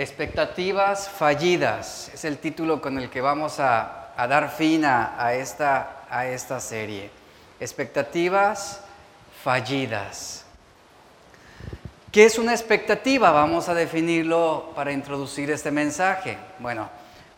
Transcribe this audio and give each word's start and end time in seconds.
Expectativas 0.00 1.10
fallidas 1.10 2.10
es 2.14 2.24
el 2.24 2.38
título 2.38 2.80
con 2.80 2.98
el 2.98 3.10
que 3.10 3.20
vamos 3.20 3.60
a, 3.60 4.14
dar 4.16 4.50
fin 4.50 4.82
a, 4.86 5.34
esta, 5.34 6.06
a 6.08 6.24
esta 6.24 6.58
serie. 6.58 7.10
Expectativas 7.60 8.80
fallidas. 9.44 10.46
¿Qué 12.10 12.24
es 12.24 12.38
una 12.38 12.52
expectativa? 12.52 13.30
Vamos 13.30 13.68
a 13.68 13.74
definirlo 13.74 14.72
para 14.74 14.90
introducir 14.90 15.50
este 15.50 15.70
mensaje. 15.70 16.38
Bueno, 16.60 16.88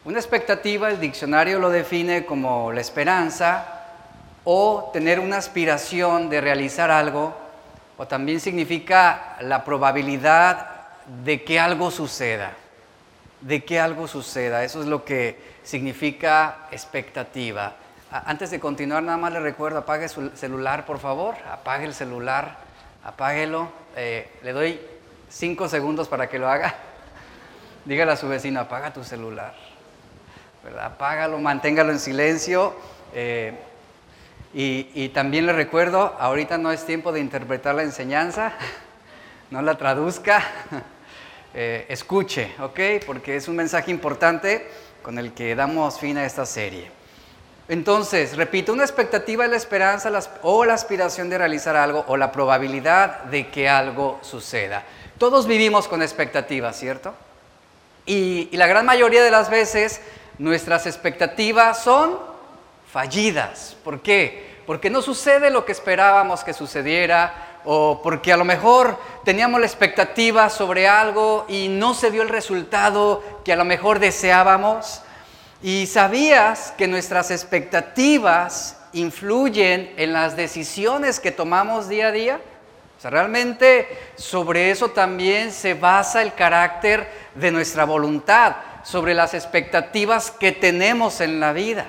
una 0.05 0.21
expectativa, 0.21 0.89
el 0.89 1.01
diccionario 1.01 1.59
lo 1.59 1.69
define 1.69 2.25
como 2.25 2.71
la 2.71 2.81
esperanza 2.81 3.83
o 4.45 4.89
tener 4.93 5.19
una 5.19 5.39
aspiración 5.39 6.31
de 6.31 6.41
realizar 6.41 6.93
algo, 6.93 7.35
o 7.97 8.07
también 8.07 8.39
significa 8.39 9.37
la 9.41 9.65
probabilidad 9.65 10.72
de 11.25 11.43
que 11.45 11.59
algo 11.59 11.91
suceda, 11.91 12.53
de 13.41 13.65
que 13.65 13.81
algo 13.81 14.09
suceda. 14.09 14.65
Eso 14.65 14.81
es 14.81 14.87
lo 14.87 15.05
que 15.05 15.39
significa 15.63 16.69
expectativa. 16.71 17.75
Antes 18.11 18.51
de 18.51 18.61
continuar, 18.61 19.03
nada 19.03 19.17
más 19.17 19.33
le 19.33 19.41
recuerdo, 19.41 19.79
apague 19.79 20.09
su 20.09 20.31
celular, 20.31 20.85
por 20.85 20.99
favor, 20.99 21.35
apague 21.51 21.87
el 21.87 21.95
celular, 21.95 22.59
apáguelo. 23.05 23.73
Eh, 23.97 24.31
le 24.43 24.53
doy 24.53 24.81
cinco 25.31 25.69
segundos 25.69 26.09
para 26.09 26.29
que 26.29 26.39
lo 26.39 26.49
haga. 26.49 26.75
Dígale 27.85 28.13
a 28.13 28.17
su 28.17 28.29
vecino, 28.29 28.61
apaga 28.61 28.93
tu 28.93 29.03
celular. 29.03 29.55
¿verdad? 30.63 30.87
Apágalo, 30.87 31.39
manténgalo 31.39 31.93
en 31.93 31.99
silencio. 31.99 32.75
Eh, 33.15 33.55
y, 34.55 34.91
y, 34.95 35.09
también 35.09 35.47
le 35.47 35.55
recuerdo, 35.55 36.15
ahorita 36.21 36.59
no 36.59 36.71
es 36.71 36.85
tiempo 36.85 37.11
de 37.11 37.21
interpretar 37.21 37.75
la 37.75 37.83
enseñanza, 37.83 38.53
no 39.53 39.61
la 39.61 39.77
traduzca, 39.77 40.43
eh, 41.55 41.85
escuche, 41.91 42.53
¿ok? 42.59 43.05
Porque 43.05 43.37
es 43.37 43.49
un 43.49 43.57
mensaje 43.57 43.91
importante 43.91 44.67
con 45.03 45.19
el 45.19 45.35
que 45.35 45.55
damos 45.55 46.01
fin 46.01 46.17
a 46.17 46.25
esta 46.25 46.47
serie. 46.47 46.91
Entonces, 47.69 48.35
repito, 48.39 48.73
una 48.73 48.85
expectativa 48.85 49.45
es 49.45 49.51
la 49.51 49.59
esperanza 49.59 50.11
o 50.41 50.65
la 50.65 50.73
aspiración 50.73 51.29
de 51.29 51.37
realizar 51.37 51.77
algo 51.77 52.03
o 52.09 52.17
la 52.17 52.33
probabilidad 52.33 53.25
de 53.25 53.49
que 53.49 53.69
algo 53.69 54.19
suceda. 54.23 54.85
Todos 55.19 55.47
vivimos 55.47 55.87
con 55.87 56.01
expectativas, 56.01 56.79
¿cierto? 56.79 57.15
Y, 58.07 58.49
y 58.51 58.57
la 58.57 58.67
gran 58.67 58.87
mayoría 58.87 59.23
de 59.23 59.31
las 59.31 59.51
veces 59.51 60.01
nuestras 60.39 60.87
expectativas 60.87 61.83
son 61.83 62.19
fallidas. 62.91 63.77
¿Por 63.85 64.01
qué? 64.01 64.63
Porque 64.67 64.89
no 64.89 65.03
sucede 65.03 65.51
lo 65.51 65.67
que 65.67 65.73
esperábamos 65.73 66.43
que 66.43 66.55
sucediera 66.55 67.52
o 67.65 68.01
porque 68.03 68.33
a 68.33 68.37
lo 68.37 68.45
mejor 68.45 68.99
teníamos 69.25 69.61
la 69.61 69.67
expectativa 69.67 70.49
sobre 70.51 70.89
algo 70.89 71.47
y 71.49 71.69
no 71.69 71.95
se 71.95 72.11
dio 72.11 72.23
el 72.23 72.29
resultado 72.29 73.23
que 73.45 73.53
a 73.53 73.57
lo 73.57 73.65
mejor 73.65 73.99
deseábamos. 73.99 75.03
Y 75.63 75.87
sabías 75.87 76.73
que 76.77 76.89
nuestras 76.89 77.31
expectativas 77.31 78.77
influyen 78.93 79.93
en 79.97 80.13
las 80.13 80.37
decisiones 80.37 81.21
que 81.21 81.31
tomamos 81.31 81.89
día 81.89 82.09
a 82.09 82.13
día. 82.13 82.41
O 82.99 83.01
sea, 83.01 83.11
realmente 83.11 83.89
sobre 84.17 84.71
eso 84.71 84.89
también 84.91 85.53
se 85.53 85.75
basa 85.75 86.23
el 86.23 86.35
carácter 86.35 87.09
de 87.35 87.51
nuestra 87.51 87.85
voluntad, 87.85 88.57
sobre 88.85 89.15
las 89.15 89.35
expectativas 89.35 90.31
que 90.31 90.53
tenemos 90.53 91.21
en 91.21 91.41
la 91.41 91.53
vida. 91.53 91.87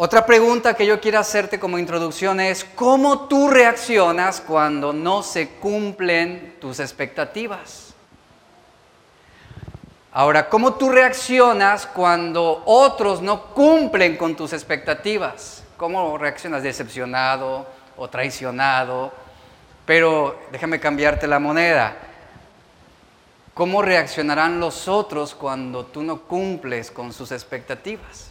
Otra 0.00 0.24
pregunta 0.24 0.74
que 0.74 0.86
yo 0.86 1.00
quiero 1.00 1.18
hacerte 1.18 1.58
como 1.58 1.76
introducción 1.76 2.38
es, 2.38 2.62
¿cómo 2.62 3.26
tú 3.26 3.48
reaccionas 3.48 4.40
cuando 4.40 4.92
no 4.92 5.24
se 5.24 5.48
cumplen 5.48 6.54
tus 6.60 6.78
expectativas? 6.78 7.94
Ahora, 10.12 10.48
¿cómo 10.48 10.74
tú 10.74 10.90
reaccionas 10.90 11.84
cuando 11.84 12.62
otros 12.64 13.22
no 13.22 13.46
cumplen 13.46 14.16
con 14.16 14.36
tus 14.36 14.52
expectativas? 14.52 15.64
¿Cómo 15.76 16.16
reaccionas? 16.16 16.62
¿Decepcionado 16.62 17.66
o 17.96 18.08
traicionado? 18.08 19.12
Pero 19.84 20.38
déjame 20.52 20.78
cambiarte 20.78 21.26
la 21.26 21.40
moneda. 21.40 21.96
¿Cómo 23.52 23.82
reaccionarán 23.82 24.60
los 24.60 24.86
otros 24.86 25.34
cuando 25.34 25.86
tú 25.86 26.04
no 26.04 26.20
cumples 26.20 26.92
con 26.92 27.12
sus 27.12 27.32
expectativas? 27.32 28.30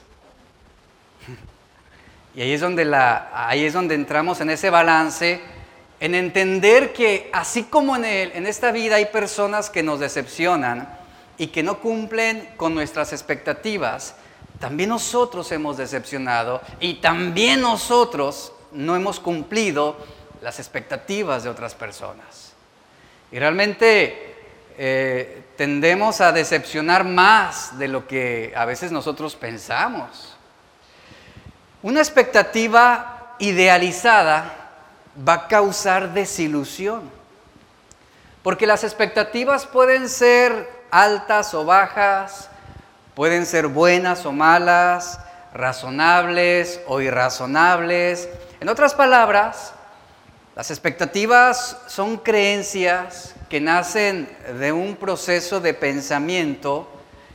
Y 2.37 2.41
ahí 2.43 2.51
es 2.51 2.61
donde, 2.61 2.85
la, 2.85 3.31
ahí 3.33 3.65
es 3.65 3.73
donde 3.73 3.95
entramos 3.95 4.41
en 4.41 4.51
ese 4.51 4.69
balance, 4.69 5.41
en 5.99 6.13
entender 6.13 6.93
que 6.93 7.31
así 7.33 7.63
como 7.63 7.95
en, 7.95 8.05
en 8.05 8.45
esta 8.45 8.71
vida 8.71 8.97
hay 8.97 9.07
personas 9.07 9.71
que 9.71 9.81
nos 9.81 9.99
decepcionan 9.99 10.87
y 11.39 11.47
que 11.47 11.63
no 11.63 11.79
cumplen 11.79 12.47
con 12.55 12.75
nuestras 12.75 13.11
expectativas, 13.11 14.13
también 14.59 14.89
nosotros 14.89 15.51
hemos 15.51 15.77
decepcionado 15.77 16.61
y 16.79 17.01
también 17.01 17.61
nosotros 17.61 18.53
no 18.71 18.95
hemos 18.95 19.19
cumplido 19.19 19.97
las 20.43 20.59
expectativas 20.59 21.43
de 21.43 21.49
otras 21.49 21.73
personas. 21.73 22.53
Y 23.31 23.39
realmente 23.39 24.35
eh, 24.77 25.41
tendemos 25.55 26.21
a 26.21 26.31
decepcionar 26.31 27.03
más 27.03 27.79
de 27.79 27.87
lo 27.87 28.05
que 28.05 28.53
a 28.55 28.65
veces 28.65 28.91
nosotros 28.91 29.35
pensamos. 29.35 30.36
Una 31.83 31.99
expectativa 31.99 33.35
idealizada 33.37 34.51
va 35.27 35.33
a 35.33 35.47
causar 35.47 36.11
desilusión, 36.11 37.09
porque 38.41 38.65
las 38.65 38.83
expectativas 38.83 39.67
pueden 39.67 40.09
ser 40.09 40.67
altas 40.89 41.53
o 41.53 41.65
bajas, 41.65 42.49
pueden 43.13 43.45
ser 43.45 43.67
buenas 43.67 44.25
o 44.25 44.31
malas, 44.31 45.19
razonables 45.53 46.81
o 46.87 46.99
irrazonables. 46.99 48.27
En 48.59 48.69
otras 48.69 48.95
palabras, 48.95 49.73
las 50.55 50.71
expectativas 50.71 51.77
son 51.85 52.17
creencias 52.17 53.35
que 53.49 53.61
nacen 53.61 54.35
de 54.59 54.71
un 54.71 54.95
proceso 54.95 55.59
de 55.59 55.75
pensamiento 55.75 56.89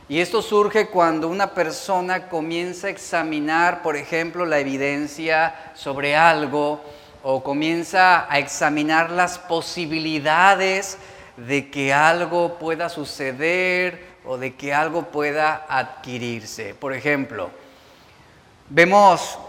y 0.09 0.19
esto 0.19 0.41
surge 0.41 0.87
cuando 0.87 1.29
una 1.29 1.53
persona 1.53 2.27
comienza 2.27 2.87
a 2.87 2.89
examinar, 2.89 3.81
por 3.81 3.95
ejemplo, 3.95 4.45
la 4.45 4.59
evidencia 4.59 5.55
sobre 5.73 6.15
algo 6.15 6.81
o 7.23 7.41
comienza 7.41 8.31
a 8.31 8.37
examinar 8.37 9.09
las 9.11 9.39
posibilidades 9.39 10.97
de 11.37 11.71
que 11.71 11.93
algo 11.93 12.59
pueda 12.59 12.89
suceder 12.89 14.13
o 14.25 14.37
de 14.37 14.55
que 14.55 14.73
algo 14.73 15.03
pueda 15.03 15.65
adquirirse. 15.69 16.75
Por 16.75 16.93
ejemplo, 16.93 17.49
vemos, 18.69 19.39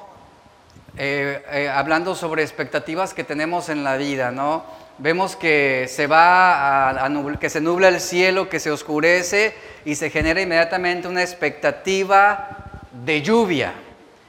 eh, 0.97 1.45
eh, 1.51 1.69
hablando 1.69 2.15
sobre 2.15 2.45
expectativas 2.45 3.13
que 3.13 3.25
tenemos 3.25 3.69
en 3.69 3.83
la 3.83 3.97
vida, 3.97 4.31
¿no? 4.31 4.65
Vemos 4.99 5.35
que 5.35 5.87
se 5.89 6.07
va 6.07 6.91
a, 6.91 7.39
que 7.41 7.51
se 7.51 7.61
nubla 7.61 7.89
el 7.89 8.01
cielo, 8.01 8.49
que 8.49 8.61
se 8.61 8.71
oscurece 8.71 9.55
y 9.85 9.97
se 9.97 10.11
genera 10.11 10.41
inmediatamente 10.41 11.09
una 11.09 11.23
expectativa 11.23 12.81
de 13.05 13.23
lluvia. 13.23 13.75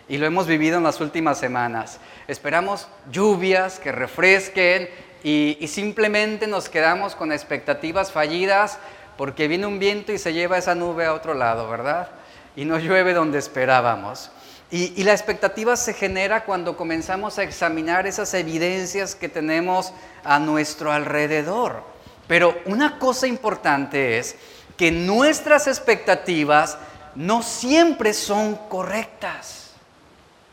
Y 0.08 0.18
lo 0.18 0.26
hemos 0.26 0.48
vivido 0.48 0.78
en 0.78 0.84
las 0.84 1.02
últimas 1.02 1.38
semanas. 1.38 2.00
Esperamos 2.28 2.88
lluvias 3.12 3.80
que 3.80 3.92
refresquen 3.92 4.90
y 5.24 5.68
simplemente 5.68 6.48
nos 6.48 6.70
quedamos 6.70 7.16
con 7.16 7.32
expectativas 7.32 8.12
fallidas 8.12 8.80
porque 9.18 9.48
viene 9.48 9.66
un 9.66 9.80
viento 9.80 10.12
y 10.12 10.18
se 10.18 10.34
lleva 10.34 10.58
esa 10.58 10.76
nube 10.76 11.06
a 11.06 11.14
otro 11.14 11.34
lado, 11.34 11.70
¿verdad? 11.70 12.10
Y 12.56 12.66
no 12.66 12.80
llueve 12.80 13.14
donde 13.14 13.40
esperábamos. 13.40 14.32
Y, 14.78 15.06
la 15.06 15.14
expectativa 15.14 15.78
se 15.78 15.94
genera 15.94 16.44
cuando 16.44 16.76
comenzamos 16.76 17.40
a 17.40 17.44
examinar 17.44 18.08
esas 18.08 18.34
evidencias 18.34 19.16
que 19.16 19.30
tenemos 19.30 19.94
a 20.26 20.38
nuestro 20.38 20.92
alrededor. 20.92 21.82
Pero 22.28 22.58
una 22.66 23.00
cosa 23.00 23.26
importante 23.26 24.18
es 24.18 24.36
que 24.76 24.92
nuestras 24.92 25.68
expectativas 25.68 26.78
no 27.16 27.42
siempre 27.42 28.14
son 28.14 28.56
correctas 28.68 29.72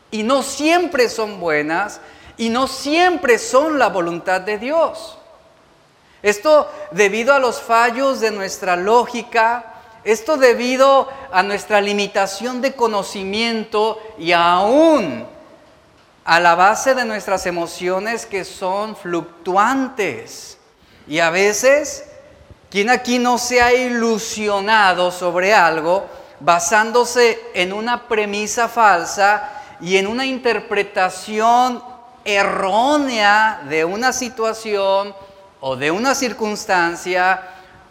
y 0.09 0.23
no 0.23 0.41
siempre 0.41 1.09
son 1.09 1.41
buenas 1.41 1.99
y 2.37 2.47
no 2.47 2.69
siempre 2.69 3.37
son 3.37 3.77
la 3.77 3.89
voluntad 3.89 4.39
de 4.39 4.57
Dios. 4.57 5.17
Esto 6.21 6.71
debido 6.91 7.33
a 7.33 7.39
los 7.39 7.61
fallos 7.61 8.21
de 8.21 8.31
nuestra 8.31 8.77
lógica, 8.77 9.72
esto 10.03 10.37
debido 10.37 11.09
a 11.31 11.43
nuestra 11.43 11.79
limitación 11.81 12.61
de 12.61 12.73
conocimiento 12.73 13.99
y 14.17 14.31
aún 14.33 15.25
a 16.25 16.39
la 16.39 16.55
base 16.55 16.95
de 16.95 17.05
nuestras 17.05 17.45
emociones 17.45 18.25
que 18.25 18.45
son 18.45 18.95
fluctuantes. 18.95 20.57
Y 21.07 21.19
a 21.19 21.29
veces, 21.29 22.05
quien 22.69 22.89
aquí 22.89 23.19
no 23.19 23.37
se 23.37 23.61
ha 23.61 23.73
ilusionado 23.73 25.11
sobre 25.11 25.53
algo 25.53 26.05
basándose 26.39 27.39
en 27.53 27.71
una 27.73 28.07
premisa 28.07 28.67
falsa 28.67 29.49
y 29.79 29.97
en 29.97 30.07
una 30.07 30.25
interpretación 30.25 31.83
errónea 32.25 33.61
de 33.67 33.85
una 33.85 34.13
situación 34.13 35.13
o 35.59 35.75
de 35.75 35.91
una 35.91 36.15
circunstancia 36.15 37.41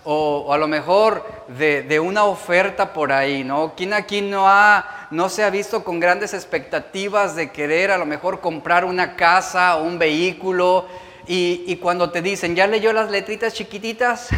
o, 0.04 0.52
a 0.52 0.58
lo 0.58 0.66
mejor 0.66 1.24
de, 1.48 2.00
una 2.00 2.24
oferta 2.24 2.92
por 2.92 3.12
ahí, 3.12 3.44
¿no? 3.44 3.74
¿Quién 3.76 3.92
aquí 3.92 4.20
no, 4.20 4.48
ha, 4.48 5.06
no 5.10 5.28
se 5.28 5.44
ha 5.44 5.50
visto 5.50 5.84
con 5.84 6.00
grandes 6.00 6.34
expectativas 6.34 7.36
de 7.36 7.50
querer 7.50 7.90
a 7.90 7.98
lo 7.98 8.06
mejor 8.06 8.40
comprar 8.40 8.84
una 8.84 9.16
casa 9.16 9.76
o 9.76 9.84
un 9.84 9.98
vehículo 9.98 10.86
y, 11.26 11.76
cuando 11.76 12.10
te 12.10 12.20
dicen, 12.20 12.56
¿ya 12.56 12.66
leyó 12.66 12.92
las 12.92 13.10
letritas 13.10 13.54
chiquititas? 13.54 14.28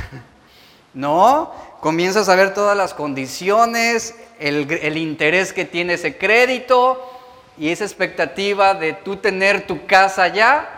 no, 0.95 1.53
comienzas 1.81 2.29
a 2.29 2.37
ver 2.37 2.53
todas 2.53 2.77
las 2.77 2.93
condiciones, 2.93 4.15
el, 4.39 4.71
el 4.71 4.99
interés 4.99 5.53
que 5.53 5.65
tiene 5.65 5.95
ese 5.95 6.19
crédito 6.19 7.11
y 7.57 7.71
esa 7.71 7.85
expectativa 7.85 8.75
de 8.75 8.93
tú 8.93 9.17
tener 9.17 9.67
tu 9.67 9.87
casa 9.87 10.29
ya, 10.29 10.69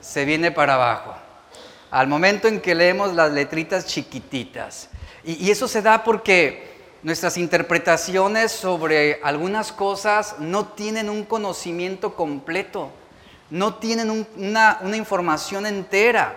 se 0.00 0.24
viene 0.26 0.52
para 0.52 0.74
abajo 0.74 1.25
al 1.96 2.08
momento 2.08 2.46
en 2.46 2.60
que 2.60 2.74
leemos 2.74 3.14
las 3.14 3.32
letritas 3.32 3.86
chiquititas. 3.86 4.90
Y, 5.24 5.50
eso 5.50 5.66
se 5.66 5.80
da 5.80 6.04
porque 6.04 6.76
nuestras 7.02 7.38
interpretaciones 7.38 8.52
sobre 8.52 9.18
algunas 9.22 9.72
cosas 9.72 10.36
no 10.38 10.66
tienen 10.66 11.08
un 11.08 11.24
conocimiento 11.24 12.14
completo, 12.14 12.90
no 13.48 13.76
tienen 13.76 14.26
una, 14.36 14.78
una 14.82 14.96
información 14.98 15.64
entera. 15.64 16.36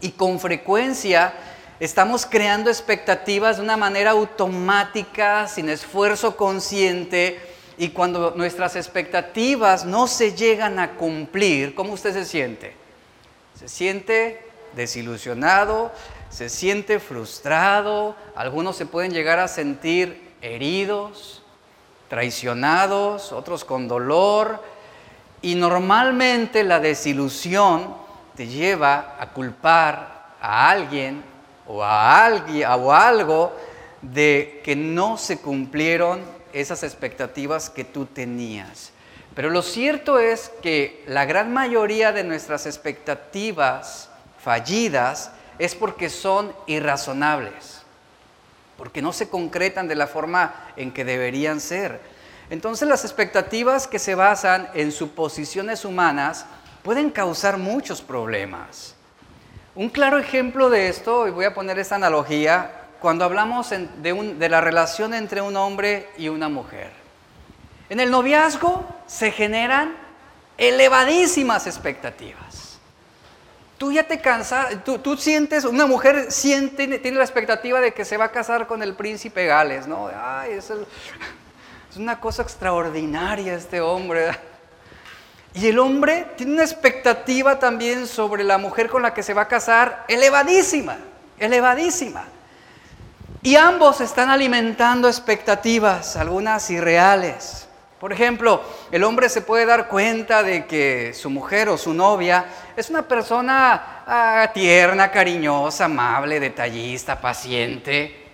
Y 0.00 0.12
con 0.12 0.40
frecuencia 0.40 1.34
estamos 1.80 2.24
creando 2.24 2.70
expectativas 2.70 3.58
de 3.58 3.64
una 3.64 3.76
manera 3.76 4.12
automática, 4.12 5.48
sin 5.48 5.68
esfuerzo 5.68 6.34
consciente, 6.34 7.38
y 7.76 7.90
cuando 7.90 8.32
nuestras 8.36 8.74
expectativas 8.74 9.84
no 9.84 10.06
se 10.06 10.32
llegan 10.32 10.78
a 10.78 10.92
cumplir, 10.92 11.74
¿cómo 11.74 11.92
usted 11.92 12.14
se 12.14 12.24
siente? 12.24 12.72
Se 13.54 13.68
siente 13.68 14.47
desilusionado, 14.74 15.92
se 16.30 16.48
siente 16.48 17.00
frustrado, 17.00 18.14
algunos 18.34 18.76
se 18.76 18.86
pueden 18.86 19.12
llegar 19.12 19.38
a 19.38 19.48
sentir 19.48 20.34
heridos, 20.40 21.42
traicionados, 22.08 23.32
otros 23.32 23.64
con 23.64 23.88
dolor, 23.88 24.62
y 25.42 25.54
normalmente 25.54 26.64
la 26.64 26.80
desilusión 26.80 27.94
te 28.34 28.46
lleva 28.46 29.16
a 29.18 29.30
culpar 29.30 30.34
a 30.40 30.70
alguien 30.70 31.22
o 31.66 31.82
a, 31.82 32.24
alguien, 32.24 32.68
o 32.70 32.92
algo 32.92 33.52
de 34.02 34.60
que 34.64 34.76
no 34.76 35.16
se 35.16 35.38
cumplieron 35.38 36.20
esas 36.52 36.82
expectativas 36.82 37.70
que 37.70 37.84
tú 37.84 38.06
tenías. 38.06 38.92
Pero 39.34 39.50
lo 39.50 39.62
cierto 39.62 40.18
es 40.18 40.50
que 40.62 41.04
la 41.06 41.24
gran 41.24 41.52
mayoría 41.52 42.12
de 42.12 42.24
nuestras 42.24 42.66
expectativas 42.66 44.07
fallidas 44.48 45.30
es 45.58 45.74
porque 45.74 46.08
son 46.08 46.54
irrazonables, 46.66 47.82
porque 48.78 49.02
no 49.02 49.12
se 49.12 49.28
concretan 49.28 49.88
de 49.88 49.94
la 49.94 50.06
forma 50.06 50.54
en 50.74 50.90
que 50.90 51.04
deberían 51.04 51.60
ser. 51.60 52.00
Entonces 52.48 52.88
las 52.88 53.04
expectativas 53.04 53.86
que 53.86 53.98
se 53.98 54.14
basan 54.14 54.70
en 54.72 54.90
suposiciones 54.90 55.84
humanas 55.84 56.46
pueden 56.82 57.10
causar 57.10 57.58
muchos 57.58 58.00
problemas. 58.00 58.94
Un 59.74 59.90
claro 59.90 60.18
ejemplo 60.18 60.70
de 60.70 60.88
esto, 60.88 61.28
y 61.28 61.30
voy 61.30 61.44
a 61.44 61.52
poner 61.52 61.78
esta 61.78 61.96
analogía, 61.96 62.70
cuando 63.00 63.26
hablamos 63.26 63.68
de, 63.68 63.86
de 64.38 64.48
la 64.48 64.62
relación 64.62 65.12
entre 65.12 65.42
un 65.42 65.56
hombre 65.56 66.08
y 66.16 66.30
una 66.30 66.48
mujer. 66.48 66.90
En 67.90 68.00
el 68.00 68.10
noviazgo 68.10 68.82
se 69.06 69.30
generan 69.30 69.94
elevadísimas 70.56 71.66
expectativas. 71.66 72.67
Tú 73.78 73.92
ya 73.92 74.02
te 74.02 74.20
cansas, 74.20 74.76
tú, 74.84 75.16
sientes, 75.16 75.64
una 75.64 75.86
mujer 75.86 76.32
siente, 76.32 76.98
tiene 76.98 77.16
la 77.16 77.24
expectativa 77.24 77.80
de 77.80 77.94
que 77.94 78.04
se 78.04 78.16
va 78.16 78.26
a 78.26 78.32
casar 78.32 78.66
con 78.66 78.82
el 78.82 78.94
príncipe 78.94 79.46
Gales, 79.46 79.86
¿no? 79.86 80.10
Ay, 80.12 80.52
es 80.54 80.72
una 81.96 82.18
cosa 82.18 82.42
extraordinaria 82.42 83.54
este 83.54 83.80
hombre. 83.80 84.36
Y 85.54 85.68
el 85.68 85.78
hombre 85.78 86.26
tiene 86.36 86.54
una 86.54 86.64
expectativa 86.64 87.58
también 87.58 88.06
sobre 88.06 88.44
la 88.44 88.58
mujer 88.58 88.88
con 88.88 89.02
la 89.02 89.14
que 89.14 89.22
se 89.22 89.32
va 89.32 89.42
a 89.42 89.48
casar 89.48 90.04
elevadísima, 90.08 90.98
elevadísima. 91.38 92.24
Y 93.42 93.54
ambos 93.54 94.00
están 94.00 94.28
alimentando 94.28 95.08
expectativas, 95.08 96.16
algunas 96.16 96.68
irreales. 96.70 97.67
Por 98.00 98.12
ejemplo, 98.12 98.62
el 98.92 99.02
hombre 99.02 99.28
se 99.28 99.40
puede 99.40 99.66
dar 99.66 99.88
cuenta 99.88 100.44
de 100.44 100.66
que 100.66 101.12
su 101.14 101.30
mujer 101.30 101.68
o 101.68 101.76
su 101.76 101.92
novia 101.92 102.44
es 102.76 102.90
una 102.90 103.02
persona 103.02 104.04
ah, 104.06 104.50
tierna, 104.54 105.10
cariñosa, 105.10 105.86
amable, 105.86 106.38
detallista, 106.38 107.20
paciente. 107.20 108.24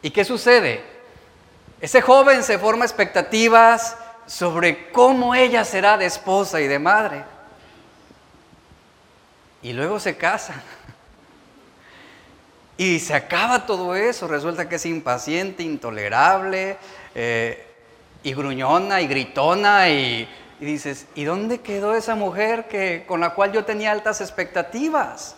¿Y 0.00 0.10
qué 0.10 0.24
sucede? 0.24 0.82
Ese 1.82 2.00
joven 2.00 2.42
se 2.42 2.58
forma 2.58 2.86
expectativas 2.86 3.98
sobre 4.24 4.90
cómo 4.90 5.34
ella 5.34 5.62
será 5.62 5.98
de 5.98 6.06
esposa 6.06 6.58
y 6.60 6.66
de 6.66 6.78
madre. 6.78 7.24
Y 9.60 9.74
luego 9.74 10.00
se 10.00 10.16
casan. 10.16 10.62
Y 12.78 12.98
se 13.00 13.14
acaba 13.14 13.64
todo 13.64 13.96
eso. 13.96 14.28
Resulta 14.28 14.68
que 14.68 14.74
es 14.74 14.84
impaciente, 14.84 15.62
intolerable. 15.62 16.76
Eh, 17.14 17.65
y 18.26 18.34
gruñona 18.34 19.00
y 19.00 19.06
gritona 19.06 19.88
y, 19.88 20.28
dices, 20.58 21.06
¿y 21.14 21.22
dónde 21.22 21.60
quedó 21.60 21.94
esa 21.94 22.16
mujer 22.16 22.66
que, 22.66 23.04
con 23.06 23.20
la 23.20 23.30
cual 23.30 23.52
yo 23.52 23.64
tenía 23.64 23.92
altas 23.92 24.20
expectativas? 24.20 25.36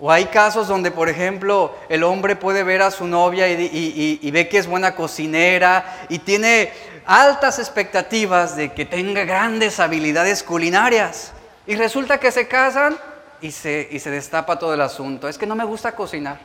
O 0.00 0.10
hay 0.10 0.24
casos 0.26 0.66
donde, 0.66 0.90
por 0.90 1.10
ejemplo, 1.10 1.76
el 1.90 2.04
hombre 2.04 2.36
puede 2.36 2.62
ver 2.62 2.80
a 2.80 2.90
su 2.90 3.06
novia 3.06 3.46
y, 3.50 4.30
ve 4.30 4.48
que 4.48 4.56
es 4.56 4.66
buena 4.66 4.94
cocinera 4.94 6.06
y 6.08 6.20
tiene 6.20 6.72
altas 7.04 7.58
expectativas 7.58 8.56
de 8.56 8.72
que 8.72 8.86
tenga 8.86 9.24
grandes 9.24 9.78
habilidades 9.78 10.42
culinarias. 10.42 11.34
Y 11.66 11.74
resulta 11.74 12.18
que 12.18 12.32
se 12.32 12.48
casan 12.48 12.96
y 13.42 13.50
se 13.50 14.10
destapa 14.10 14.58
todo 14.58 14.72
el 14.72 14.80
asunto. 14.80 15.28
Es 15.28 15.36
que 15.36 15.46
no 15.46 15.54
me 15.54 15.64
gusta 15.64 15.92
cocinar. 15.92 16.40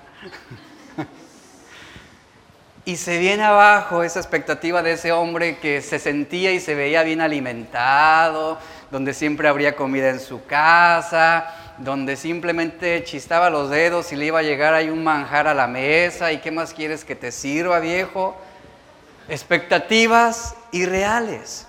Y 2.86 2.98
se 2.98 3.18
viene 3.18 3.44
abajo 3.44 4.04
esa 4.04 4.20
expectativa 4.20 4.84
de 4.84 4.94
ese 4.94 5.14
hombre 5.14 5.58
que 5.58 5.82
se 5.82 6.00
sentía 6.00 6.52
y 6.52 6.60
se 6.60 6.76
veía 6.76 7.04
bien 7.04 7.22
alimentado, 7.22 8.58
donde 8.92 9.14
siempre 9.14 9.48
habría 9.48 9.78
comida 9.78 10.10
en 10.10 10.20
su 10.20 10.46
casa, 10.46 11.46
donde 11.78 12.18
simplemente 12.18 13.06
chistaba 13.06 13.50
los 13.50 13.70
dedos 13.70 14.12
y 14.12 14.18
le 14.18 14.26
iba 14.26 14.40
a 14.40 14.44
llegar 14.44 14.74
ahí 14.74 14.90
un 14.90 15.02
manjar 15.02 15.48
a 15.48 15.54
la 15.54 15.66
mesa 15.66 16.34
y 16.34 16.40
qué 16.40 16.52
más 16.52 16.74
quieres 16.74 17.06
que 17.06 17.16
te 17.16 17.32
sirva, 17.32 17.80
viejo. 17.80 18.36
Expectativas 19.30 20.54
irreales. 20.74 21.66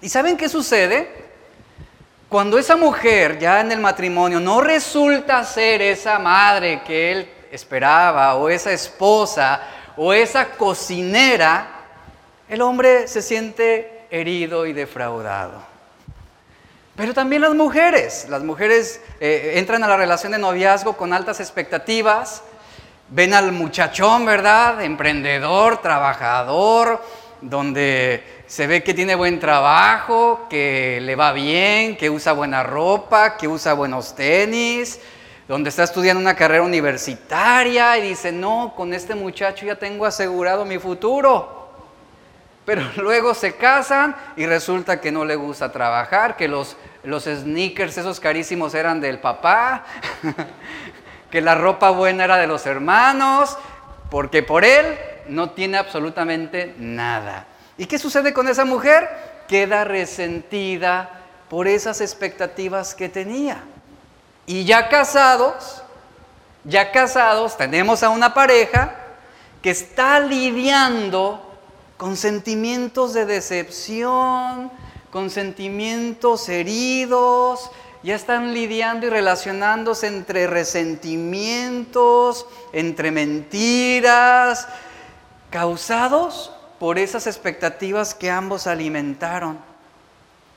¿Y 0.00 0.08
saben 0.08 0.36
qué 0.36 0.48
sucede? 0.48 1.24
Cuando 2.28 2.58
esa 2.58 2.76
mujer 2.76 3.40
ya 3.40 3.60
en 3.60 3.72
el 3.72 3.80
matrimonio 3.80 4.38
no 4.38 4.60
resulta 4.60 5.42
ser 5.44 5.82
esa 5.82 6.20
madre 6.20 6.82
que 6.86 7.10
él 7.10 7.30
esperaba 7.50 8.36
o 8.36 8.48
esa 8.48 8.72
esposa 8.72 9.60
o 9.96 10.12
esa 10.12 10.50
cocinera, 10.50 11.68
el 12.48 12.62
hombre 12.62 13.08
se 13.08 13.22
siente 13.22 14.06
herido 14.10 14.66
y 14.66 14.72
defraudado. 14.72 15.62
Pero 16.96 17.12
también 17.12 17.42
las 17.42 17.54
mujeres, 17.54 18.26
las 18.28 18.44
mujeres 18.44 19.00
eh, 19.20 19.54
entran 19.56 19.82
a 19.82 19.88
la 19.88 19.96
relación 19.96 20.32
de 20.32 20.38
noviazgo 20.38 20.96
con 20.96 21.12
altas 21.12 21.40
expectativas, 21.40 22.42
ven 23.08 23.34
al 23.34 23.50
muchachón, 23.50 24.24
¿verdad? 24.24 24.80
Emprendedor, 24.82 25.82
trabajador, 25.82 27.02
donde 27.40 28.22
se 28.46 28.66
ve 28.66 28.84
que 28.84 28.94
tiene 28.94 29.16
buen 29.16 29.40
trabajo, 29.40 30.46
que 30.48 31.00
le 31.02 31.16
va 31.16 31.32
bien, 31.32 31.96
que 31.96 32.10
usa 32.10 32.32
buena 32.32 32.62
ropa, 32.62 33.36
que 33.36 33.48
usa 33.48 33.74
buenos 33.74 34.14
tenis, 34.14 35.00
donde 35.46 35.68
está 35.68 35.82
estudiando 35.82 36.20
una 36.20 36.36
carrera 36.36 36.62
universitaria 36.62 37.98
y 37.98 38.08
dice, 38.08 38.32
no, 38.32 38.72
con 38.76 38.94
este 38.94 39.14
muchacho 39.14 39.66
ya 39.66 39.76
tengo 39.76 40.06
asegurado 40.06 40.64
mi 40.64 40.78
futuro. 40.78 41.68
Pero 42.64 42.82
luego 42.96 43.34
se 43.34 43.56
casan 43.56 44.16
y 44.36 44.46
resulta 44.46 45.00
que 45.00 45.12
no 45.12 45.24
le 45.24 45.36
gusta 45.36 45.70
trabajar, 45.70 46.36
que 46.36 46.48
los, 46.48 46.76
los 47.02 47.24
sneakers 47.24 47.98
esos 47.98 48.20
carísimos 48.20 48.74
eran 48.74 49.00
del 49.00 49.18
papá, 49.18 49.84
que 51.30 51.40
la 51.40 51.54
ropa 51.54 51.90
buena 51.90 52.24
era 52.24 52.38
de 52.38 52.46
los 52.46 52.64
hermanos, 52.64 53.58
porque 54.10 54.42
por 54.42 54.64
él 54.64 54.98
no 55.28 55.50
tiene 55.50 55.76
absolutamente 55.76 56.74
nada. 56.78 57.46
¿Y 57.76 57.86
qué 57.86 57.98
sucede 57.98 58.32
con 58.32 58.48
esa 58.48 58.64
mujer? 58.64 59.08
Queda 59.48 59.84
resentida 59.84 61.20
por 61.50 61.68
esas 61.68 62.00
expectativas 62.00 62.94
que 62.94 63.08
tenía. 63.08 63.62
Y 64.46 64.64
ya 64.64 64.88
casados, 64.88 65.82
ya 66.64 66.92
casados, 66.92 67.56
tenemos 67.56 68.02
a 68.02 68.10
una 68.10 68.34
pareja 68.34 68.94
que 69.62 69.70
está 69.70 70.20
lidiando 70.20 71.40
con 71.96 72.16
sentimientos 72.16 73.14
de 73.14 73.24
decepción, 73.24 74.70
con 75.10 75.30
sentimientos 75.30 76.48
heridos, 76.48 77.70
ya 78.02 78.14
están 78.14 78.52
lidiando 78.52 79.06
y 79.06 79.10
relacionándose 79.10 80.08
entre 80.08 80.46
resentimientos, 80.46 82.46
entre 82.74 83.10
mentiras, 83.10 84.68
causados 85.48 86.52
por 86.78 86.98
esas 86.98 87.26
expectativas 87.26 88.14
que 88.14 88.30
ambos 88.30 88.66
alimentaron. 88.66 89.58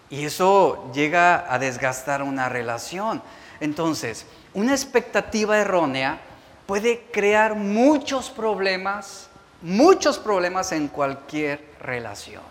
Y 0.09 0.25
eso 0.25 0.91
llega 0.93 1.53
a 1.53 1.57
desgastar 1.57 2.21
una 2.21 2.49
relación. 2.49 3.21
Entonces, 3.59 4.25
una 4.53 4.71
expectativa 4.71 5.57
errónea 5.57 6.19
puede 6.67 7.01
crear 7.11 7.55
muchos 7.55 8.29
problemas, 8.29 9.29
muchos 9.61 10.19
problemas 10.19 10.71
en 10.71 10.89
cualquier 10.89 11.63
relación. 11.79 12.43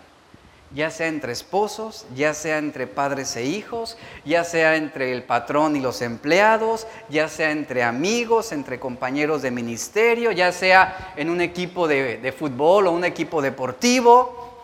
Ya 0.73 0.91
sea 0.91 1.07
entre 1.07 1.31
esposos, 1.31 2.05
ya 2.13 2.33
sea 2.33 2.57
entre 2.57 2.87
padres 2.87 3.37
e 3.37 3.45
hijos, 3.45 3.97
ya 4.25 4.43
sea 4.43 4.75
entre 4.75 5.13
el 5.13 5.23
patrón 5.23 5.77
y 5.77 5.79
los 5.79 6.01
empleados, 6.01 6.87
ya 7.07 7.29
sea 7.29 7.51
entre 7.51 7.83
amigos, 7.83 8.51
entre 8.51 8.77
compañeros 8.77 9.41
de 9.41 9.51
ministerio, 9.51 10.33
ya 10.33 10.51
sea 10.51 11.13
en 11.15 11.29
un 11.29 11.39
equipo 11.39 11.87
de, 11.87 12.33
fútbol 12.37 12.87
o 12.87 12.91
un 12.91 13.05
equipo 13.05 13.41
deportivo. 13.41 14.57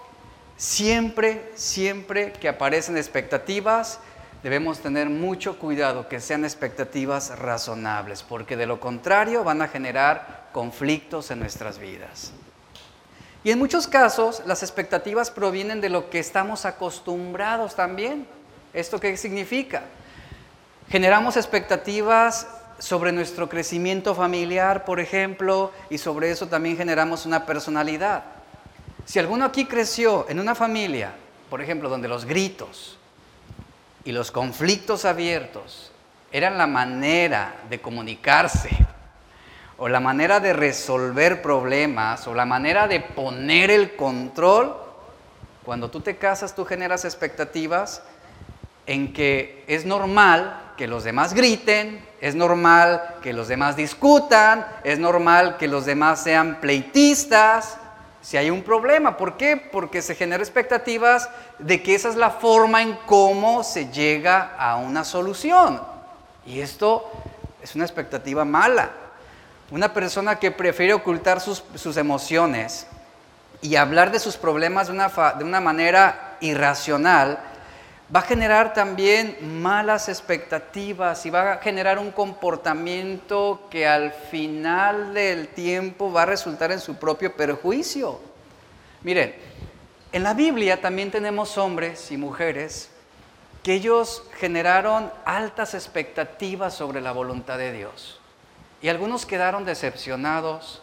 Siempre, 0.58 1.52
siempre 1.56 2.34
que 2.34 2.50
aparecen 2.50 2.98
expectativas, 2.98 4.00
debemos 4.44 4.80
tener 4.80 5.10
mucho 5.10 5.58
cuidado 5.58 6.10
que 6.10 6.20
sean 6.20 6.44
expectativas 6.44 7.40
razonables, 7.40 8.24
porque 8.24 8.58
de 8.58 8.66
lo 8.66 8.80
contrario 8.80 9.44
van 9.44 9.62
a 9.62 9.70
generar 9.70 10.50
conflictos 10.52 11.32
en 11.32 11.40
nuestras 11.40 11.80
vidas. 11.80 12.34
Y 13.46 13.52
en 13.52 13.60
muchos 13.60 13.88
casos 13.88 14.44
las 14.46 14.62
expectativas 14.62 15.32
provienen 15.32 15.82
de 15.82 15.90
lo 15.90 16.10
que 16.10 16.20
estamos 16.20 16.66
acostumbrados 16.66 17.76
también. 17.76 18.28
¿Esto 18.74 19.00
qué 19.00 19.16
significa? 19.18 19.84
Generamos 20.90 21.38
expectativas 21.38 22.48
sobre 22.80 23.14
nuestro 23.14 23.48
crecimiento 23.48 24.14
familiar, 24.14 24.84
por 24.84 25.00
ejemplo, 25.00 25.72
y 25.90 25.98
sobre 25.98 26.32
eso 26.32 26.48
también 26.48 26.76
generamos 26.76 27.26
una 27.26 27.46
personalidad. 27.46 28.24
Si 29.06 29.20
alguno 29.20 29.46
aquí 29.46 29.66
creció 29.66 30.26
en 30.30 30.40
una 30.40 30.56
familia, 30.56 31.14
por 31.50 31.62
ejemplo, 31.62 31.88
donde 31.88 32.08
los 32.08 32.26
gritos, 32.26 32.98
y 34.06 34.12
los 34.12 34.32
conflictos 34.32 35.06
abiertos 35.06 35.92
eran 36.32 36.58
la 36.58 36.68
manera 36.68 37.56
de 37.70 37.80
comunicarse 37.80 38.70
o 39.78 39.88
la 39.88 40.00
manera 40.00 40.40
de 40.40 40.54
resolver 40.54 41.42
problemas 41.42 42.28
o 42.28 42.34
la 42.34 42.46
manera 42.46 42.88
de 42.88 43.00
poner 43.00 43.72
el 43.72 43.96
control, 43.96 44.76
cuando 45.64 45.90
tú 45.90 46.02
te 46.02 46.18
casas 46.18 46.56
tú 46.56 46.66
generas 46.66 47.06
expectativas 47.06 48.04
en 48.86 49.14
que 49.14 49.64
es 49.68 49.86
normal 49.86 50.74
que 50.78 50.88
los 50.88 51.04
demás 51.04 51.34
griten, 51.34 52.04
es 52.20 52.36
normal 52.36 53.18
que 53.22 53.34
los 53.34 53.48
demás 53.48 53.76
discutan, 53.76 54.66
es 54.84 55.00
normal 55.00 55.58
que 55.58 55.68
los 55.68 55.86
demás 55.86 56.24
sean 56.24 56.60
pleitistas, 56.60 57.78
si 58.24 58.38
hay 58.38 58.50
un 58.50 58.64
problema. 58.64 59.18
¿Por 59.18 59.36
qué? 59.36 59.58
Porque 59.58 60.02
se 60.02 60.16
generan 60.16 60.42
expectativas 60.42 61.30
de 61.60 61.84
que 61.84 61.94
esa 61.94 62.10
es 62.10 62.16
la 62.16 62.32
forma 62.32 62.82
en 62.82 62.98
cómo 63.06 63.64
se 63.64 63.92
llega 63.92 64.56
a 64.58 64.78
una 64.78 65.04
solución. 65.04 65.82
Y 66.46 66.62
esto 66.62 67.12
es 67.62 67.76
una 67.76 67.84
expectativa 67.84 68.46
mala. 68.46 68.92
Una 69.72 69.94
persona 69.94 70.40
que 70.40 70.52
prefiere 70.52 70.94
ocultar 70.94 71.42
sus, 71.42 71.98
emociones 71.98 72.88
y 73.62 73.76
hablar 73.76 74.12
de 74.12 74.20
sus 74.20 74.38
problemas 74.38 74.88
de 74.88 74.94
una, 74.94 75.10
de 75.38 75.44
una 75.44 75.60
manera 75.60 76.38
irracional, 76.40 77.40
va 78.14 78.20
a 78.20 78.24
generar 78.24 78.74
también 78.74 79.62
malas 79.62 80.10
expectativas 80.10 81.26
y 81.26 81.30
va 81.30 81.54
a 81.54 81.58
generar 81.58 82.00
un 82.00 82.12
comportamiento 82.12 83.68
que 83.70 83.88
al 83.88 84.12
final 84.12 85.14
del 85.14 85.48
tiempo 85.50 86.12
va 86.12 86.24
a 86.24 86.26
resultar 86.26 86.72
en 86.72 86.80
su 86.80 86.96
propio 86.96 87.36
perjuicio. 87.36 88.20
Miren, 89.04 89.36
en 90.12 90.24
la 90.24 90.34
Biblia 90.34 90.80
también 90.82 91.12
tenemos 91.12 91.58
hombres 91.58 92.12
y 92.12 92.18
mujeres 92.18 92.90
que 93.64 93.74
ellos 93.74 94.24
generaron 94.38 95.12
altas 95.26 95.74
expectativas 95.74 96.74
sobre 96.74 97.02
la 97.02 97.14
voluntad 97.14 97.58
de 97.58 97.72
Dios. 97.72 98.20
Y 98.82 98.90
algunos 98.90 99.26
quedaron 99.26 99.64
decepcionados, 99.64 100.82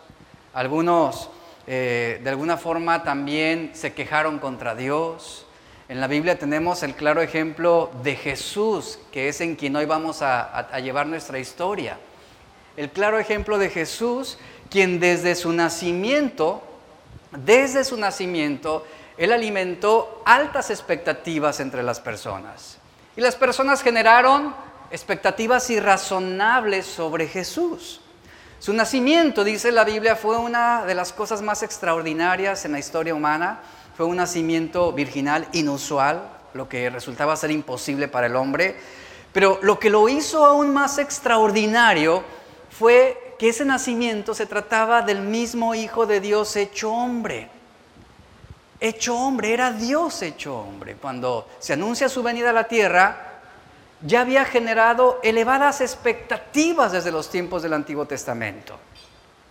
algunos 0.55 1.29
eh, 1.67 2.21
de 2.25 2.31
alguna 2.31 2.57
forma 2.57 3.05
también 3.05 3.73
se 3.75 3.93
quejaron 3.93 4.39
contra 4.39 4.75
Dios, 4.75 5.47
en 5.91 6.01
la 6.01 6.07
Biblia 6.07 6.39
tenemos 6.39 6.85
el 6.85 6.95
claro 6.95 7.21
ejemplo 7.21 7.91
de 8.05 8.15
Jesús, 8.15 9.01
que 9.11 9.29
es 9.29 9.41
en 9.41 9.57
quien 9.57 9.75
hoy 9.75 9.87
vamos 9.87 10.23
a, 10.23 10.79
llevar 10.79 11.09
nuestra 11.09 11.41
historia. 11.41 11.99
El 12.77 12.91
claro 12.91 13.19
ejemplo 13.19 13.59
de 13.59 13.71
Jesús, 13.71 14.39
quien 14.71 15.01
desde 15.01 15.35
su 15.35 15.53
nacimiento, 15.53 16.63
desde 17.33 17.83
su 17.83 17.97
nacimiento, 17.97 18.87
él 19.19 19.33
alimentó 19.33 20.23
altas 20.25 20.71
expectativas 20.71 21.59
entre 21.59 21.83
las 21.83 21.99
personas. 21.99 22.79
Y 23.17 23.21
las 23.21 23.35
personas 23.35 23.83
generaron 23.83 24.55
expectativas 24.93 25.69
irrazonables 25.71 26.87
sobre 26.87 27.27
Jesús. 27.27 28.01
Su 28.61 28.73
nacimiento, 28.75 29.43
dice 29.43 29.73
la 29.73 29.83
Biblia, 29.83 30.15
fue 30.15 30.37
una 30.37 30.85
de 30.85 30.95
las 30.95 31.13
cosas 31.13 31.43
más 31.43 31.65
extraordinarias 31.65 32.65
en 32.65 32.71
la 32.71 32.79
historia 32.79 33.13
humana 33.13 33.59
fue 33.97 34.07
un 34.07 34.17
nacimiento 34.17 34.93
virginal 34.93 35.47
inusual, 35.53 36.29
lo 36.55 36.69
que 36.69 36.91
resultaba 36.91 37.37
ser 37.37 37.51
imposible 37.51 38.09
para 38.09 38.27
el 38.27 38.37
hombre. 38.37 38.77
Pero 39.33 39.59
lo 39.63 39.79
que 39.79 39.91
lo 39.91 40.09
hizo 40.09 40.45
aún 40.45 40.73
más 40.73 40.99
extraordinario 40.99 42.23
fue 42.71 43.37
que 43.39 43.49
ese 43.49 43.65
nacimiento 43.65 44.35
se 44.35 44.47
trataba 44.47 45.03
del 45.03 45.21
mismo 45.21 45.75
Hijo 45.75 46.07
de 46.07 46.21
Dios 46.21 46.57
hecho 46.57 46.93
hombre. 46.93 47.49
Hecho 48.81 49.17
hombre, 49.17 49.53
era 49.53 49.73
Dios 49.73 50.23
hecho 50.23 50.57
hombre. 50.57 50.97
Cuando 50.97 51.49
se 51.59 51.75
anuncia 51.75 52.09
su 52.09 52.23
venida 52.23 52.51
a 52.51 52.55
la 52.55 52.65
tierra, 52.65 53.31
ya 54.03 54.23
había 54.23 54.45
generado 54.45 55.21
elevadas 55.23 55.81
expectativas 55.81 56.93
desde 56.93 57.13
los 57.13 57.31
tiempos 57.31 57.63
del 57.63 57.75
Antiguo 57.75 58.07
Testamento. 58.07 58.79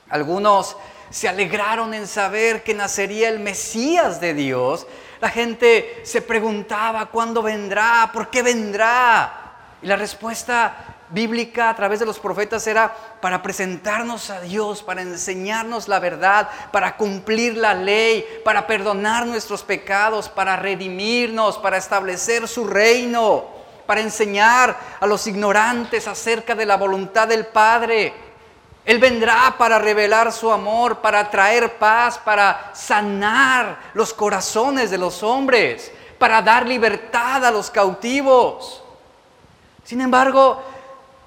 Algunos 0.10 0.75
se 1.09 1.27
alegraron 1.27 1.93
en 1.93 2.07
saber 2.07 2.63
que 2.63 2.73
nacería 2.73 3.29
el 3.29 3.39
Mesías 3.39 4.21
de 4.21 4.33
Dios. 4.33 4.85
La 5.19 5.29
gente 5.29 6.01
se 6.03 6.21
preguntaba 6.21 7.07
cuándo 7.07 7.41
vendrá, 7.41 8.09
por 8.13 8.29
qué 8.29 8.43
vendrá. 8.43 9.55
Y 9.81 9.87
la 9.87 9.95
respuesta 9.95 10.97
bíblica 11.09 11.69
a 11.69 11.75
través 11.75 11.99
de 11.99 12.05
los 12.05 12.19
profetas 12.19 12.65
era 12.67 12.93
para 13.21 13.41
presentarnos 13.41 14.29
a 14.29 14.41
Dios, 14.41 14.83
para 14.83 15.01
enseñarnos 15.01 15.87
la 15.87 15.99
verdad, 15.99 16.49
para 16.71 16.95
cumplir 16.95 17.57
la 17.57 17.73
ley, 17.73 18.25
para 18.45 18.67
perdonar 18.67 19.25
nuestros 19.25 19.63
pecados, 19.63 20.29
para 20.29 20.55
redimirnos, 20.55 21.57
para 21.57 21.77
establecer 21.77 22.47
su 22.47 22.67
reino, 22.67 23.45
para 23.85 24.01
enseñar 24.01 24.77
a 24.99 25.07
los 25.07 25.25
ignorantes 25.25 26.07
acerca 26.07 26.53
de 26.53 26.65
la 26.65 26.77
voluntad 26.77 27.27
del 27.27 27.47
Padre. 27.47 28.28
Él 28.86 28.98
vendrá 28.98 29.55
para 29.57 29.77
revelar 29.77 30.31
su 30.31 30.51
amor, 30.51 30.98
para 30.98 31.29
traer 31.29 31.77
paz, 31.77 32.17
para 32.17 32.71
sanar 32.74 33.91
los 33.93 34.13
corazones 34.13 34.89
de 34.89 34.98
los 34.98 35.21
hombres, 35.21 35.91
para 36.17 36.41
dar 36.41 36.67
libertad 36.67 37.45
a 37.45 37.51
los 37.51 37.69
cautivos. 37.69 38.83
Sin 39.83 40.01
embargo, 40.01 40.63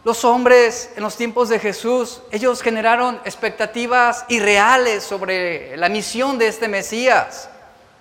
los 0.04 0.24
hombres 0.24 0.90
en 0.96 1.02
los 1.04 1.16
tiempos 1.16 1.48
de 1.48 1.60
Jesús, 1.60 2.22
ellos 2.32 2.60
generaron 2.60 3.20
expectativas 3.24 4.24
irreales 4.28 5.04
sobre 5.04 5.76
la 5.76 5.88
misión 5.88 6.38
de 6.38 6.48
este 6.48 6.66
Mesías. 6.66 7.48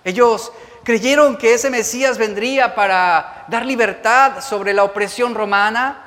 Ellos 0.04 0.52
creyeron 0.82 1.36
que 1.36 1.54
ese 1.54 1.70
Mesías 1.70 2.18
vendría 2.18 2.74
para 2.74 3.44
dar 3.46 3.64
libertad 3.64 4.40
sobre 4.40 4.74
la 4.74 4.82
opresión 4.82 5.34
romana, 5.34 6.01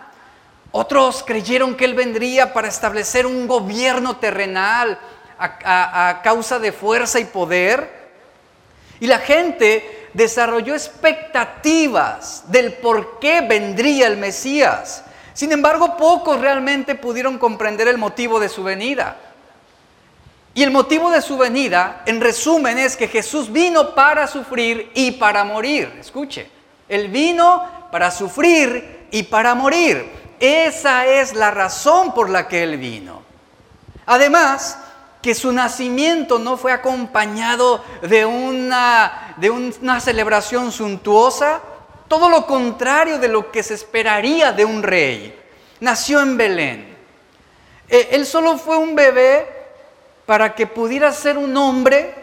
otros 0.77 1.23
creyeron 1.25 1.73
que 1.75 1.85
Él 1.85 1.93
vendría 1.93 2.51
para 2.51 2.67
establecer 2.67 3.25
un 3.25 3.47
gobierno 3.47 4.17
terrenal 4.17 4.99
a, 5.39 6.19
causa 6.21 6.59
de 6.59 6.73
fuerza 6.73 7.17
y 7.17 7.23
poder. 7.23 7.89
Y 8.99 9.07
la 9.07 9.19
gente 9.19 10.09
desarrolló 10.11 10.73
expectativas 10.73 12.43
del 12.51 12.73
por 12.73 13.19
qué 13.19 13.39
vendría 13.39 14.07
el 14.07 14.17
Mesías. 14.17 15.05
Sin 15.33 15.53
embargo, 15.53 15.95
pocos 15.95 16.41
realmente 16.41 16.95
pudieron 16.95 17.37
comprender 17.37 17.87
el 17.87 17.97
motivo 17.97 18.37
de 18.37 18.49
su 18.49 18.61
venida. 18.61 19.15
Y 20.53 20.61
el 20.61 20.71
motivo 20.71 21.09
de 21.09 21.21
su 21.21 21.37
venida, 21.37 22.03
en 22.05 22.19
resumen, 22.19 22.77
es 22.79 22.97
que 22.97 23.07
Jesús 23.07 23.49
vino 23.49 23.95
para 23.95 24.27
sufrir 24.27 24.91
y 24.93 25.11
para 25.11 25.45
morir. 25.45 25.93
Escuche, 26.01 26.49
Él 26.89 27.07
vino 27.07 27.87
para 27.93 28.11
sufrir 28.11 29.07
y 29.09 29.23
para 29.23 29.55
morir. 29.55 30.24
Esa 30.39 31.05
es 31.05 31.33
la 31.33 31.51
razón 31.51 32.13
por 32.13 32.29
la 32.29 32.47
que 32.47 32.63
Él 32.63 32.77
vino. 32.77 33.21
Además, 34.05 34.77
que 35.21 35.33
su 35.33 35.51
nacimiento 35.51 36.37
no 36.37 36.55
fue 36.55 36.71
acompañado 36.71 37.83
de 38.03 38.25
una, 38.25 39.33
de 39.37 39.49
una 39.49 39.99
celebración 39.99 40.71
suntuosa, 40.71 41.61
todo 42.07 42.29
lo 42.29 42.45
contrario 42.45 43.17
de 43.17 43.27
lo 43.27 43.51
que 43.51 43.63
se 43.63 43.73
esperaría 43.73 44.51
de 44.51 44.65
un 44.65 44.83
rey. 44.83 45.35
Nació 45.79 46.21
en 46.21 46.37
Belén. 46.37 46.97
Eh, 47.89 48.09
él 48.11 48.25
solo 48.27 48.57
fue 48.57 48.77
un 48.77 48.93
bebé 48.93 49.47
para 50.27 50.53
que 50.53 50.67
pudiera 50.67 51.11
ser 51.11 51.37
un 51.37 51.57
hombre 51.57 52.13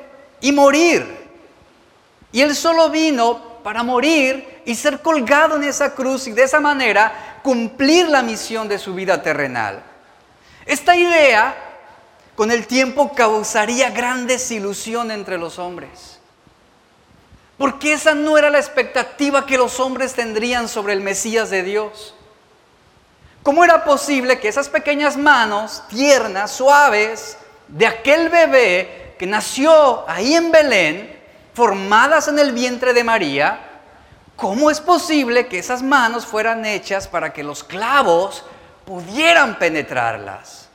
y 0.40 0.52
morir. 0.52 1.28
Y 2.31 2.40
él 2.40 2.54
solo 2.54 2.88
vino 2.88 3.51
para 3.62 3.83
morir 3.83 4.62
y 4.64 4.75
ser 4.75 5.00
colgado 5.00 5.57
en 5.57 5.64
esa 5.64 5.95
cruz 5.95 6.26
y 6.26 6.33
de 6.33 6.42
esa 6.42 6.61
manera 6.61 7.40
cumplir 7.42 8.09
la 8.09 8.23
misión 8.23 8.69
de 8.69 8.78
su 8.78 8.95
vida 8.95 9.23
terrenal. 9.23 9.83
Esta 10.66 10.97
idea 10.97 11.54
con 12.35 12.50
el 12.50 12.66
tiempo 12.66 13.12
causaría 13.14 13.90
gran 13.90 14.26
desilusión 14.26 15.11
entre 15.11 15.38
los 15.38 15.59
hombres. 15.59 16.19
Porque 17.59 17.92
esa 17.92 18.14
no 18.14 18.38
era 18.38 18.50
la 18.50 18.59
expectativa 18.59 19.47
que 19.47 19.59
los 19.59 19.78
hombres 19.78 20.14
tendrían 20.14 20.69
sobre 20.69 20.95
el 20.95 21.00
Mesías 21.00 21.50
de 21.50 21.62
Dios. 21.62 22.14
¿Cómo 23.42 23.64
era 23.64 23.85
posible 23.85 24.40
que 24.40 24.49
esas 24.49 24.69
pequeñas 24.69 25.16
manos 25.16 25.83
tiernas, 25.88 26.52
suaves, 26.52 27.37
de 27.69 27.87
aquel 27.87 28.28
bebé 28.28 29.14
que 29.19 29.26
nació 29.26 30.09
ahí 30.09 30.35
en 30.35 30.50
Belén, 30.50 31.12
formadas 31.54 32.28
en 32.28 32.38
el 32.38 32.52
vientre 32.52 32.92
de 32.92 33.04
María, 33.04 33.61
cómo 34.37 34.71
es 34.71 34.80
posible 34.80 35.47
que 35.47 35.59
esas 35.59 35.82
manos 35.82 36.26
fueran 36.26 36.64
hechas 36.64 37.09
para 37.09 37.32
que 37.32 37.42
los 37.42 37.62
clavos 37.62 38.44
pudieran 38.85 39.59
penetrarlas? 39.59 40.68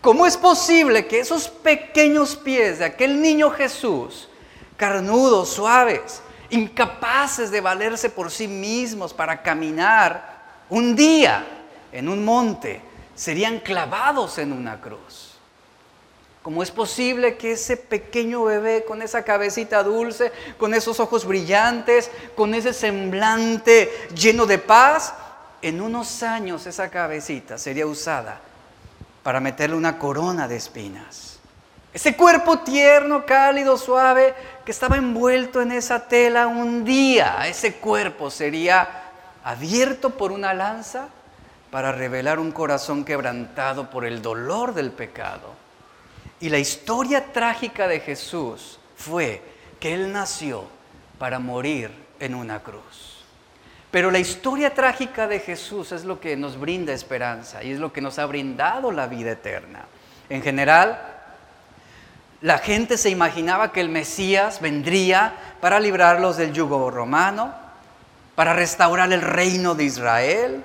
¿Cómo 0.00 0.26
es 0.26 0.36
posible 0.36 1.06
que 1.06 1.20
esos 1.20 1.48
pequeños 1.48 2.36
pies 2.36 2.78
de 2.78 2.84
aquel 2.84 3.22
niño 3.22 3.50
Jesús, 3.50 4.28
carnudos, 4.76 5.48
suaves, 5.48 6.20
incapaces 6.50 7.50
de 7.50 7.62
valerse 7.62 8.10
por 8.10 8.30
sí 8.30 8.46
mismos 8.46 9.14
para 9.14 9.42
caminar, 9.42 10.42
un 10.68 10.94
día 10.94 11.44
en 11.90 12.08
un 12.08 12.24
monte, 12.24 12.82
serían 13.14 13.60
clavados 13.60 14.38
en 14.38 14.52
una 14.52 14.80
cruz. 14.80 15.33
¿Cómo 16.44 16.62
es 16.62 16.70
posible 16.70 17.38
que 17.38 17.52
ese 17.52 17.78
pequeño 17.78 18.44
bebé 18.44 18.84
con 18.84 19.00
esa 19.00 19.24
cabecita 19.24 19.82
dulce, 19.82 20.30
con 20.58 20.74
esos 20.74 21.00
ojos 21.00 21.24
brillantes, 21.24 22.10
con 22.36 22.52
ese 22.52 22.74
semblante 22.74 23.90
lleno 24.14 24.44
de 24.44 24.58
paz, 24.58 25.14
en 25.62 25.80
unos 25.80 26.22
años 26.22 26.66
esa 26.66 26.90
cabecita 26.90 27.56
sería 27.56 27.86
usada 27.86 28.42
para 29.22 29.40
meterle 29.40 29.74
una 29.74 29.98
corona 29.98 30.46
de 30.46 30.56
espinas? 30.56 31.38
Ese 31.94 32.14
cuerpo 32.14 32.58
tierno, 32.58 33.24
cálido, 33.24 33.78
suave, 33.78 34.34
que 34.66 34.72
estaba 34.72 34.98
envuelto 34.98 35.62
en 35.62 35.72
esa 35.72 36.06
tela 36.08 36.46
un 36.46 36.84
día, 36.84 37.38
ese 37.48 37.76
cuerpo 37.76 38.30
sería 38.30 38.86
abierto 39.44 40.10
por 40.10 40.30
una 40.30 40.52
lanza 40.52 41.08
para 41.70 41.90
revelar 41.90 42.38
un 42.38 42.52
corazón 42.52 43.02
quebrantado 43.02 43.88
por 43.88 44.04
el 44.04 44.20
dolor 44.20 44.74
del 44.74 44.92
pecado. 44.92 45.63
Y 46.40 46.48
la 46.48 46.58
historia 46.58 47.32
trágica 47.32 47.88
de 47.88 48.00
Jesús 48.00 48.78
fue 48.96 49.42
que 49.80 49.94
Él 49.94 50.12
nació 50.12 50.64
para 51.18 51.38
morir 51.38 51.90
en 52.20 52.34
una 52.34 52.60
cruz. 52.60 53.24
Pero 53.90 54.10
la 54.10 54.18
historia 54.18 54.74
trágica 54.74 55.28
de 55.28 55.38
Jesús 55.38 55.92
es 55.92 56.04
lo 56.04 56.18
que 56.18 56.36
nos 56.36 56.58
brinda 56.58 56.92
esperanza 56.92 57.62
y 57.62 57.70
es 57.70 57.78
lo 57.78 57.92
que 57.92 58.00
nos 58.00 58.18
ha 58.18 58.26
brindado 58.26 58.90
la 58.90 59.06
vida 59.06 59.30
eterna. 59.30 59.84
En 60.28 60.42
general, 60.42 61.00
la 62.40 62.58
gente 62.58 62.98
se 62.98 63.10
imaginaba 63.10 63.72
que 63.72 63.80
el 63.80 63.88
Mesías 63.88 64.60
vendría 64.60 65.34
para 65.60 65.78
librarlos 65.78 66.36
del 66.36 66.52
yugo 66.52 66.90
romano, 66.90 67.54
para 68.34 68.52
restaurar 68.52 69.12
el 69.12 69.22
reino 69.22 69.74
de 69.74 69.84
Israel, 69.84 70.64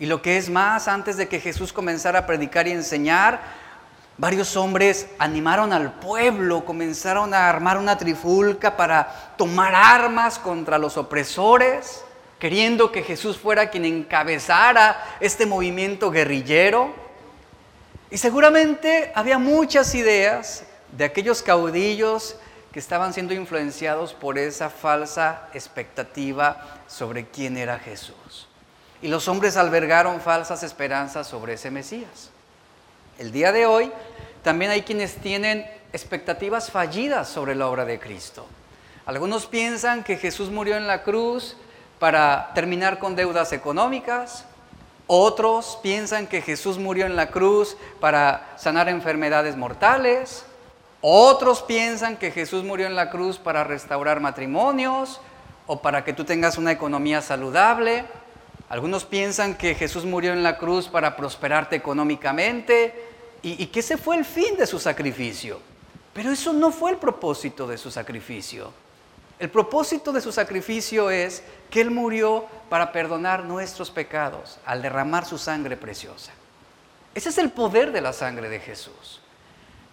y 0.00 0.06
lo 0.06 0.22
que 0.22 0.38
es 0.38 0.50
más, 0.50 0.88
antes 0.88 1.16
de 1.16 1.28
que 1.28 1.40
Jesús 1.40 1.72
comenzara 1.72 2.20
a 2.20 2.26
predicar 2.26 2.66
y 2.66 2.72
enseñar, 2.72 3.40
varios 4.16 4.56
hombres 4.56 5.06
animaron 5.18 5.72
al 5.72 5.92
pueblo, 5.94 6.64
comenzaron 6.64 7.34
a 7.34 7.48
armar 7.48 7.78
una 7.78 7.98
trifulca 7.98 8.76
para 8.76 9.34
tomar 9.36 9.74
armas 9.74 10.38
contra 10.38 10.78
los 10.78 10.96
opresores, 10.96 12.04
queriendo 12.38 12.92
que 12.92 13.02
Jesús 13.02 13.38
fuera 13.38 13.70
quien 13.70 13.84
encabezara 13.84 15.02
este 15.20 15.46
movimiento 15.46 16.10
guerrillero. 16.10 16.92
Y 18.10 18.18
seguramente 18.18 19.10
había 19.14 19.38
muchas 19.38 19.94
ideas 19.94 20.64
de 20.92 21.04
aquellos 21.04 21.42
caudillos 21.42 22.36
que 22.70 22.78
estaban 22.78 23.12
siendo 23.12 23.34
influenciados 23.34 24.14
por 24.14 24.38
esa 24.38 24.68
falsa 24.68 25.48
expectativa 25.54 26.80
sobre 26.86 27.26
quién 27.26 27.56
era 27.56 27.78
Jesús. 27.78 28.48
Y 29.00 29.08
los 29.08 29.28
hombres 29.28 29.56
albergaron 29.56 30.20
falsas 30.20 30.62
esperanzas 30.62 31.26
sobre 31.26 31.54
ese 31.54 31.70
Mesías. 31.70 32.33
El 33.18 33.30
día 33.30 33.52
de 33.52 33.66
hoy 33.66 33.92
también 34.42 34.72
hay 34.72 34.82
quienes 34.82 35.14
tienen 35.16 35.64
expectativas 35.92 36.72
fallidas 36.72 37.28
sobre 37.28 37.54
la 37.54 37.68
obra 37.68 37.84
de 37.84 38.00
Cristo. 38.00 38.46
Algunos 39.06 39.46
piensan 39.46 40.02
que 40.02 40.16
Jesús 40.16 40.50
murió 40.50 40.76
en 40.76 40.88
la 40.88 41.04
cruz 41.04 41.56
para 42.00 42.50
terminar 42.54 42.98
con 42.98 43.14
deudas 43.14 43.52
económicas. 43.52 44.46
Otros 45.06 45.78
piensan 45.80 46.26
que 46.26 46.42
Jesús 46.42 46.78
murió 46.78 47.06
en 47.06 47.14
la 47.14 47.30
cruz 47.30 47.76
para 48.00 48.54
sanar 48.56 48.88
enfermedades 48.88 49.56
mortales. 49.56 50.44
Otros 51.00 51.62
piensan 51.62 52.16
que 52.16 52.32
Jesús 52.32 52.64
murió 52.64 52.86
en 52.86 52.96
la 52.96 53.10
cruz 53.10 53.38
para 53.38 53.62
restaurar 53.62 54.18
matrimonios 54.18 55.20
o 55.68 55.80
para 55.80 56.02
que 56.02 56.14
tú 56.14 56.24
tengas 56.24 56.58
una 56.58 56.72
economía 56.72 57.22
saludable. 57.22 58.06
Algunos 58.74 59.04
piensan 59.04 59.54
que 59.54 59.76
Jesús 59.76 60.04
murió 60.04 60.32
en 60.32 60.42
la 60.42 60.58
cruz 60.58 60.88
para 60.88 61.14
prosperarte 61.14 61.76
económicamente 61.76 62.92
y, 63.40 63.66
que 63.66 63.78
ese 63.78 63.96
fue 63.96 64.16
el 64.16 64.24
fin 64.24 64.56
de 64.56 64.66
su 64.66 64.80
sacrificio. 64.80 65.60
Pero 66.12 66.32
eso 66.32 66.52
no 66.52 66.72
fue 66.72 66.90
el 66.90 66.96
propósito 66.96 67.68
de 67.68 67.78
su 67.78 67.92
sacrificio. 67.92 68.72
El 69.38 69.48
propósito 69.48 70.10
de 70.10 70.20
su 70.20 70.32
sacrificio 70.32 71.08
es 71.08 71.44
que 71.70 71.82
Él 71.82 71.92
murió 71.92 72.46
para 72.68 72.90
perdonar 72.90 73.44
nuestros 73.44 73.92
pecados 73.92 74.58
al 74.66 74.82
derramar 74.82 75.24
su 75.24 75.38
sangre 75.38 75.76
preciosa. 75.76 76.32
Ese 77.14 77.28
es 77.28 77.38
el 77.38 77.52
poder 77.52 77.92
de 77.92 78.00
la 78.00 78.12
sangre 78.12 78.48
de 78.48 78.58
Jesús. 78.58 79.20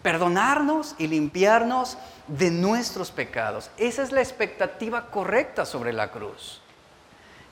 Perdonarnos 0.01 0.95
y 0.97 1.05
limpiarnos 1.05 1.99
de 2.27 2.49
nuestros 2.49 3.11
pecados. 3.11 3.69
Esa 3.77 4.01
es 4.01 4.11
la 4.11 4.21
expectativa 4.21 5.11
correcta 5.11 5.67
sobre 5.67 5.93
la 5.93 6.09
cruz. 6.09 6.61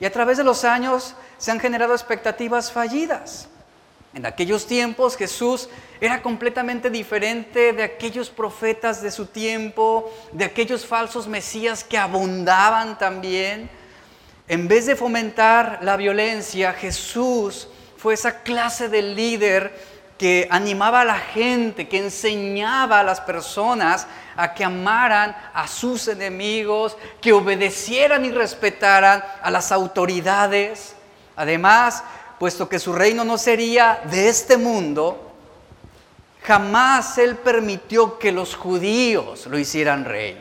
Y 0.00 0.06
a 0.06 0.12
través 0.12 0.38
de 0.38 0.44
los 0.44 0.64
años 0.64 1.14
se 1.38 1.50
han 1.50 1.60
generado 1.60 1.92
expectativas 1.92 2.72
fallidas. 2.72 3.48
En 4.12 4.26
aquellos 4.26 4.66
tiempos 4.66 5.16
Jesús 5.16 5.68
era 6.00 6.20
completamente 6.20 6.90
diferente 6.90 7.72
de 7.72 7.84
aquellos 7.84 8.28
profetas 8.28 9.02
de 9.02 9.12
su 9.12 9.26
tiempo, 9.26 10.10
de 10.32 10.46
aquellos 10.46 10.84
falsos 10.84 11.28
mesías 11.28 11.84
que 11.84 11.96
abundaban 11.96 12.98
también. 12.98 13.70
En 14.48 14.66
vez 14.66 14.86
de 14.86 14.96
fomentar 14.96 15.78
la 15.82 15.96
violencia, 15.96 16.72
Jesús 16.72 17.68
fue 17.96 18.14
esa 18.14 18.42
clase 18.42 18.88
de 18.88 19.02
líder 19.02 19.72
que 20.20 20.46
animaba 20.50 21.00
a 21.00 21.04
la 21.06 21.18
gente, 21.18 21.88
que 21.88 21.96
enseñaba 21.96 23.00
a 23.00 23.02
las 23.02 23.22
personas 23.22 24.06
a 24.36 24.52
que 24.52 24.62
amaran 24.62 25.34
a 25.54 25.66
sus 25.66 26.08
enemigos, 26.08 26.98
que 27.22 27.32
obedecieran 27.32 28.26
y 28.26 28.30
respetaran 28.30 29.24
a 29.40 29.50
las 29.50 29.72
autoridades. 29.72 30.94
Además, 31.36 32.04
puesto 32.38 32.68
que 32.68 32.78
su 32.78 32.92
reino 32.92 33.24
no 33.24 33.38
sería 33.38 34.02
de 34.10 34.28
este 34.28 34.58
mundo, 34.58 35.32
jamás 36.42 37.16
él 37.16 37.36
permitió 37.36 38.18
que 38.18 38.30
los 38.30 38.54
judíos 38.54 39.46
lo 39.46 39.58
hicieran 39.58 40.04
rey. 40.04 40.38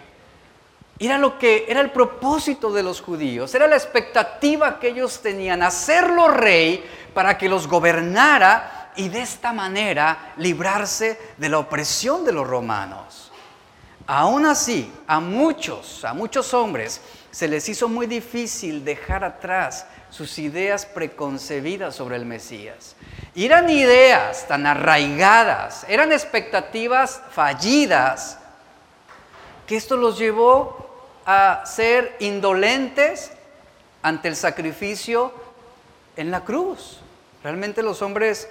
Era 1.00 1.18
lo 1.18 1.40
que 1.40 1.64
era 1.70 1.80
el 1.80 1.92
propósito 1.92 2.74
de 2.74 2.84
los 2.84 3.00
judíos, 3.00 3.56
era 3.56 3.66
la 3.66 3.78
expectativa 3.78 4.78
que 4.78 4.90
ellos 4.90 5.22
tenían, 5.22 5.64
hacerlo 5.64 6.28
rey 6.28 6.84
para 7.14 7.38
que 7.38 7.48
los 7.48 7.66
gobernara 7.66 8.79
y 9.00 9.08
de 9.08 9.22
esta 9.22 9.54
manera 9.54 10.34
librarse 10.36 11.18
de 11.38 11.48
la 11.48 11.60
opresión 11.60 12.26
de 12.26 12.34
los 12.34 12.46
romanos. 12.46 13.32
Aún 14.06 14.46
así, 14.46 14.92
a 15.08 15.22
muchos, 15.22 16.04
a 16.04 16.14
muchos 16.14 16.54
hombres, 16.54 17.00
se 17.32 17.48
les 17.48 17.70
hizo 17.70 17.88
muy 17.88 18.08
difícil 18.08 18.84
dejar 18.84 19.24
atrás 19.24 19.86
sus 20.10 20.38
ideas 20.38 20.86
preconcebidas 20.86 21.96
sobre 21.96 22.18
el 22.18 22.26
Mesías. 22.26 22.98
Y 23.34 23.46
eran 23.46 23.70
ideas 23.70 24.46
tan 24.50 24.66
arraigadas, 24.66 25.86
eran 25.88 26.12
expectativas 26.12 27.22
fallidas, 27.32 28.38
que 29.66 29.78
esto 29.78 29.96
los 29.96 30.20
llevó 30.20 31.08
a 31.26 31.62
ser 31.66 32.18
indolentes 32.20 33.32
ante 34.02 34.28
el 34.28 34.36
sacrificio 34.36 35.34
en 36.18 36.32
la 36.32 36.44
cruz. 36.44 37.00
Realmente 37.42 37.82
los 37.82 38.02
hombres 38.02 38.50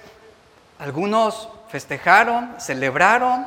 algunos 0.79 1.49
festejaron, 1.69 2.55
celebraron. 2.57 3.45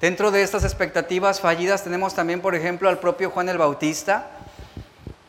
Dentro 0.00 0.30
de 0.30 0.42
estas 0.42 0.64
expectativas 0.64 1.40
fallidas 1.40 1.84
tenemos 1.84 2.14
también, 2.14 2.40
por 2.40 2.54
ejemplo, 2.54 2.88
al 2.88 2.98
propio 2.98 3.30
Juan 3.30 3.48
el 3.48 3.58
Bautista, 3.58 4.30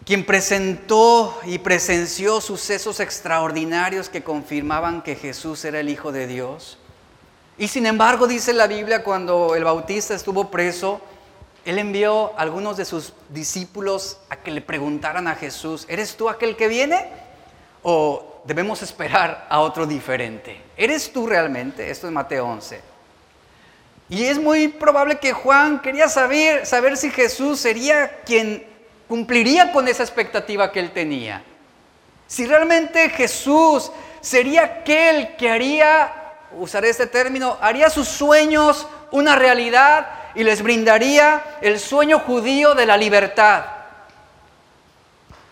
quien 0.06 0.26
presentó 0.26 1.39
y 1.46 1.60
presenció 1.60 2.41
sucesos 2.41 3.00
extraordinarios 3.00 4.10
que 4.10 4.24
confirmaban 4.24 5.04
que 5.04 5.15
Jesús 5.15 5.63
era 5.65 5.80
el 5.80 5.89
Hijo 5.89 6.12
de 6.12 6.26
Dios. 6.26 6.80
Y 7.58 7.67
sin 7.67 7.86
embargo, 7.86 8.26
dice 8.26 8.54
la 8.54 8.65
Biblia, 8.65 9.04
cuando 9.04 9.54
el 9.56 9.63
Bautista 9.63 10.15
estuvo 10.15 10.50
preso, 10.50 11.00
él 11.63 11.78
envió 11.78 12.34
a 12.38 12.41
algunos 12.41 12.76
de 12.78 12.86
sus 12.86 13.13
discípulos 13.30 14.17
a 14.30 14.38
que 14.38 14.50
le 14.50 14.62
preguntaran 14.62 15.28
a 15.28 15.36
Jesús, 15.36 15.86
¿eres 15.89 16.17
tú 16.17 16.28
aquel 16.28 16.56
que 16.56 16.67
viene? 16.67 17.08
¿O 17.84 18.31
debemos 18.44 18.82
esperar 18.82 19.48
a 19.50 19.60
otro 19.60 19.86
diferente? 19.86 20.62
¿Eres 20.76 21.12
tú 21.12 21.28
realmente? 21.28 21.90
Esto 21.90 22.08
es 22.08 22.14
Mateo 22.14 22.48
11. 22.48 22.82
Y 24.10 24.26
es 24.26 24.38
muy 24.40 24.68
probable 24.68 25.20
que 25.20 25.32
Juan 25.32 25.80
quería 25.82 26.10
saber, 26.10 26.66
saber 26.66 26.98
si 26.98 27.12
Jesús 27.12 27.60
sería 27.60 28.20
quien 28.26 28.66
cumpliría 29.08 29.72
con 29.72 29.88
esa 29.88 30.04
expectativa 30.04 30.72
que 30.72 30.80
él 30.80 30.92
tenía. 30.92 31.44
Si 32.28 32.46
realmente 32.46 33.10
Jesús 33.10 33.92
sería 34.22 34.64
aquel 34.64 35.36
que 35.36 35.50
haría, 35.50 36.14
usaré 36.54 36.90
este 36.90 37.08
término, 37.08 37.58
haría 37.62 37.90
sus 37.90 38.08
sueños 38.08 38.88
una 39.12 39.36
realidad 39.36 40.08
y 40.36 40.44
les 40.44 40.62
brindaría 40.62 41.58
el 41.62 41.80
sueño 41.80 42.20
judío 42.20 42.74
de 42.74 42.86
la 42.86 42.98
libertad. 42.98 43.66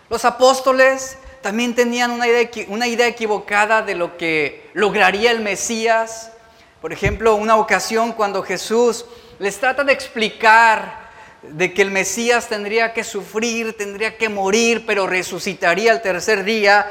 Los 0.09 0.25
apóstoles 0.25 1.17
también 1.41 1.75
tenían 1.75 2.11
una 2.11 2.27
idea, 2.27 2.49
una 2.67 2.87
idea 2.87 3.07
equivocada 3.07 3.81
de 3.81 3.95
lo 3.95 4.17
que 4.17 4.69
lograría 4.73 5.31
el 5.31 5.39
Mesías. 5.39 6.31
Por 6.81 6.93
ejemplo, 6.93 7.35
una 7.35 7.57
ocasión 7.57 8.13
cuando 8.13 8.43
Jesús 8.43 9.05
les 9.39 9.59
trata 9.59 9.83
de 9.83 9.93
explicar 9.93 11.09
de 11.41 11.73
que 11.73 11.81
el 11.81 11.91
Mesías 11.91 12.47
tendría 12.47 12.93
que 12.93 13.03
sufrir, 13.03 13.77
tendría 13.77 14.17
que 14.17 14.29
morir, 14.29 14.85
pero 14.85 15.07
resucitaría 15.07 15.91
el 15.91 16.01
tercer 16.01 16.43
día, 16.43 16.85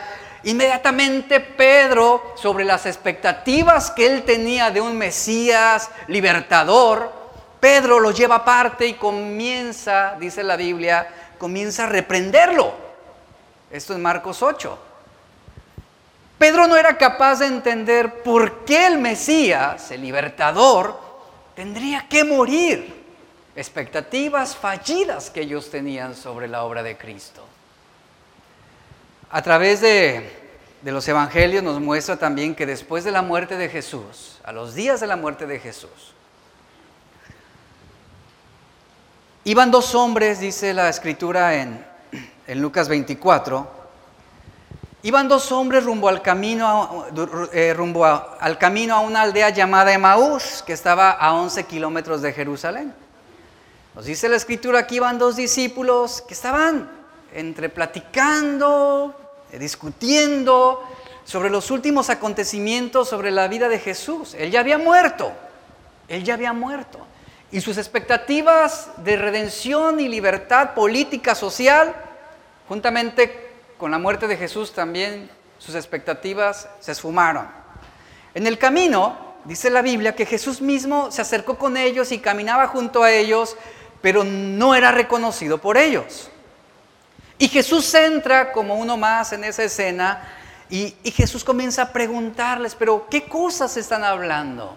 inmediatamente 0.44 1.40
Pedro, 1.40 2.32
sobre 2.36 2.64
las 2.64 2.86
expectativas 2.86 3.90
que 3.90 4.06
él 4.06 4.22
tenía 4.22 4.70
de 4.70 4.80
un 4.80 4.96
Mesías 4.96 5.90
libertador, 6.06 7.12
Pedro 7.60 7.98
lo 7.98 8.12
lleva 8.12 8.36
aparte 8.36 8.86
y 8.86 8.94
comienza, 8.94 10.16
dice 10.18 10.42
la 10.42 10.56
Biblia, 10.56 11.08
comienza 11.38 11.84
a 11.84 11.88
reprenderlo. 11.88 12.87
Esto 13.70 13.92
es 13.92 13.98
Marcos 13.98 14.42
8. 14.42 14.78
Pedro 16.38 16.66
no 16.66 16.76
era 16.76 16.96
capaz 16.96 17.40
de 17.40 17.46
entender 17.46 18.22
por 18.22 18.64
qué 18.64 18.86
el 18.86 18.98
Mesías, 18.98 19.90
el 19.90 20.02
libertador, 20.02 20.98
tendría 21.54 22.06
que 22.08 22.24
morir. 22.24 22.96
Expectativas 23.56 24.56
fallidas 24.56 25.30
que 25.30 25.40
ellos 25.40 25.70
tenían 25.70 26.14
sobre 26.14 26.46
la 26.46 26.62
obra 26.62 26.82
de 26.82 26.96
Cristo. 26.96 27.44
A 29.30 29.42
través 29.42 29.80
de, 29.80 30.30
de 30.80 30.92
los 30.92 31.06
evangelios 31.08 31.62
nos 31.62 31.80
muestra 31.80 32.16
también 32.16 32.54
que 32.54 32.66
después 32.66 33.02
de 33.02 33.10
la 33.10 33.22
muerte 33.22 33.56
de 33.56 33.68
Jesús, 33.68 34.38
a 34.44 34.52
los 34.52 34.74
días 34.74 35.00
de 35.00 35.08
la 35.08 35.16
muerte 35.16 35.46
de 35.46 35.58
Jesús, 35.58 36.14
Iban 39.48 39.70
dos 39.70 39.94
hombres, 39.94 40.40
dice 40.40 40.74
la 40.74 40.90
escritura 40.90 41.54
en, 41.54 41.82
Lucas 42.56 42.88
24, 42.88 43.68
iban 45.02 45.28
dos 45.28 45.52
hombres 45.52 45.84
rumbo 45.84 46.08
al 46.08 46.22
camino, 46.22 47.06
eh, 47.52 47.74
rumbo 47.74 48.06
al 48.06 48.58
camino 48.58 48.94
a 48.94 49.00
una 49.00 49.22
aldea 49.22 49.50
llamada 49.50 49.92
Emaús, 49.92 50.62
que 50.66 50.72
estaba 50.72 51.10
a 51.10 51.34
11 51.34 51.64
kilómetros 51.64 52.22
de 52.22 52.32
Jerusalén. 52.32 52.94
Nos 53.94 54.06
dice 54.06 54.28
la 54.28 54.36
escritura 54.36 54.86
que 54.86 54.94
iban 54.94 55.18
dos 55.18 55.36
discípulos 55.36 56.22
que 56.22 56.32
estaban 56.32 56.88
entre 57.34 57.68
platicando, 57.68 59.14
eh, 59.52 59.58
discutiendo 59.58 60.82
sobre 61.24 61.50
los 61.50 61.70
últimos 61.70 62.08
acontecimientos 62.08 63.08
sobre 63.08 63.30
la 63.30 63.48
vida 63.48 63.68
de 63.68 63.78
Jesús. 63.78 64.34
Él 64.34 64.50
ya 64.50 64.60
había 64.60 64.78
muerto, 64.78 65.32
él 66.08 66.24
ya 66.24 66.34
había 66.34 66.54
muerto. 66.54 66.98
Y 67.50 67.60
sus 67.60 67.76
expectativas 67.76 68.88
de 68.98 69.16
redención 69.16 70.00
y 70.00 70.08
libertad 70.08 70.74
política, 70.74 71.34
social, 71.34 71.94
juntamente 72.68 73.48
con 73.78 73.90
la 73.90 73.98
muerte 73.98 74.28
de 74.28 74.36
Jesús 74.36 74.72
también 74.72 75.30
sus 75.58 75.74
expectativas 75.74 76.68
se 76.80 76.92
esfumaron. 76.92 77.48
En 78.34 78.46
el 78.46 78.58
camino, 78.58 79.16
dice 79.44 79.70
la 79.70 79.82
Biblia, 79.82 80.14
que 80.14 80.26
Jesús 80.26 80.60
mismo 80.60 81.10
se 81.10 81.22
acercó 81.22 81.58
con 81.58 81.76
ellos 81.76 82.12
y 82.12 82.18
caminaba 82.18 82.68
junto 82.68 83.02
a 83.02 83.10
ellos, 83.10 83.56
pero 84.00 84.22
no 84.24 84.74
era 84.74 84.92
reconocido 84.92 85.58
por 85.58 85.76
ellos. 85.76 86.30
Y 87.38 87.48
Jesús 87.48 87.92
entra 87.94 88.52
como 88.52 88.74
uno 88.76 88.96
más 88.96 89.32
en 89.32 89.44
esa 89.44 89.64
escena 89.64 90.28
y, 90.70 90.94
Jesús 91.12 91.44
comienza 91.44 91.82
a 91.82 91.92
preguntarles, 91.92 92.74
pero 92.74 93.06
¿qué 93.08 93.24
cosas 93.24 93.76
están 93.76 94.04
hablando? 94.04 94.76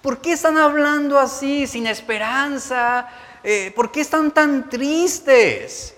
¿Por 0.00 0.20
qué 0.20 0.32
están 0.32 0.58
hablando 0.58 1.18
así, 1.18 1.66
sin 1.66 1.86
esperanza? 1.86 3.08
Eh, 3.44 3.72
¿Por 3.76 3.92
qué 3.92 4.00
están 4.00 4.30
tan 4.32 4.68
tristes? 4.68 5.94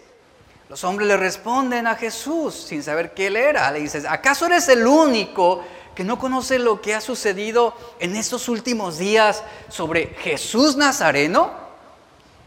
Los 0.74 0.82
hombres 0.82 1.06
le 1.06 1.16
responden 1.16 1.86
a 1.86 1.94
Jesús 1.94 2.52
sin 2.52 2.82
saber 2.82 3.14
qué 3.14 3.28
él 3.28 3.36
era. 3.36 3.70
Le 3.70 3.78
dices, 3.78 4.04
¿acaso 4.04 4.46
eres 4.46 4.68
el 4.68 4.84
único 4.84 5.62
que 5.94 6.02
no 6.02 6.18
conoce 6.18 6.58
lo 6.58 6.80
que 6.80 6.96
ha 6.96 7.00
sucedido 7.00 7.76
en 8.00 8.16
estos 8.16 8.48
últimos 8.48 8.98
días 8.98 9.44
sobre 9.68 10.16
Jesús 10.18 10.74
Nazareno? 10.74 11.52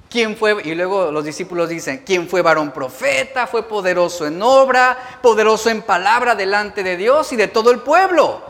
¿Quién 0.09 0.35
fue? 0.35 0.61
Y 0.65 0.75
luego 0.75 1.09
los 1.09 1.23
discípulos 1.23 1.69
dicen, 1.69 2.03
¿quién 2.05 2.27
fue 2.27 2.41
varón 2.41 2.71
profeta? 2.71 3.47
Fue 3.47 3.63
poderoso 3.63 4.27
en 4.27 4.41
obra, 4.41 4.97
poderoso 5.21 5.69
en 5.69 5.81
palabra 5.81 6.35
delante 6.35 6.83
de 6.83 6.97
Dios 6.97 7.31
y 7.31 7.37
de 7.37 7.47
todo 7.47 7.71
el 7.71 7.79
pueblo. 7.79 8.41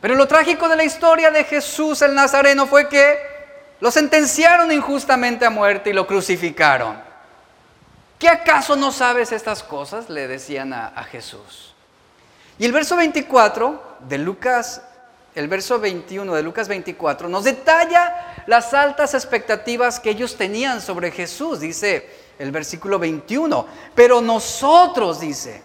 Pero 0.00 0.14
lo 0.14 0.28
trágico 0.28 0.68
de 0.68 0.76
la 0.76 0.84
historia 0.84 1.32
de 1.32 1.42
Jesús 1.42 2.02
el 2.02 2.14
Nazareno 2.14 2.68
fue 2.68 2.88
que 2.88 3.18
lo 3.80 3.90
sentenciaron 3.90 4.70
injustamente 4.70 5.44
a 5.44 5.50
muerte 5.50 5.90
y 5.90 5.92
lo 5.92 6.06
crucificaron. 6.06 7.13
¿Qué 8.18 8.28
acaso 8.28 8.76
no 8.76 8.92
sabes 8.92 9.32
estas 9.32 9.62
cosas? 9.62 10.08
Le 10.08 10.28
decían 10.28 10.72
a, 10.72 11.04
Jesús. 11.04 11.74
Y 12.58 12.64
el 12.64 12.72
verso 12.72 12.96
24 12.96 13.98
de 14.08 14.18
Lucas, 14.18 14.82
el 15.34 15.48
verso 15.48 15.78
21 15.80 16.34
de 16.34 16.42
Lucas 16.42 16.68
24, 16.68 17.28
nos 17.28 17.44
detalla 17.44 18.44
las 18.46 18.72
altas 18.72 19.14
expectativas 19.14 19.98
que 19.98 20.10
ellos 20.10 20.36
tenían 20.36 20.80
sobre 20.80 21.10
Jesús, 21.10 21.60
dice 21.60 22.08
el 22.38 22.52
versículo 22.52 22.98
21. 22.98 23.66
Pero 23.94 24.20
nosotros, 24.20 25.20
dice, 25.20 25.62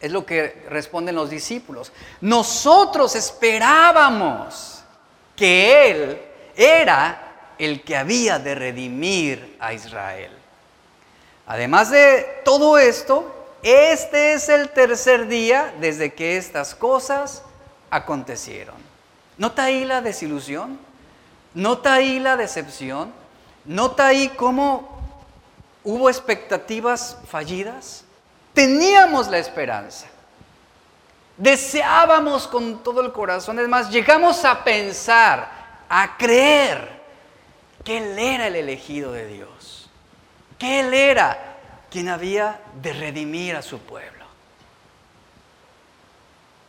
es 0.00 0.10
lo 0.10 0.26
que 0.26 0.66
responden 0.68 1.14
los 1.14 1.30
discípulos. 1.30 1.92
Nosotros 2.20 3.14
esperábamos 3.14 4.82
que 5.36 5.90
Él 5.90 6.22
era 6.56 7.54
el 7.58 7.82
que 7.82 7.96
había 7.96 8.38
de 8.38 8.54
redimir 8.54 9.56
a 9.60 9.72
Israel. 9.72 10.39
Además 11.50 11.90
de 11.90 12.42
todo 12.44 12.78
esto, 12.78 13.28
este 13.64 14.34
es 14.34 14.48
el 14.48 14.68
tercer 14.68 15.26
día 15.26 15.74
desde 15.80 16.14
que 16.14 16.36
estas 16.36 16.76
cosas 16.76 17.42
acontecieron. 17.90 18.76
¿Nota 19.36 19.64
ahí 19.64 19.84
la 19.84 20.00
desilusión? 20.00 20.78
¿Nota 21.52 21.94
ahí 21.94 22.20
la 22.20 22.36
decepción? 22.36 23.12
¿Nota 23.64 24.06
ahí 24.06 24.28
cómo 24.28 25.02
hubo 25.82 26.08
expectativas 26.08 27.18
fallidas? 27.26 28.04
Teníamos 28.54 29.26
la 29.26 29.38
esperanza. 29.38 30.06
Deseábamos 31.36 32.46
con 32.46 32.80
todo 32.84 33.00
el 33.00 33.10
corazón. 33.10 33.58
Es 33.58 33.66
más, 33.66 33.90
llegamos 33.90 34.44
a 34.44 34.62
pensar, 34.62 35.50
a 35.88 36.16
creer 36.16 37.00
que 37.82 37.98
Él 37.98 38.16
era 38.16 38.46
el 38.46 38.54
elegido 38.54 39.10
de 39.10 39.26
Dios. 39.26 39.59
Que 40.60 40.80
Él 40.80 40.94
era 40.94 41.56
quien 41.90 42.08
había 42.08 42.60
de 42.80 42.92
redimir 42.92 43.56
a 43.56 43.62
su 43.62 43.80
pueblo. 43.80 44.24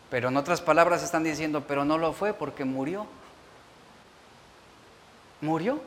Pero 0.10 0.30
en 0.30 0.38
otras 0.38 0.62
palabras 0.62 1.04
están 1.04 1.24
diciendo, 1.24 1.66
pero 1.68 1.86
no 1.86 1.98
lo 1.98 2.12
fue 2.12 2.34
porque 2.34 2.66
murió. 2.66 3.06
Murió. 5.42 5.80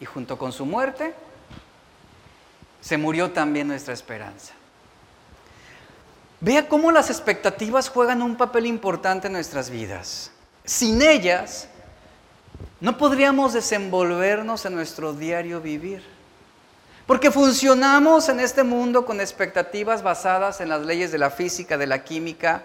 Y 0.00 0.06
junto 0.06 0.38
con 0.38 0.52
su 0.52 0.64
muerte, 0.64 1.14
se 2.80 2.96
murió 2.96 3.32
también 3.32 3.68
nuestra 3.68 3.92
esperanza. 3.92 4.54
Vea 6.40 6.68
cómo 6.68 6.90
las 6.90 7.10
expectativas 7.10 7.90
juegan 7.90 8.22
un 8.22 8.36
papel 8.36 8.64
importante 8.64 9.26
en 9.26 9.34
nuestras 9.34 9.68
vidas. 9.68 10.32
Sin 10.64 11.02
ellas, 11.02 11.68
no 12.80 12.96
podríamos 12.96 13.52
desenvolvernos 13.52 14.64
en 14.64 14.74
nuestro 14.74 15.12
diario 15.12 15.60
vivir. 15.60 16.19
Porque 17.10 17.32
funcionamos 17.32 18.28
en 18.28 18.38
este 18.38 18.62
mundo 18.62 19.04
con 19.04 19.20
expectativas 19.20 20.00
basadas 20.00 20.60
en 20.60 20.68
las 20.68 20.82
leyes 20.86 21.10
de 21.10 21.18
la 21.18 21.30
física, 21.30 21.76
de 21.76 21.88
la 21.88 22.04
química, 22.04 22.62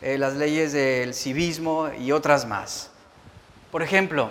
eh, 0.00 0.16
las 0.16 0.36
leyes 0.36 0.72
del 0.72 1.12
civismo 1.12 1.90
y 2.00 2.12
otras 2.12 2.46
más. 2.46 2.88
Por 3.70 3.82
ejemplo, 3.82 4.30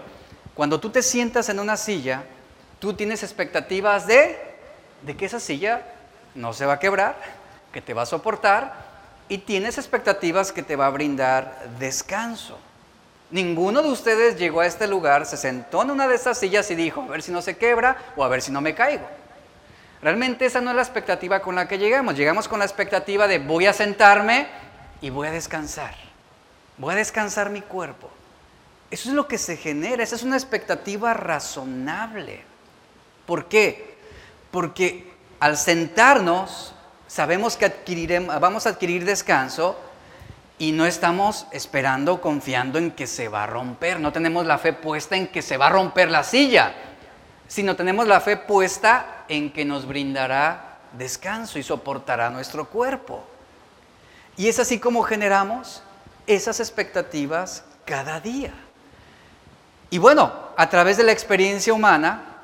cuando 0.56 0.80
tú 0.80 0.89
te 0.89 1.04
sientas 1.04 1.50
en 1.50 1.60
una 1.60 1.78
silla, 1.78 2.23
tú 2.80 2.93
tienes 2.93 3.21
expectativas 3.21 4.08
de 4.08 4.39
de 5.04 5.15
que 5.15 5.28
esa 5.28 5.39
silla 5.39 5.84
no 6.34 6.52
se 6.52 6.65
va 6.65 6.73
a 6.73 6.80
quebrar, 6.80 7.15
que 7.71 7.80
te 7.80 7.93
va 7.93 8.02
a 8.02 8.08
soportar 8.08 8.73
y 9.30 9.38
tienes 9.38 9.78
expectativas 9.78 10.52
que 10.52 10.63
te 10.63 10.76
va 10.76 10.88
a 10.88 10.89
brindar 10.89 11.69
descanso. 11.78 12.58
Ninguno 13.30 13.84
de 13.84 13.89
ustedes 13.89 14.39
llegó 14.39 14.62
a 14.62 14.65
este 14.65 14.88
lugar, 14.88 15.28
se 15.28 15.38
sentó 15.38 15.84
en 15.84 15.91
una 15.91 16.08
de 16.08 16.15
esas 16.15 16.39
sillas 16.39 16.71
y 16.71 16.76
dijo, 16.76 17.04
a 17.04 17.08
ver 17.08 17.21
si 17.21 17.32
no 17.32 17.43
se 17.43 17.56
quebra 17.56 17.97
o 18.15 18.23
a 18.23 18.30
ver 18.30 18.41
si 18.41 18.52
no 18.52 18.62
me 18.62 18.73
caigo. 18.73 19.08
Realmente 20.01 20.45
esa 20.45 20.62
no 20.62 20.69
es 20.69 20.75
la 20.75 20.81
expectativa 20.81 21.41
con 21.41 21.55
la 21.55 21.67
que 21.67 21.77
llegamos. 21.77 22.15
Llegamos 22.15 22.47
con 22.47 22.60
la 22.60 22.65
expectativa 22.65 23.27
de 23.27 23.39
voy 23.39 23.65
a 23.65 23.73
sentarme 23.73 24.47
y 25.01 25.10
voy 25.10 25.27
a 25.27 25.31
descansar. 25.31 25.95
Voy 26.77 26.93
a 26.93 26.97
descansar 26.97 27.49
mi 27.49 27.62
cuerpo. 27.62 28.10
Eso 28.89 29.10
es 29.10 29.15
lo 29.15 29.27
que 29.27 29.38
se 29.38 29.57
genera, 29.57 30.01
esa 30.01 30.15
es 30.15 30.23
una 30.23 30.38
expectativa 30.38 31.13
razonable. 31.13 32.41
¿Por 33.25 33.47
qué? 33.47 33.97
Porque 34.51 35.12
al 35.39 35.57
sentarnos 35.57 36.73
sabemos 37.07 37.57
que 37.57 38.19
vamos 38.39 38.65
a 38.65 38.69
adquirir 38.69 39.03
descanso 39.03 39.77
y 40.57 40.71
no 40.71 40.86
estamos 40.86 41.47
esperando, 41.51 42.21
confiando 42.21 42.79
en 42.79 42.91
que 42.91 43.07
se 43.07 43.27
va 43.27 43.43
a 43.43 43.47
romper. 43.47 43.99
No 43.99 44.13
tenemos 44.13 44.45
la 44.45 44.57
fe 44.57 44.71
puesta 44.71 45.17
en 45.17 45.27
que 45.27 45.41
se 45.41 45.57
va 45.57 45.67
a 45.67 45.71
romper 45.71 46.10
la 46.10 46.23
silla, 46.23 46.73
sino 47.47 47.75
tenemos 47.75 48.07
la 48.07 48.21
fe 48.21 48.38
puesta 48.38 49.25
en 49.27 49.51
que 49.51 49.65
nos 49.65 49.86
brindará 49.86 50.79
descanso 50.97 51.60
y 51.60 51.63
soportará 51.63 52.29
nuestro 52.29 52.69
cuerpo. 52.69 53.23
Y 54.36 54.47
es 54.47 54.60
así 54.60 54.79
como 54.79 55.03
generamos 55.03 55.81
esas 56.27 56.60
expectativas 56.60 57.63
cada 57.86 58.19
día. 58.19 58.53
Y 59.89 59.97
bueno, 59.97 60.33
a 60.57 60.69
través 60.69 60.97
de 60.97 61.03
la 61.03 61.13
experiencia 61.13 61.73
humana, 61.73 62.38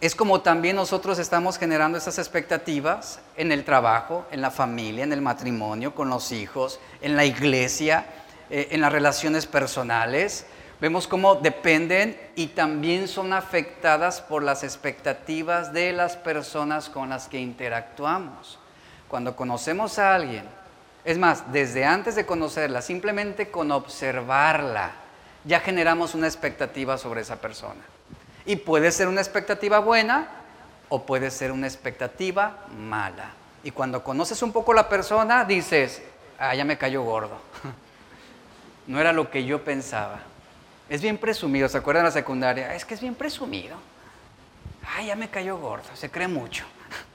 es 0.00 0.14
como 0.14 0.42
también 0.42 0.76
nosotros 0.76 1.18
estamos 1.18 1.56
generando 1.56 1.96
esas 1.96 2.18
expectativas 2.18 3.20
en 3.36 3.52
el 3.52 3.64
trabajo, 3.64 4.26
en 4.30 4.42
la 4.42 4.50
familia, 4.50 5.02
en 5.02 5.14
el 5.14 5.22
matrimonio, 5.22 5.94
con 5.94 6.10
los 6.10 6.30
hijos, 6.30 6.78
en 7.00 7.16
la 7.16 7.24
iglesia, 7.24 8.04
eh, 8.50 8.68
en 8.72 8.82
las 8.82 8.92
relaciones 8.92 9.46
personales. 9.46 10.44
Vemos 10.80 11.06
cómo 11.06 11.36
dependen 11.36 12.18
y 12.34 12.48
también 12.48 13.08
son 13.08 13.32
afectadas 13.32 14.20
por 14.20 14.42
las 14.42 14.64
expectativas 14.64 15.72
de 15.72 15.92
las 15.92 16.16
personas 16.16 16.88
con 16.90 17.08
las 17.10 17.28
que 17.28 17.38
interactuamos. 17.38 18.58
Cuando 19.08 19.36
conocemos 19.36 19.98
a 19.98 20.14
alguien, 20.14 20.44
es 21.04 21.18
más, 21.18 21.52
desde 21.52 21.84
antes 21.84 22.16
de 22.16 22.26
conocerla, 22.26 22.82
simplemente 22.82 23.50
con 23.50 23.70
observarla, 23.70 24.92
ya 25.44 25.60
generamos 25.60 26.14
una 26.14 26.26
expectativa 26.26 26.98
sobre 26.98 27.20
esa 27.20 27.36
persona. 27.36 27.82
Y 28.46 28.56
puede 28.56 28.90
ser 28.90 29.08
una 29.08 29.20
expectativa 29.20 29.78
buena 29.78 30.28
o 30.88 31.04
puede 31.06 31.30
ser 31.30 31.52
una 31.52 31.66
expectativa 31.66 32.66
mala. 32.76 33.30
Y 33.62 33.70
cuando 33.70 34.02
conoces 34.02 34.42
un 34.42 34.52
poco 34.52 34.74
la 34.74 34.88
persona, 34.88 35.44
dices, 35.44 36.02
ah, 36.38 36.54
ya 36.54 36.64
me 36.64 36.76
cayó 36.76 37.02
gordo. 37.02 37.38
no 38.86 39.00
era 39.00 39.12
lo 39.12 39.30
que 39.30 39.44
yo 39.44 39.64
pensaba. 39.64 40.20
Es 40.88 41.00
bien 41.00 41.16
presumido, 41.16 41.68
¿se 41.68 41.78
acuerdan 41.78 42.04
de 42.04 42.08
la 42.08 42.12
secundaria? 42.12 42.74
Es 42.74 42.84
que 42.84 42.94
es 42.94 43.00
bien 43.00 43.14
presumido. 43.14 43.76
Ah, 44.86 45.02
ya 45.02 45.16
me 45.16 45.30
cayó 45.30 45.56
gordo, 45.56 45.88
se 45.94 46.10
cree 46.10 46.28
mucho. 46.28 46.64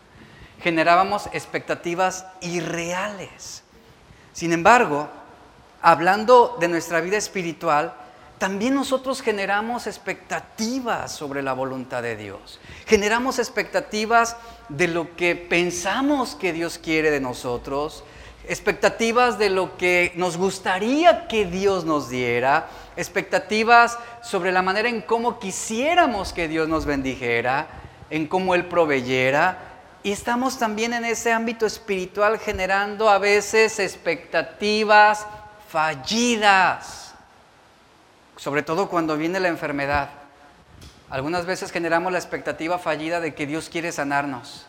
Generábamos 0.61 1.29
expectativas 1.33 2.25
irreales. 2.41 3.63
Sin 4.33 4.53
embargo, 4.53 5.07
hablando 5.81 6.57
de 6.59 6.67
nuestra 6.67 6.99
vida 6.99 7.17
espiritual, 7.17 7.93
también 8.39 8.73
nosotros 8.73 9.21
generamos 9.21 9.85
expectativas 9.85 11.11
sobre 11.11 11.43
la 11.43 11.53
voluntad 11.53 12.01
de 12.01 12.15
Dios. 12.15 12.59
Generamos 12.87 13.37
expectativas 13.37 14.37
de 14.69 14.87
lo 14.87 15.15
que 15.15 15.35
pensamos 15.35 16.35
que 16.35 16.53
Dios 16.53 16.79
quiere 16.79 17.11
de 17.11 17.19
nosotros, 17.19 18.03
expectativas 18.47 19.37
de 19.37 19.49
lo 19.49 19.77
que 19.77 20.13
nos 20.15 20.37
gustaría 20.37 21.27
que 21.27 21.45
Dios 21.45 21.83
nos 21.83 22.09
diera, 22.09 22.69
expectativas 22.99 23.97
sobre 24.21 24.51
la 24.51 24.61
manera 24.61 24.89
en 24.89 25.01
cómo 25.01 25.39
quisiéramos 25.39 26.33
que 26.33 26.47
Dios 26.47 26.67
nos 26.67 26.85
bendijera, 26.85 27.67
en 28.09 28.27
cómo 28.27 28.55
Él 28.55 28.65
proveyera. 28.65 29.57
Y 30.03 30.11
estamos 30.11 30.59
también 30.59 30.93
en 30.93 31.05
ese 31.05 31.31
ámbito 31.31 31.65
espiritual 31.65 32.39
generando 32.39 33.09
a 33.09 33.17
veces 33.17 33.79
expectativas 33.79 35.25
fallidas 35.69 37.09
sobre 38.39 38.63
todo 38.63 38.87
cuando 38.89 39.17
viene 39.17 39.39
la 39.41 39.49
enfermedad. 39.49 40.09
Algunas 41.09 41.45
veces 41.45 41.71
generamos 41.71 42.11
la 42.13 42.19
expectativa 42.19 42.79
fallida 42.79 43.19
de 43.19 43.35
que 43.35 43.45
Dios 43.45 43.67
quiere 43.67 43.91
sanarnos. 43.91 44.65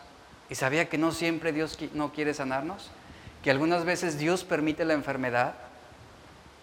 ¿Y 0.49 0.55
sabía 0.55 0.89
que 0.89 0.97
no 0.97 1.13
siempre 1.13 1.53
Dios 1.53 1.77
no 1.93 2.11
quiere 2.11 2.33
sanarnos? 2.33 2.91
Que 3.41 3.49
algunas 3.49 3.85
veces 3.85 4.17
Dios 4.17 4.43
permite 4.43 4.83
la 4.83 4.93
enfermedad 4.93 5.53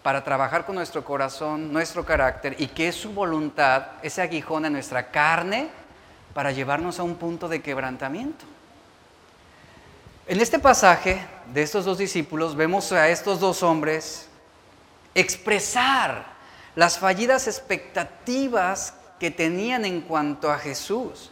para 0.09 0.23
trabajar 0.23 0.65
con 0.65 0.73
nuestro 0.73 1.05
corazón, 1.05 1.71
nuestro 1.71 2.03
carácter 2.03 2.55
y 2.57 2.65
que 2.65 2.87
es 2.87 2.95
su 2.95 3.11
voluntad, 3.11 3.89
ese 4.01 4.23
aguijón 4.23 4.65
en 4.65 4.73
nuestra 4.73 5.11
carne, 5.11 5.69
para 6.33 6.51
llevarnos 6.51 6.97
a 6.97 7.03
un 7.03 7.13
punto 7.13 7.47
de 7.47 7.61
quebrantamiento. 7.61 8.43
En 10.25 10.41
este 10.41 10.57
pasaje 10.57 11.23
de 11.53 11.61
estos 11.61 11.85
dos 11.85 11.99
discípulos 11.99 12.55
vemos 12.55 12.91
a 12.91 13.07
estos 13.07 13.39
dos 13.39 13.61
hombres 13.61 14.27
expresar 15.13 16.25
las 16.75 16.97
fallidas 16.97 17.45
expectativas 17.45 18.95
que 19.19 19.29
tenían 19.29 19.85
en 19.85 20.01
cuanto 20.01 20.49
a 20.51 20.57
Jesús. 20.57 21.29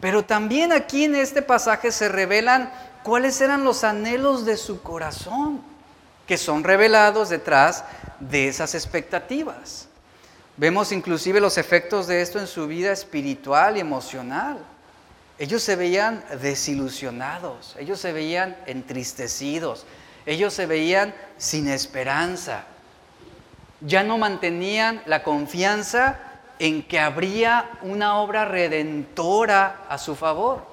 Pero 0.00 0.22
también 0.22 0.70
aquí 0.72 1.04
en 1.04 1.14
este 1.14 1.40
pasaje 1.40 1.90
se 1.90 2.10
revelan 2.10 2.70
cuáles 3.04 3.40
eran 3.40 3.64
los 3.64 3.84
anhelos 3.84 4.44
de 4.44 4.58
su 4.58 4.82
corazón, 4.82 5.71
que 6.26 6.38
son 6.38 6.64
revelados 6.64 7.28
detrás 7.28 7.84
de 8.20 8.48
esas 8.48 8.74
expectativas. 8.74 9.88
Vemos 10.56 10.92
inclusive 10.92 11.40
los 11.40 11.58
efectos 11.58 12.06
de 12.06 12.22
esto 12.22 12.38
en 12.38 12.46
su 12.46 12.66
vida 12.66 12.92
espiritual 12.92 13.76
y 13.76 13.80
emocional. 13.80 14.58
Ellos 15.38 15.62
se 15.62 15.76
veían 15.76 16.24
desilusionados, 16.40 17.74
ellos 17.78 18.00
se 18.00 18.12
veían 18.12 18.56
entristecidos, 18.66 19.86
ellos 20.26 20.54
se 20.54 20.66
veían 20.66 21.14
sin 21.38 21.68
esperanza 21.68 22.64
ya 23.84 24.02
no 24.02 24.18
mantenían 24.18 25.02
la 25.06 25.22
confianza 25.22 26.18
en 26.58 26.82
que 26.84 27.00
habría 27.00 27.70
una 27.82 28.18
obra 28.18 28.44
redentora 28.44 29.84
a 29.88 29.98
su 29.98 30.14
favor. 30.14 30.71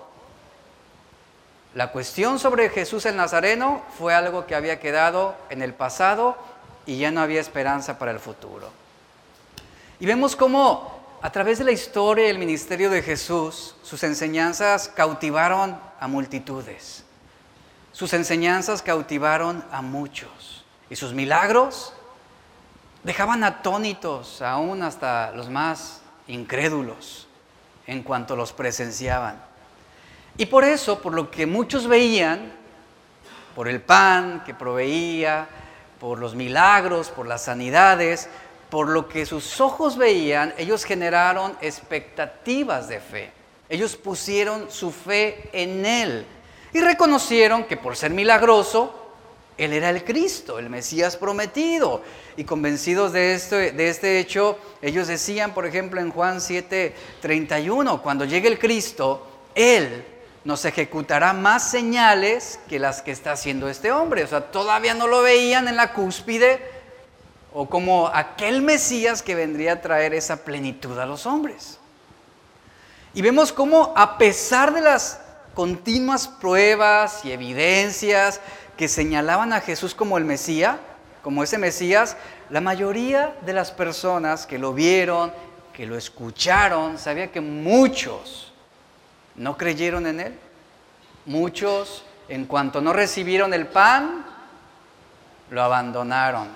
La 1.80 1.94
cuestión 1.94 2.40
sobre 2.40 2.68
Jesús 2.68 3.06
el 3.06 3.16
Nazareno 3.16 3.82
fue 3.98 4.14
algo 4.14 4.46
que 4.46 4.54
había 4.54 4.82
quedado 4.82 5.38
en 5.50 5.62
el 5.62 5.74
pasado 5.74 6.38
y 6.86 6.98
ya 6.98 7.10
no 7.10 7.22
había 7.22 7.40
esperanza 7.40 7.98
para 7.98 8.12
el 8.12 8.20
futuro. 8.20 8.70
Y 9.98 10.06
vemos 10.06 10.36
cómo 10.36 11.00
a 11.22 11.32
través 11.32 11.58
de 11.58 11.64
la 11.64 11.72
historia 11.72 12.28
y 12.28 12.32
el 12.32 12.38
ministerio 12.38 12.90
de 12.90 13.02
Jesús, 13.02 13.78
sus 13.82 14.04
enseñanzas 14.04 14.90
cautivaron 14.90 15.80
a 16.02 16.10
multitudes. 16.10 17.06
Sus 17.94 18.12
enseñanzas 18.12 18.82
cautivaron 18.82 19.64
a 19.72 19.82
muchos. 19.82 20.66
Y 20.90 20.98
sus 20.98 21.14
milagros 21.14 21.94
dejaban 23.06 23.46
atónitos 23.46 24.42
aún 24.42 24.84
hasta 24.84 25.32
los 25.32 25.50
más 25.50 26.02
incrédulos 26.28 27.30
en 27.88 28.04
cuanto 28.04 28.36
los 28.36 28.52
presenciaban. 28.52 29.49
Y 30.40 30.46
por 30.46 30.64
eso, 30.64 31.02
por 31.02 31.14
lo 31.14 31.30
que 31.30 31.46
muchos 31.46 31.86
veían, 31.86 32.54
por 33.54 33.68
el 33.68 33.82
pan 33.82 34.42
que 34.46 34.54
proveía, 34.54 35.50
por 36.00 36.18
los 36.18 36.34
milagros, 36.34 37.10
por 37.10 37.28
las 37.28 37.44
sanidades, 37.44 38.30
por 38.70 38.88
lo 38.88 39.10
que 39.10 39.26
sus 39.26 39.60
ojos 39.60 39.98
veían, 39.98 40.54
ellos 40.58 40.86
generaron 40.86 41.58
expectativas 41.60 42.88
de 42.88 43.02
fe. 43.02 43.32
Ellos 43.68 43.98
pusieron 43.98 44.72
su 44.72 44.94
fe 44.94 45.50
en 45.52 45.86
Él 45.86 46.26
y 46.72 46.80
reconocieron 46.80 47.66
que 47.66 47.76
por 47.76 47.98
ser 47.98 48.12
milagroso, 48.12 48.96
él 49.58 49.74
era 49.74 49.90
el 49.90 50.06
Cristo, 50.06 50.58
el 50.58 50.70
Mesías 50.70 51.18
prometido. 51.18 52.02
Y 52.38 52.46
convencidos 52.46 53.12
de, 53.12 53.34
esto, 53.34 53.58
de 53.58 53.90
este 53.90 54.20
hecho, 54.20 54.58
ellos 54.82 55.10
decían, 55.10 55.54
por 55.54 55.66
ejemplo, 55.66 56.00
en 56.00 56.12
Juan 56.12 56.40
7, 56.40 56.96
31, 57.20 58.02
cuando 58.02 58.24
llegue 58.24 58.48
el 58.48 58.58
Cristo, 58.58 59.28
Él 59.54 60.06
nos 60.44 60.66
ejecutará 60.66 61.34
más 61.34 61.70
señales 61.70 62.60
que 62.70 62.80
las 62.80 63.02
que 63.02 63.12
está 63.12 63.34
haciendo 63.34 63.70
este 63.70 63.92
hombre. 63.92 64.24
O 64.24 64.28
sea, 64.28 64.52
todavía 64.52 64.94
no 64.94 65.08
lo 65.08 65.22
veían 65.22 65.68
en 65.68 65.76
la 65.76 65.94
cúspide 65.94 66.62
o 67.54 67.68
como 67.68 68.08
aquel 68.08 68.62
Mesías 68.62 69.22
que 69.22 69.36
vendría 69.36 69.74
a 69.74 69.82
traer 69.82 70.14
esa 70.14 70.44
plenitud 70.46 70.98
a 70.98 71.06
los 71.06 71.26
hombres. 71.26 71.80
Y 73.14 73.22
vemos 73.22 73.52
cómo 73.52 73.94
a 73.96 74.18
pesar 74.18 74.74
de 74.74 74.82
las 74.82 75.20
continuas 75.56 76.28
pruebas 76.28 77.26
y 77.26 77.32
evidencias 77.32 78.40
que 78.78 78.88
señalaban 78.88 79.52
a 79.52 79.62
Jesús 79.62 79.94
como 79.94 80.18
el 80.18 80.26
Mesías, 80.26 80.78
como 81.24 81.44
ese 81.44 81.58
Mesías, 81.58 82.16
la 82.50 82.62
mayoría 82.62 83.36
de 83.42 83.54
las 83.54 83.72
personas 83.72 84.46
que 84.46 84.58
lo 84.58 84.74
vieron, 84.74 85.34
que 85.74 85.86
lo 85.86 85.98
escucharon, 85.98 86.98
sabía 86.98 87.32
que 87.32 87.42
muchos 87.42 88.49
no 89.40 89.58
creyeron 89.58 90.06
en 90.06 90.20
él 90.20 90.40
muchos, 91.26 92.04
en 92.28 92.46
cuanto 92.46 92.82
no 92.82 92.94
recibieron 92.94 93.54
el 93.54 93.68
pan, 93.68 94.26
lo 95.50 95.64
abandonaron. 95.64 96.48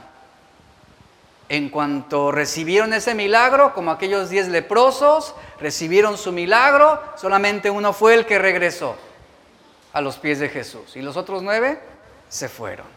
En 1.49 1.69
cuanto 1.69 2.31
recibieron 2.31 2.93
ese 2.93 3.15
milagro, 3.15 3.73
como 3.73 3.91
aquellos 3.91 4.29
diez 4.29 4.47
leprosos, 4.47 5.33
recibieron 5.59 6.17
su 6.17 6.31
milagro, 6.31 7.01
solamente 7.15 7.69
uno 7.69 7.93
fue 7.93 8.15
el 8.15 8.25
que 8.25 8.39
regresó 8.39 8.95
a 9.93 10.01
los 10.01 10.17
pies 10.17 10.39
de 10.39 10.49
Jesús. 10.49 10.95
Y 10.95 11.01
los 11.01 11.15
otros 11.15 11.41
nueve 11.41 11.79
se 12.29 12.49
fueron. 12.49 12.87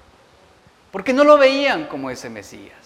Porque 0.90 1.12
no 1.12 1.24
lo 1.24 1.38
veían 1.38 1.86
como 1.86 2.10
ese 2.10 2.30
Mesías. 2.30 2.85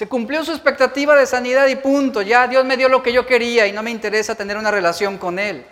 Se 0.00 0.08
cumplió 0.08 0.42
su 0.46 0.52
expectativa 0.52 1.14
de 1.14 1.26
sanidad 1.26 1.66
y 1.66 1.76
punto. 1.76 2.22
Ya 2.22 2.48
Dios 2.48 2.64
me 2.64 2.78
dio 2.78 2.88
lo 2.88 3.02
que 3.02 3.12
yo 3.12 3.26
quería 3.26 3.66
y 3.66 3.72
no 3.72 3.82
me 3.82 3.90
interesa 3.90 4.34
tener 4.34 4.56
una 4.56 4.70
relación 4.70 5.18
con 5.18 5.38
Él. 5.38 5.66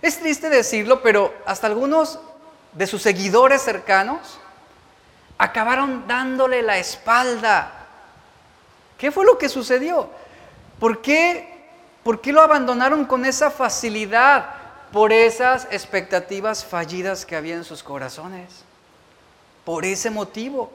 Es 0.00 0.20
triste 0.20 0.48
decirlo, 0.48 1.02
pero 1.02 1.34
hasta 1.44 1.66
algunos 1.66 2.20
de 2.74 2.86
sus 2.86 3.02
seguidores 3.02 3.60
cercanos 3.60 4.38
acabaron 5.36 6.06
dándole 6.06 6.62
la 6.62 6.78
espalda. 6.78 7.72
¿Qué 8.96 9.10
fue 9.10 9.24
lo 9.24 9.36
que 9.36 9.48
sucedió? 9.48 10.10
¿Por 10.78 11.02
qué, 11.02 11.66
¿Por 12.04 12.20
qué 12.20 12.32
lo 12.32 12.40
abandonaron 12.40 13.04
con 13.04 13.24
esa 13.24 13.50
facilidad? 13.50 14.46
Por 14.92 15.12
esas 15.12 15.66
expectativas 15.72 16.64
fallidas 16.64 17.26
que 17.26 17.34
había 17.34 17.56
en 17.56 17.64
sus 17.64 17.82
corazones. 17.82 18.62
Por 19.64 19.84
ese 19.84 20.08
motivo. 20.08 20.70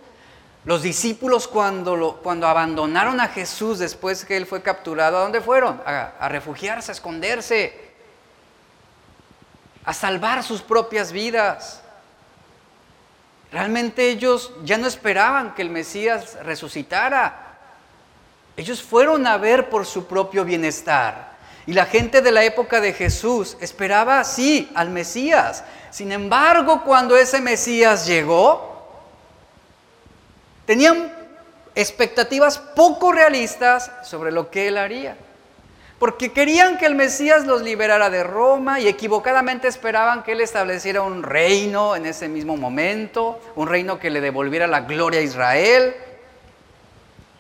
Los 0.66 0.82
discípulos 0.82 1.48
cuando, 1.48 2.20
cuando 2.22 2.48
abandonaron 2.48 3.20
a 3.22 3.28
Jesús 3.28 3.80
después 3.80 4.26
que 4.26 4.36
él 4.36 4.46
fue 4.46 4.62
capturado, 4.62 5.18
¿a 5.18 5.22
dónde 5.22 5.42
fueron? 5.42 5.82
A, 5.86 6.14
a 6.20 6.30
refugiarse, 6.30 6.92
a 6.92 6.94
esconderse, 6.94 7.90
a 9.86 9.94
salvar 9.94 10.44
sus 10.44 10.62
propias 10.62 11.12
vidas. 11.12 11.82
Realmente 13.52 14.10
ellos 14.10 14.52
ya 14.64 14.78
no 14.78 14.88
esperaban 14.88 15.56
que 15.56 15.62
el 15.62 15.70
Mesías 15.70 16.38
resucitara. 16.44 17.58
Ellos 18.58 18.84
fueron 18.84 19.26
a 19.26 19.38
ver 19.38 19.70
por 19.70 19.86
su 19.86 20.06
propio 20.06 20.44
bienestar. 20.44 21.30
Y 21.66 21.74
la 21.74 21.86
gente 21.86 22.22
de 22.22 22.32
la 22.32 22.44
época 22.44 22.82
de 22.82 22.94
Jesús 22.94 23.56
esperaba, 23.62 24.24
sí, 24.24 24.70
al 24.76 24.90
Mesías. 24.90 25.64
Sin 25.92 26.12
embargo, 26.12 26.84
cuando 26.84 27.16
ese 27.16 27.42
Mesías 27.42 28.06
llegó, 28.06 28.69
tenían 30.70 31.12
expectativas 31.74 32.60
poco 32.60 33.12
realistas 33.12 33.92
sobre 34.04 34.32
lo 34.32 34.52
que 34.52 34.68
él 34.68 34.78
haría 34.78 35.18
porque 35.98 36.32
querían 36.32 36.78
que 36.78 36.86
el 36.86 36.94
Mesías 36.94 37.48
los 37.48 37.64
liberara 37.64 38.12
de 38.12 38.24
Roma 38.24 38.80
y 38.80 38.88
equivocadamente 38.88 39.68
esperaban 39.68 40.22
que 40.22 40.34
él 40.34 40.42
estableciera 40.42 41.02
un 41.02 41.24
reino 41.24 41.96
en 41.96 42.06
ese 42.06 42.30
mismo 42.30 42.56
momento, 42.56 43.42
un 43.56 43.68
reino 43.68 43.98
que 43.98 44.12
le 44.12 44.22
devolviera 44.22 44.68
la 44.68 44.82
gloria 44.82 45.22
a 45.22 45.24
Israel. 45.24 45.96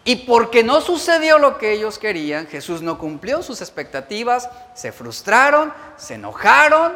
Y 0.06 0.16
porque 0.16 0.64
no 0.64 0.82
sucedió 0.82 1.38
lo 1.38 1.60
que 1.60 1.72
ellos 1.72 2.00
querían, 2.00 2.48
Jesús 2.48 2.82
no 2.82 2.98
cumplió 2.98 3.44
sus 3.44 3.62
expectativas, 3.62 4.50
se 4.74 4.92
frustraron, 4.92 5.72
se 5.98 6.16
enojaron. 6.16 6.94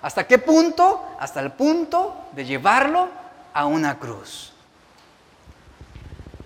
¿Hasta 0.00 0.26
qué 0.26 0.38
punto? 0.38 1.04
Hasta 1.20 1.40
el 1.40 1.52
punto 1.52 2.16
de 2.32 2.46
llevarlo 2.46 3.10
a 3.52 3.66
una 3.66 3.98
cruz. 3.98 4.55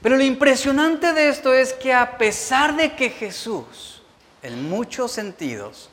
Pero 0.02 0.16
lo 0.16 0.22
impresionante 0.22 1.12
de 1.12 1.28
esto 1.28 1.52
es 1.52 1.72
que 1.72 1.92
a 1.92 2.16
pesar 2.18 2.76
de 2.76 2.96
que 2.96 3.10
Jesús 3.10 4.00
en 4.42 4.68
muchos 4.68 5.12
sentidos, 5.12 5.88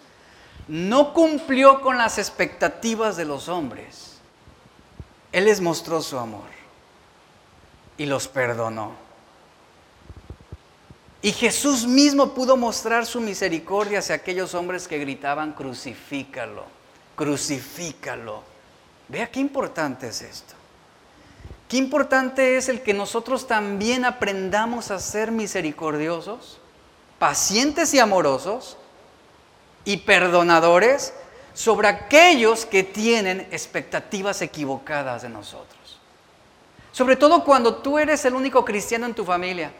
no 0.67 1.13
cumplió 1.13 1.82
con 1.82 1.98
las 1.98 2.17
expectativas 2.17 3.17
de 3.17 3.26
los 3.26 3.48
hombres. 3.48 4.17
Él 5.32 5.46
les 5.46 5.62
mostró 5.62 6.02
su 6.02 6.17
amor 6.17 6.48
y 7.98 8.06
los 8.06 8.28
perdonó. 8.28 8.93
Y 11.22 11.32
Jesús 11.32 11.86
mismo 11.86 12.34
pudo 12.34 12.56
mostrar 12.56 13.06
su 13.06 13.20
misericordia 13.20 14.00
hacia 14.00 14.15
aquellos 14.15 14.54
hombres 14.54 14.88
que 14.88 15.00
gritaban, 15.00 15.54
crucifícalo, 15.54 16.65
crucifícalo. 17.15 18.43
Vea 19.10 19.30
qué 19.30 19.39
importante 19.39 20.08
es 20.08 20.22
esto. 20.22 20.54
Qué 21.68 21.78
importante 21.78 22.58
es 22.58 22.70
el 22.70 22.82
que 22.82 22.94
nosotros 22.94 23.48
también 23.48 24.06
aprendamos 24.06 24.92
a 24.92 25.00
ser 25.00 25.32
misericordiosos 25.32 26.60
pacientes 27.20 27.94
y 27.94 28.00
amorosos 28.00 28.78
y 29.86 29.98
perdonadores 29.98 31.14
sobre 31.54 31.88
aquellos 31.88 32.66
que 32.66 32.84
tienen 32.84 33.48
expectativas 33.52 34.42
equivocadas 34.42 35.24
de 35.24 35.30
nosotros. 35.30 36.00
Sobre 36.92 37.16
todo 37.16 37.44
cuando 37.44 37.78
tú 37.78 37.98
eres 37.98 38.24
el 38.26 38.36
único 38.36 38.64
cristiano 38.64 39.06
en 39.06 39.14
tu 39.14 39.26
familia. 39.26 39.72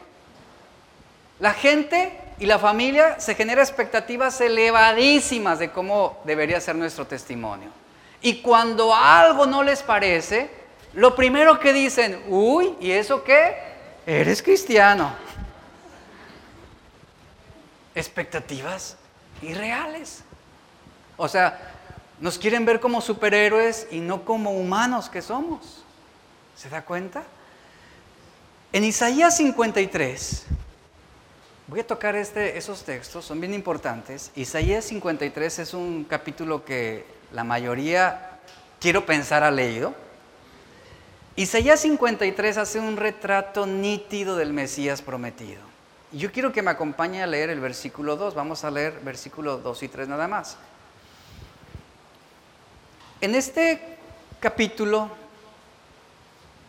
La 1.40 1.54
gente 1.54 2.20
y 2.40 2.46
la 2.46 2.58
familia 2.58 3.20
se 3.20 3.36
genera 3.36 3.62
expectativas 3.62 4.42
elevadísimas 4.42 5.60
de 5.60 5.72
cómo 5.72 6.20
debería 6.24 6.60
ser 6.60 6.76
nuestro 6.76 7.06
testimonio. 7.06 7.70
Y 8.22 8.42
cuando 8.42 8.94
algo 8.96 9.46
no 9.46 9.62
les 9.62 9.84
parece, 9.84 10.50
lo 10.98 11.16
primero 11.16 11.60
que 11.60 11.74
dicen, 11.74 12.24
uy, 12.28 12.76
¿y 12.80 12.90
eso 12.90 13.24
qué? 13.24 13.56
Eres 14.08 14.42
cristiano 14.42 15.14
expectativas 17.94 18.98
irreales. 19.44 20.24
O 21.16 21.28
sea, 21.28 21.76
nos 22.20 22.40
quieren 22.40 22.66
ver 22.66 22.80
como 22.80 23.02
superhéroes 23.02 23.88
y 23.92 24.00
no 24.00 24.26
como 24.26 24.54
humanos 24.54 25.08
que 25.08 25.22
somos. 25.22 25.84
¿Se 26.56 26.68
da 26.68 26.84
cuenta? 26.84 27.22
En 28.74 28.84
Isaías 28.84 29.38
53, 29.38 30.46
voy 31.68 31.82
a 31.82 31.86
tocar 31.86 32.16
este, 32.16 32.58
esos 32.58 32.84
textos, 32.84 33.24
son 33.24 33.40
bien 33.40 33.54
importantes. 33.54 34.32
Isaías 34.36 34.86
53 34.86 35.60
es 35.60 35.76
un 35.76 36.06
capítulo 36.06 36.66
que 36.66 37.06
la 37.32 37.44
mayoría, 37.44 38.40
quiero 38.80 39.06
pensar, 39.06 39.44
ha 39.44 39.52
leído. 39.52 40.07
Isaías 41.38 41.82
53 41.82 42.58
hace 42.58 42.80
un 42.80 42.98
retrato 42.98 43.68
nítido 43.68 44.38
del 44.38 44.54
Mesías 44.54 45.04
prometido. 45.04 45.62
Yo 46.12 46.32
quiero 46.32 46.52
que 46.52 46.64
me 46.64 46.72
acompañe 46.72 47.22
a 47.22 47.28
leer 47.28 47.52
el 47.52 47.60
versículo 47.60 48.16
2. 48.16 48.34
Vamos 48.34 48.64
a 48.64 48.72
leer 48.72 49.00
versículos 49.04 49.62
2 49.62 49.84
y 49.84 49.88
3 49.88 50.08
nada 50.08 50.28
más. 50.28 50.58
En 53.22 53.36
este 53.36 54.00
capítulo, 54.40 55.12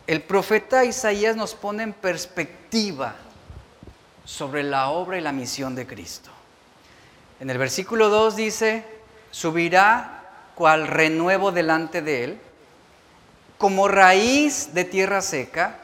el 0.05 0.21
profeta 0.21 0.85
Isaías 0.85 1.35
nos 1.35 1.55
pone 1.55 1.81
en 1.81 1.93
perspectiva 1.93 3.15
sobre 4.23 4.61
la 4.61 4.89
obra 4.89 5.17
y 5.17 5.21
la 5.21 5.31
misión 5.31 5.73
de 5.73 5.87
Cristo. 5.87 6.29
En 7.39 7.49
el 7.49 7.57
versículo 7.57 8.09
2 8.09 8.35
dice, 8.35 8.85
subirá 9.31 10.51
cual 10.53 10.87
renuevo 10.87 11.51
delante 11.51 12.03
de 12.03 12.23
él, 12.23 12.41
como 13.59 13.89
raíz 13.89 14.73
de 14.73 14.85
tierra 14.85 15.21
seca, 15.21 15.75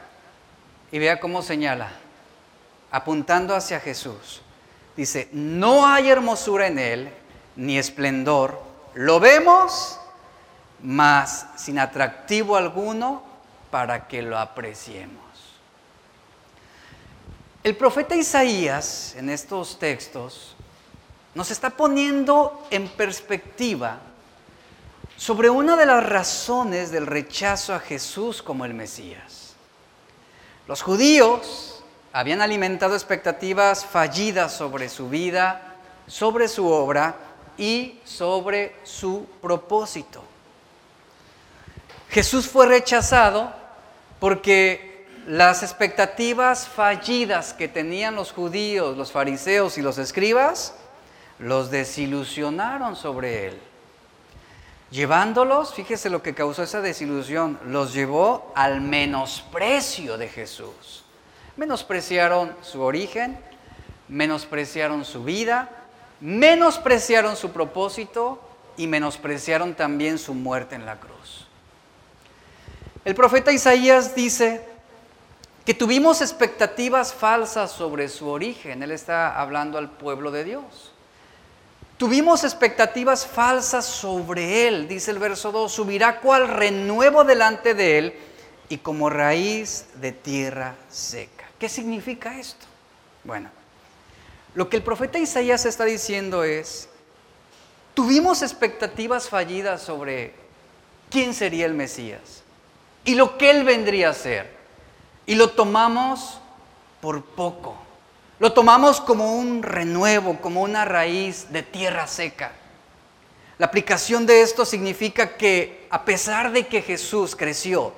y 0.92 0.98
vea 0.98 1.20
cómo 1.20 1.42
señala, 1.42 1.92
apuntando 2.90 3.54
hacia 3.54 3.82
Jesús. 3.82 4.42
Dice, 4.96 5.28
no 5.34 5.86
hay 5.86 6.10
hermosura 6.10 6.68
en 6.68 6.80
él, 6.80 7.10
ni 7.58 7.78
esplendor. 7.78 8.62
Lo 8.94 9.20
vemos, 9.20 10.00
mas 10.82 11.48
sin 11.58 11.78
atractivo 11.78 12.56
alguno 12.56 13.24
para 13.70 14.08
que 14.08 14.22
lo 14.22 14.40
apreciemos. 14.40 15.22
El 17.62 17.76
profeta 17.76 18.16
Isaías 18.16 19.16
en 19.18 19.30
estos 19.30 19.80
textos 19.80 20.56
nos 21.34 21.52
está 21.52 21.72
poniendo 21.72 22.66
en 22.70 22.88
perspectiva 22.88 23.98
sobre 25.18 25.50
una 25.50 25.76
de 25.76 25.86
las 25.86 26.08
razones 26.08 26.92
del 26.92 27.08
rechazo 27.08 27.74
a 27.74 27.80
Jesús 27.80 28.42
como 28.42 28.66
el 28.66 28.74
Mesías. 28.74 29.56
Los 30.68 30.82
judíos 30.82 31.84
habían 32.12 32.42
alimentado 32.42 32.96
expectativas 32.96 33.86
fallidas 33.86 34.54
sobre 34.54 34.90
su 34.90 35.10
vida, 35.10 35.76
sobre 36.08 36.48
su 36.48 36.68
obra 36.68 37.16
y 37.58 38.00
sobre 38.04 38.76
su 38.84 39.28
propósito. 39.42 40.24
Jesús 42.10 42.48
fue 42.48 42.68
rechazado 42.68 43.54
porque 44.20 45.08
las 45.28 45.64
expectativas 45.64 46.68
fallidas 46.68 47.54
que 47.54 47.68
tenían 47.68 48.16
los 48.16 48.32
judíos, 48.32 48.96
los 48.96 49.12
fariseos 49.12 49.78
y 49.78 49.82
los 49.82 49.98
escribas, 49.98 50.76
los 51.40 51.72
desilusionaron 51.72 52.96
sobre 52.96 53.48
él. 53.48 53.62
Llevándolos, 54.92 55.74
fíjese 55.74 56.10
lo 56.10 56.22
que 56.22 56.36
causó 56.36 56.64
esa 56.64 56.82
desilusión, 56.82 57.60
los 57.66 57.94
llevó 57.94 58.52
al 58.56 58.82
menosprecio 58.82 60.18
de 60.18 60.28
Jesús. 60.28 61.04
Menospreciaron 61.58 62.56
su 62.62 62.82
origen, 62.82 63.38
menospreciaron 64.08 65.04
su 65.04 65.24
vida, 65.24 65.70
menospreciaron 66.22 67.36
su 67.36 67.52
propósito 67.52 68.40
y 68.78 68.88
menospreciaron 68.88 69.74
también 69.74 70.18
su 70.18 70.34
muerte 70.34 70.76
en 70.76 70.86
la 70.86 71.00
cruz. 71.00 71.48
El 73.04 73.16
profeta 73.16 73.52
Isaías 73.52 74.16
dice 74.16 74.66
que 75.66 75.74
tuvimos 75.74 76.22
expectativas 76.22 77.14
falsas 77.14 77.72
sobre 77.72 78.10
su 78.10 78.28
origen. 78.30 78.84
Él 78.84 78.92
está 78.92 79.40
hablando 79.40 79.78
al 79.78 79.90
pueblo 79.90 80.32
de 80.32 80.44
Dios. 80.44 80.95
Tuvimos 81.98 82.44
expectativas 82.44 83.26
falsas 83.26 83.86
sobre 83.86 84.68
él, 84.68 84.88
dice 84.88 85.12
el 85.12 85.20
verso 85.20 85.52
2, 85.54 85.72
subirá 85.72 86.20
cual 86.20 86.50
renuevo 86.50 87.24
delante 87.24 87.74
de 87.74 87.98
él 87.98 88.14
y 88.68 88.78
como 88.80 89.10
raíz 89.10 89.86
de 89.96 90.12
tierra 90.12 90.76
seca. 90.90 91.46
¿Qué 91.58 91.70
significa 91.70 92.38
esto? 92.38 92.66
Bueno, 93.24 93.50
lo 94.56 94.70
que 94.70 94.76
el 94.76 94.84
profeta 94.84 95.20
Isaías 95.20 95.66
está 95.66 95.86
diciendo 95.86 96.44
es, 96.44 96.90
tuvimos 97.94 98.42
expectativas 98.42 99.30
fallidas 99.30 99.82
sobre 99.82 100.34
quién 101.10 101.34
sería 101.34 101.66
el 101.66 101.74
Mesías 101.74 102.44
y 103.06 103.16
lo 103.16 103.38
que 103.38 103.52
él 103.52 103.64
vendría 103.64 104.10
a 104.10 104.14
ser. 104.14 104.54
Y 105.26 105.36
lo 105.36 105.52
tomamos 105.52 106.40
por 107.00 107.24
poco. 107.24 107.85
Lo 108.40 108.52
tomamos 108.52 109.00
como 109.00 109.36
un 109.36 109.64
renuevo, 109.64 110.40
como 110.42 110.62
una 110.62 110.84
raíz 110.84 111.52
de 111.52 111.64
tierra 111.64 112.06
seca. 112.08 112.52
La 113.58 113.68
aplicación 113.68 114.26
de 114.26 114.42
esto 114.42 114.66
significa 114.66 115.38
que 115.38 115.88
a 115.90 116.04
pesar 116.04 116.52
de 116.52 116.68
que 116.68 116.82
Jesús 116.82 117.36
creció, 117.36 117.94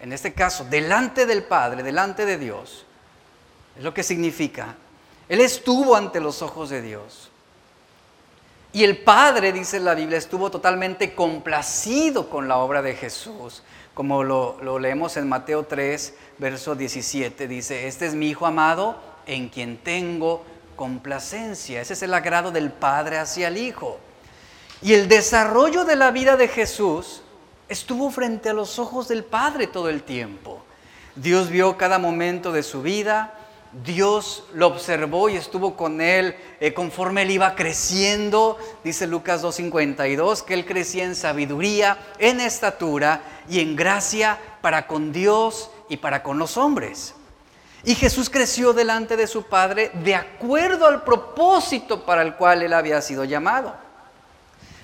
en 0.00 0.12
este 0.12 0.32
caso, 0.32 0.64
delante 0.64 1.26
del 1.26 1.44
Padre, 1.44 1.84
delante 1.84 2.26
de 2.26 2.36
Dios, 2.36 2.84
es 3.76 3.84
lo 3.84 3.94
que 3.94 4.02
significa. 4.02 4.74
Él 5.28 5.40
estuvo 5.40 5.94
ante 5.94 6.18
los 6.18 6.42
ojos 6.42 6.70
de 6.70 6.82
Dios. 6.82 7.30
Y 8.72 8.82
el 8.82 8.98
Padre, 8.98 9.52
dice 9.52 9.78
la 9.78 9.94
Biblia, 9.94 10.18
estuvo 10.18 10.50
totalmente 10.50 11.14
complacido 11.14 12.28
con 12.28 12.48
la 12.48 12.56
obra 12.56 12.82
de 12.82 12.94
Jesús, 12.94 13.62
como 13.94 14.24
lo, 14.24 14.58
lo, 14.62 14.80
leemos 14.80 15.16
en 15.16 15.28
Mateo 15.28 15.64
3, 15.64 16.14
verso 16.38 16.74
17. 16.74 17.46
Dice, 17.46 17.86
este 17.86 18.06
es 18.06 18.14
mi 18.14 18.30
Hijo 18.30 18.46
amado 18.46 19.09
en 19.26 19.48
quien 19.48 19.78
tengo 19.78 20.44
complacencia. 20.76 21.80
Ese 21.80 21.92
es 21.92 22.02
el 22.02 22.14
agrado 22.14 22.50
del 22.50 22.70
Padre 22.70 23.18
hacia 23.18 23.48
el 23.48 23.58
Hijo. 23.58 23.98
Y 24.82 24.94
el 24.94 25.08
desarrollo 25.08 25.84
de 25.84 25.96
la 25.96 26.10
vida 26.10 26.36
de 26.36 26.48
Jesús 26.48 27.22
estuvo 27.68 28.10
frente 28.10 28.48
a 28.48 28.54
los 28.54 28.78
ojos 28.78 29.08
del 29.08 29.24
Padre 29.24 29.66
todo 29.66 29.88
el 29.88 30.02
tiempo. 30.02 30.62
Dios 31.16 31.50
vio 31.50 31.76
cada 31.76 31.98
momento 31.98 32.50
de 32.50 32.62
su 32.62 32.82
vida, 32.82 33.34
Dios 33.84 34.44
lo 34.52 34.66
observó 34.66 35.28
y 35.28 35.36
estuvo 35.36 35.76
con 35.76 36.00
él 36.00 36.34
eh, 36.58 36.72
conforme 36.74 37.22
él 37.22 37.30
iba 37.30 37.54
creciendo, 37.54 38.58
dice 38.82 39.06
Lucas 39.06 39.44
2.52, 39.44 40.42
que 40.42 40.54
él 40.54 40.66
crecía 40.66 41.04
en 41.04 41.14
sabiduría, 41.14 41.98
en 42.18 42.40
estatura 42.40 43.22
y 43.48 43.60
en 43.60 43.76
gracia 43.76 44.38
para 44.60 44.86
con 44.86 45.12
Dios 45.12 45.70
y 45.88 45.98
para 45.98 46.22
con 46.22 46.38
los 46.38 46.56
hombres. 46.56 47.14
Y 47.84 47.94
Jesús 47.94 48.28
creció 48.28 48.72
delante 48.72 49.16
de 49.16 49.26
su 49.26 49.44
Padre 49.44 49.90
de 49.94 50.14
acuerdo 50.14 50.86
al 50.86 51.02
propósito 51.02 52.04
para 52.04 52.22
el 52.22 52.34
cual 52.34 52.62
él 52.62 52.72
había 52.72 53.00
sido 53.00 53.24
llamado. 53.24 53.74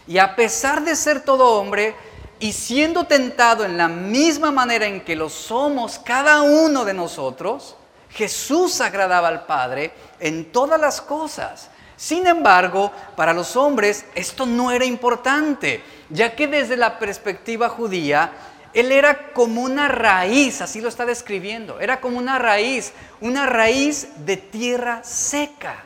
Y 0.07 0.19
a 0.19 0.37
pesar 0.37 0.85
de 0.85 0.97
ser 0.97 1.21
todo 1.21 1.61
hombre, 1.61 1.95
y 2.39 2.53
siendo 2.53 3.05
tentado 3.05 3.65
en 3.65 3.79
la 3.79 3.89
misma 3.89 4.51
manera 4.51 4.87
en 4.87 5.03
que 5.03 5.17
lo 5.17 5.29
somos 5.29 5.99
cada 5.99 6.43
uno 6.43 6.85
de 6.85 6.93
nosotros, 6.93 7.77
Jesús 8.11 8.81
agradaba 8.81 9.29
al 9.29 9.47
Padre 9.47 9.93
en 10.21 10.53
todas 10.53 10.81
las 10.81 11.01
cosas. 11.01 11.71
Sin 11.97 12.27
embargo, 12.27 12.93
para 13.17 13.33
los 13.33 13.57
hombres 13.57 14.05
esto 14.15 14.45
no 14.45 14.71
era 14.71 14.85
importante, 14.85 15.83
ya 16.11 16.37
que 16.37 16.47
desde 16.47 16.77
la 16.77 16.99
perspectiva 16.99 17.71
judía, 17.71 18.33
Él 18.75 18.93
era 18.93 19.33
como 19.33 19.63
una 19.63 19.89
raíz, 19.89 20.61
así 20.61 20.81
lo 20.81 20.89
está 20.89 21.07
describiendo, 21.07 21.81
era 21.81 22.01
como 22.01 22.19
una 22.19 22.39
raíz, 22.39 22.93
una 23.21 23.47
raíz 23.47 24.09
de 24.27 24.37
tierra 24.37 25.03
seca. 25.03 25.77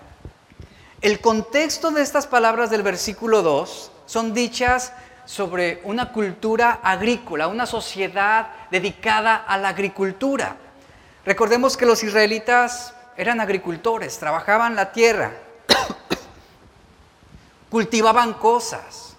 El 1.00 1.20
contexto 1.20 1.92
de 1.92 2.02
estas 2.02 2.26
palabras 2.26 2.70
del 2.70 2.82
versículo 2.82 3.42
2 3.42 3.92
son 4.06 4.34
dichas 4.34 4.92
sobre 5.24 5.80
una 5.84 6.12
cultura 6.12 6.80
agrícola, 6.82 7.46
una 7.46 7.64
sociedad 7.64 8.48
dedicada 8.70 9.36
a 9.36 9.56
la 9.56 9.68
agricultura. 9.68 10.56
Recordemos 11.24 11.76
que 11.76 11.86
los 11.86 12.02
israelitas 12.02 12.92
eran 13.16 13.40
agricultores, 13.40 14.18
trabajaban 14.18 14.74
la 14.74 14.90
tierra, 14.90 15.32
cultivaban 17.70 18.34
cosas, 18.34 19.14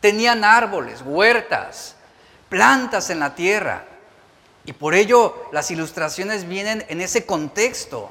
tenían 0.00 0.44
árboles, 0.44 1.02
huertas, 1.04 1.96
plantas 2.48 3.10
en 3.10 3.20
la 3.20 3.34
tierra. 3.34 3.84
Y 4.64 4.72
por 4.72 4.94
ello 4.94 5.48
las 5.52 5.70
ilustraciones 5.70 6.46
vienen 6.46 6.84
en 6.88 7.00
ese 7.00 7.24
contexto. 7.24 8.10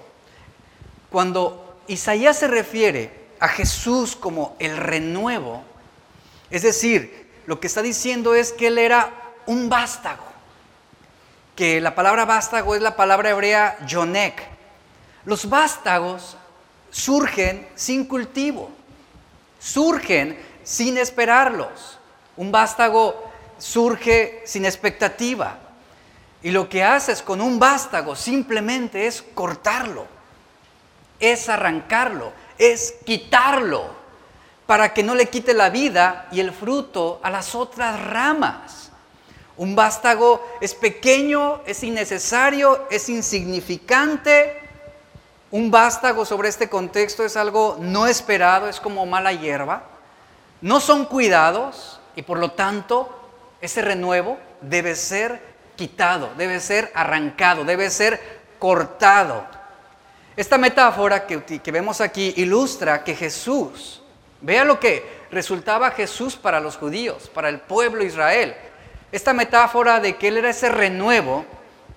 Cuando 1.10 1.80
Isaías 1.88 2.40
se 2.40 2.48
refiere 2.48 3.28
a 3.40 3.48
Jesús 3.48 4.16
como 4.16 4.56
el 4.60 4.78
renuevo, 4.78 5.64
es 6.50 6.64
decir, 6.64 7.28
lo 7.46 7.60
que 7.60 7.68
está 7.68 7.82
diciendo 7.82 8.36
es 8.36 8.52
que 8.52 8.68
él 8.68 8.78
era 8.78 9.14
un 9.46 9.70
vástago, 9.70 10.24
que 11.56 11.80
la 11.80 11.96
palabra 11.96 12.26
vástago 12.26 12.76
es 12.76 12.82
la 12.82 12.96
palabra 12.96 13.30
hebrea 13.30 13.78
yonek. 13.86 14.44
Los 15.26 15.50
vástagos 15.50 16.38
surgen 16.90 17.68
sin 17.76 18.06
cultivo, 18.06 18.72
surgen 19.60 20.38
sin 20.64 20.98
esperarlos. 20.98 22.00
Un 22.36 22.52
vástago 22.52 23.27
surge 23.58 24.44
sin 24.46 24.66
expectativa. 24.66 25.60
Y 26.44 26.52
lo 26.52 26.70
que 26.70 26.84
haces 26.84 27.22
con 27.22 27.42
un 27.42 27.60
vástago 27.60 28.16
simplemente 28.16 29.08
es 29.08 29.22
cortarlo, 29.22 30.06
es 31.20 31.50
arrancarlo, 31.50 32.32
es 32.58 32.96
quitarlo 33.06 33.98
para 34.68 34.94
que 34.94 35.02
no 35.02 35.16
le 35.16 35.28
quite 35.28 35.54
la 35.54 35.70
vida 35.70 36.28
y 36.32 36.40
el 36.40 36.52
fruto 36.52 37.20
a 37.24 37.30
las 37.30 37.56
otras 37.56 38.00
ramas. 38.00 38.92
Un 39.56 39.76
vástago 39.76 40.46
es 40.62 40.76
pequeño, 40.76 41.62
es 41.66 41.84
innecesario, 41.84 42.86
es 42.92 43.10
insignificante. 43.10 44.62
Un 45.50 45.72
vástago 45.72 46.26
sobre 46.26 46.50
este 46.50 46.70
contexto 46.70 47.26
es 47.26 47.36
algo 47.36 47.78
no 47.80 48.06
esperado, 48.06 48.70
es 48.70 48.80
como 48.80 49.06
mala 49.08 49.32
hierba. 49.32 49.84
No 50.62 50.80
son 50.80 51.06
cuidados 51.06 52.00
y 52.16 52.22
por 52.22 52.38
lo 52.38 52.52
tanto 52.52 53.27
ese 53.62 53.82
renuevo 53.82 54.38
debe 54.62 54.96
ser 54.96 55.42
quitado, 55.76 56.32
debe 56.38 56.60
ser 56.60 56.92
arrancado, 56.94 57.64
debe 57.64 57.90
ser 57.90 58.20
cortado. 58.60 59.46
Esta 60.36 60.58
metáfora 60.58 61.26
que, 61.26 61.72
vemos 61.72 62.02
aquí 62.02 62.34
ilustra 62.38 63.04
que 63.04 63.16
Jesús 63.16 64.02
Vea 64.42 64.64
lo 64.64 64.80
que 64.80 65.26
resultaba 65.32 65.92
Jesús 65.92 66.36
para 66.36 66.60
los 66.60 66.78
judíos, 66.78 67.30
para 67.34 67.50
el 67.50 67.60
pueblo 67.60 68.02
de 68.02 68.08
Israel. 68.08 68.56
Esta 69.12 69.34
metáfora 69.34 70.00
de 70.00 70.16
que 70.16 70.28
Él 70.28 70.38
era 70.38 70.50
ese 70.50 70.70
renuevo 70.70 71.46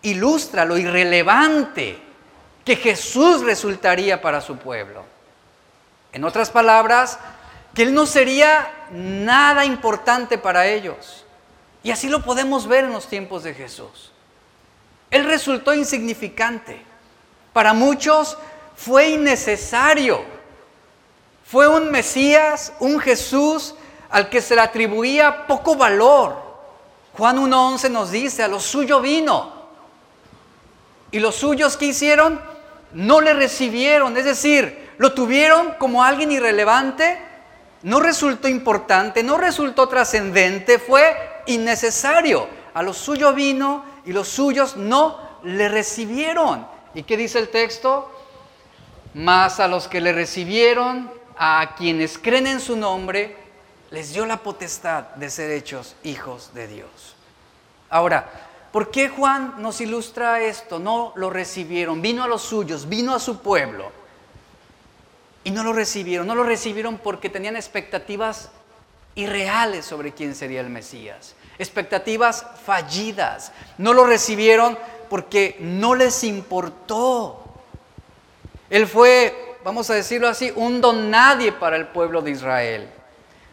ilustra 0.03 0.65
lo 0.65 0.79
irrelevante 0.79 1.99
que 2.65 2.77
Jesús 2.77 3.43
resultaría 3.43 4.23
para 4.23 4.41
su 4.41 4.57
pueblo. 4.57 5.05
En 6.13 6.25
otras 6.25 6.51
palabras, 6.51 7.19
que 7.75 7.83
Él 7.83 7.95
no 7.95 8.07
sería 8.07 8.87
nada 8.91 9.65
importante 9.65 10.39
para 10.39 10.67
ellos. 10.67 11.25
Y 11.83 11.91
así 11.91 12.09
lo 12.09 12.23
podemos 12.23 12.67
ver 12.67 12.85
en 12.85 12.93
los 12.93 13.09
tiempos 13.09 13.43
de 13.43 13.55
Jesús. 13.55 14.13
Él 15.11 15.25
resultó 15.25 15.75
insignificante. 15.75 16.83
Para 17.53 17.73
muchos 17.73 18.37
fue 18.77 19.11
innecesario 19.11 20.41
fue 21.51 21.67
un 21.67 21.91
Mesías, 21.91 22.73
un 22.79 23.01
Jesús 23.01 23.75
al 24.09 24.29
que 24.29 24.41
se 24.41 24.55
le 24.55 24.61
atribuía 24.61 25.49
poco 25.49 25.75
valor. 25.75 26.37
Juan 27.15 27.39
1.11 27.39 27.91
nos 27.91 28.13
dice, 28.13 28.45
a 28.45 28.49
lo 28.49 28.61
suyo 28.61 29.01
vino. 29.01 29.53
Y 31.11 31.19
los 31.19 31.35
suyos 31.35 31.77
que 31.77 31.87
hicieron 31.87 32.41
no 32.93 33.21
le 33.21 33.35
recibieron, 33.35 34.17
es 34.17 34.27
decir, 34.27 34.93
lo 34.99 35.13
tuvieron 35.13 35.73
como 35.73 36.05
alguien 36.05 36.31
irrelevante, 36.31 37.21
no 37.83 37.99
resultó 37.99 38.47
importante, 38.47 39.25
no 39.25 39.37
resultó 39.37 39.89
trascendente, 39.89 40.79
fue 40.79 41.17
innecesario. 41.51 42.49
A 42.75 42.83
lo 42.83 42.93
suyo 42.93 43.33
vino 43.35 43.85
y 44.05 44.13
los 44.13 44.29
suyos 44.29 44.77
no 44.77 45.19
le 45.43 45.69
recibieron. 45.69 46.67
¿Y 46.95 47.03
qué 47.03 47.17
dice 47.17 47.39
el 47.39 47.49
texto? 47.49 48.11
Más 49.15 49.61
a 49.61 49.69
los 49.69 49.89
que 49.89 50.01
le 50.01 50.13
recibieron, 50.13 51.11
a 51.37 51.75
quienes 51.77 52.19
creen 52.19 52.47
en 52.47 52.61
su 52.61 52.77
nombre, 52.77 53.37
les 53.91 54.13
dio 54.13 54.27
la 54.27 54.39
potestad 54.39 55.05
de 55.17 55.31
ser 55.31 55.51
hechos 55.51 55.97
hijos 56.05 56.55
de 56.55 56.69
Dios. 56.69 57.17
Ahora, 57.89 58.31
¿por 58.73 58.91
qué 58.91 59.09
Juan 59.09 59.55
nos 59.59 59.81
ilustra 59.81 60.41
esto? 60.41 60.79
No 60.79 61.13
lo 61.17 61.29
recibieron, 61.31 62.01
vino 62.01 62.23
a 62.23 62.29
los 62.29 62.43
suyos, 62.43 62.89
vino 62.89 63.15
a 63.15 63.19
su 63.19 63.41
pueblo 63.41 63.91
y 65.45 65.51
no 65.51 65.65
lo 65.65 65.73
recibieron. 65.73 66.27
No 66.27 66.35
lo 66.35 66.45
recibieron 66.45 66.99
porque 66.99 67.31
tenían 67.31 67.57
expectativas 67.57 68.51
irreales 69.15 69.85
sobre 69.85 70.13
quién 70.13 70.35
sería 70.35 70.61
el 70.61 70.71
Mesías, 70.71 71.35
expectativas 71.61 72.45
fallidas. 72.65 73.53
No 73.79 73.93
lo 73.93 74.07
recibieron 74.07 74.79
porque 75.09 75.57
no 75.61 75.95
les 75.95 76.25
importó. 76.25 77.45
Él 78.71 78.87
fue, 78.87 79.57
vamos 79.63 79.91
a 79.91 79.95
decirlo 79.95 80.27
así, 80.27 80.53
un 80.57 80.81
don 80.81 81.11
nadie 81.11 81.53
para 81.53 81.77
el 81.77 81.89
pueblo 81.89 82.23
de 82.23 82.31
Israel. 82.31 82.89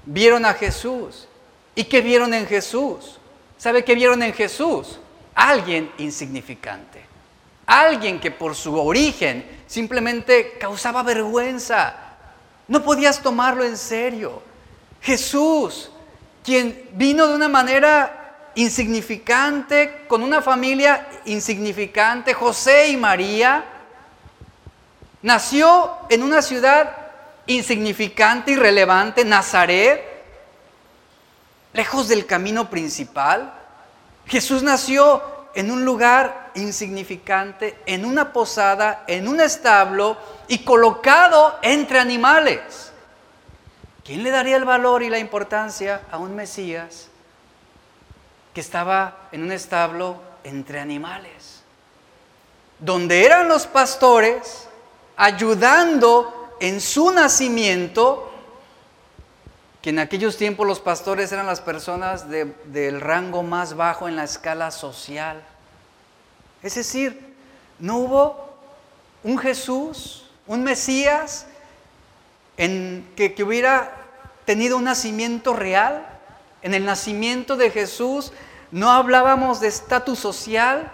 Vieron 0.05 0.45
a 0.45 0.53
Jesús. 0.53 1.27
¿Y 1.75 1.83
qué 1.83 2.01
vieron 2.01 2.33
en 2.33 2.47
Jesús? 2.47 3.19
¿Sabe 3.57 3.83
qué 3.83 3.93
vieron 3.93 4.23
en 4.23 4.33
Jesús? 4.33 4.99
Alguien 5.35 5.91
insignificante. 5.97 7.05
Alguien 7.65 8.19
que 8.19 8.31
por 8.31 8.55
su 8.55 8.79
origen 8.79 9.45
simplemente 9.67 10.57
causaba 10.57 11.03
vergüenza. 11.03 11.93
No 12.67 12.81
podías 12.83 13.21
tomarlo 13.21 13.65
en 13.65 13.77
serio. 13.77 14.41
Jesús, 15.01 15.91
quien 16.47 16.81
vino 16.93 17.27
de 17.27 17.35
una 17.35 17.49
manera 17.49 18.51
insignificante, 18.55 20.05
con 20.07 20.23
una 20.23 20.41
familia 20.41 21.05
insignificante, 21.25 22.33
José 22.33 22.87
y 22.87 22.95
María, 22.95 23.65
nació 25.23 25.91
en 26.07 26.23
una 26.23 26.41
ciudad 26.41 26.95
insignificante, 27.47 28.53
irrelevante, 28.53 29.25
Nazaret, 29.25 30.01
lejos 31.73 32.07
del 32.07 32.25
camino 32.25 32.69
principal. 32.69 33.51
Jesús 34.25 34.63
nació 34.63 35.21
en 35.53 35.69
un 35.69 35.83
lugar 35.83 36.51
insignificante, 36.55 37.77
en 37.85 38.05
una 38.05 38.31
posada, 38.31 39.03
en 39.07 39.27
un 39.27 39.41
establo 39.41 40.15
y 40.47 40.59
colocado 40.59 41.59
entre 41.61 41.99
animales. 41.99 42.93
¿Quién 44.07 44.23
le 44.23 44.31
daría 44.31 44.55
el 44.55 44.63
valor 44.63 45.03
y 45.03 45.09
la 45.09 45.19
importancia 45.19 46.03
a 46.09 46.17
un 46.17 46.33
Mesías 46.33 47.09
que 48.53 48.61
estaba 48.61 49.27
en 49.33 49.43
un 49.43 49.51
establo 49.51 50.21
entre 50.45 50.79
animales? 50.79 51.61
Donde 52.79 53.25
eran 53.25 53.49
los 53.49 53.67
pastores 53.67 54.69
ayudando 55.17 56.55
en 56.61 56.79
su 56.79 57.11
nacimiento, 57.11 58.31
que 59.81 59.89
en 59.89 59.99
aquellos 59.99 60.37
tiempos 60.37 60.65
los 60.65 60.79
pastores 60.79 61.33
eran 61.33 61.45
las 61.45 61.59
personas 61.59 62.29
del 62.29 63.01
rango 63.01 63.43
más 63.43 63.75
bajo 63.75 64.07
en 64.07 64.15
la 64.15 64.23
escala 64.23 64.71
social. 64.71 65.43
Es 66.63 66.75
decir, 66.75 67.35
no 67.77 67.97
hubo 67.97 68.57
un 69.25 69.37
Jesús, 69.37 70.29
un 70.45 70.63
Mesías, 70.63 71.45
en 72.55 73.07
que, 73.15 73.35
que 73.35 73.43
hubiera 73.43 73.96
tenido 74.47 74.77
un 74.77 74.85
nacimiento 74.85 75.53
real. 75.53 76.07
En 76.61 76.73
el 76.73 76.85
nacimiento 76.85 77.57
de 77.57 77.69
Jesús 77.69 78.31
no 78.71 78.89
hablábamos 78.91 79.59
de 79.59 79.67
estatus 79.67 80.19
social, 80.19 80.89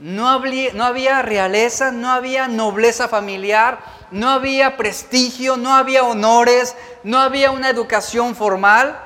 no 0.00 0.28
había, 0.30 0.72
no 0.72 0.82
había, 0.82 1.20
realeza, 1.20 1.90
no 1.90 2.10
había 2.10 2.48
nobleza 2.48 3.06
familiar, 3.06 3.80
no 4.10 4.30
había 4.30 4.78
prestigio, 4.78 5.58
no 5.58 5.74
había 5.74 6.04
honores, 6.04 6.74
no 7.04 7.20
había 7.20 7.50
una 7.50 7.68
educación 7.68 8.34
formal. 8.34 8.98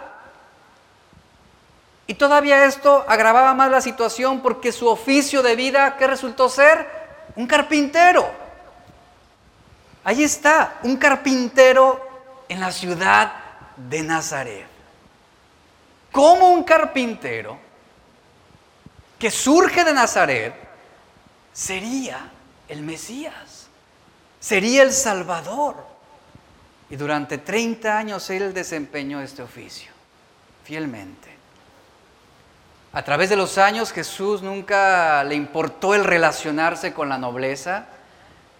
Y 2.06 2.14
todavía 2.14 2.66
esto 2.66 3.04
agravaba 3.08 3.54
más 3.54 3.72
la 3.72 3.80
situación 3.80 4.40
porque 4.40 4.70
su 4.70 4.86
oficio 4.86 5.42
de 5.42 5.56
vida, 5.56 5.96
¿qué 5.96 6.06
resultó 6.06 6.48
ser? 6.48 6.88
Un 7.34 7.48
carpintero. 7.48 8.30
Ahí 10.04 10.22
está, 10.22 10.78
un 10.84 10.96
carpintero 10.96 12.00
en 12.48 12.60
la 12.60 12.70
ciudad 12.70 13.39
de 13.88 14.02
Nazaret. 14.02 14.66
Como 16.12 16.48
un 16.48 16.64
carpintero 16.64 17.58
que 19.18 19.30
surge 19.30 19.84
de 19.84 19.92
Nazaret 19.92 20.54
sería 21.52 22.30
el 22.68 22.82
Mesías, 22.82 23.68
sería 24.40 24.82
el 24.82 24.92
Salvador. 24.92 25.86
Y 26.88 26.96
durante 26.96 27.38
30 27.38 27.96
años 27.96 28.28
él 28.30 28.52
desempeñó 28.52 29.20
este 29.20 29.42
oficio, 29.42 29.92
fielmente. 30.64 31.30
A 32.92 33.04
través 33.04 33.30
de 33.30 33.36
los 33.36 33.58
años 33.58 33.92
Jesús 33.92 34.42
nunca 34.42 35.22
le 35.22 35.36
importó 35.36 35.94
el 35.94 36.02
relacionarse 36.02 36.92
con 36.92 37.08
la 37.08 37.18
nobleza, 37.18 37.86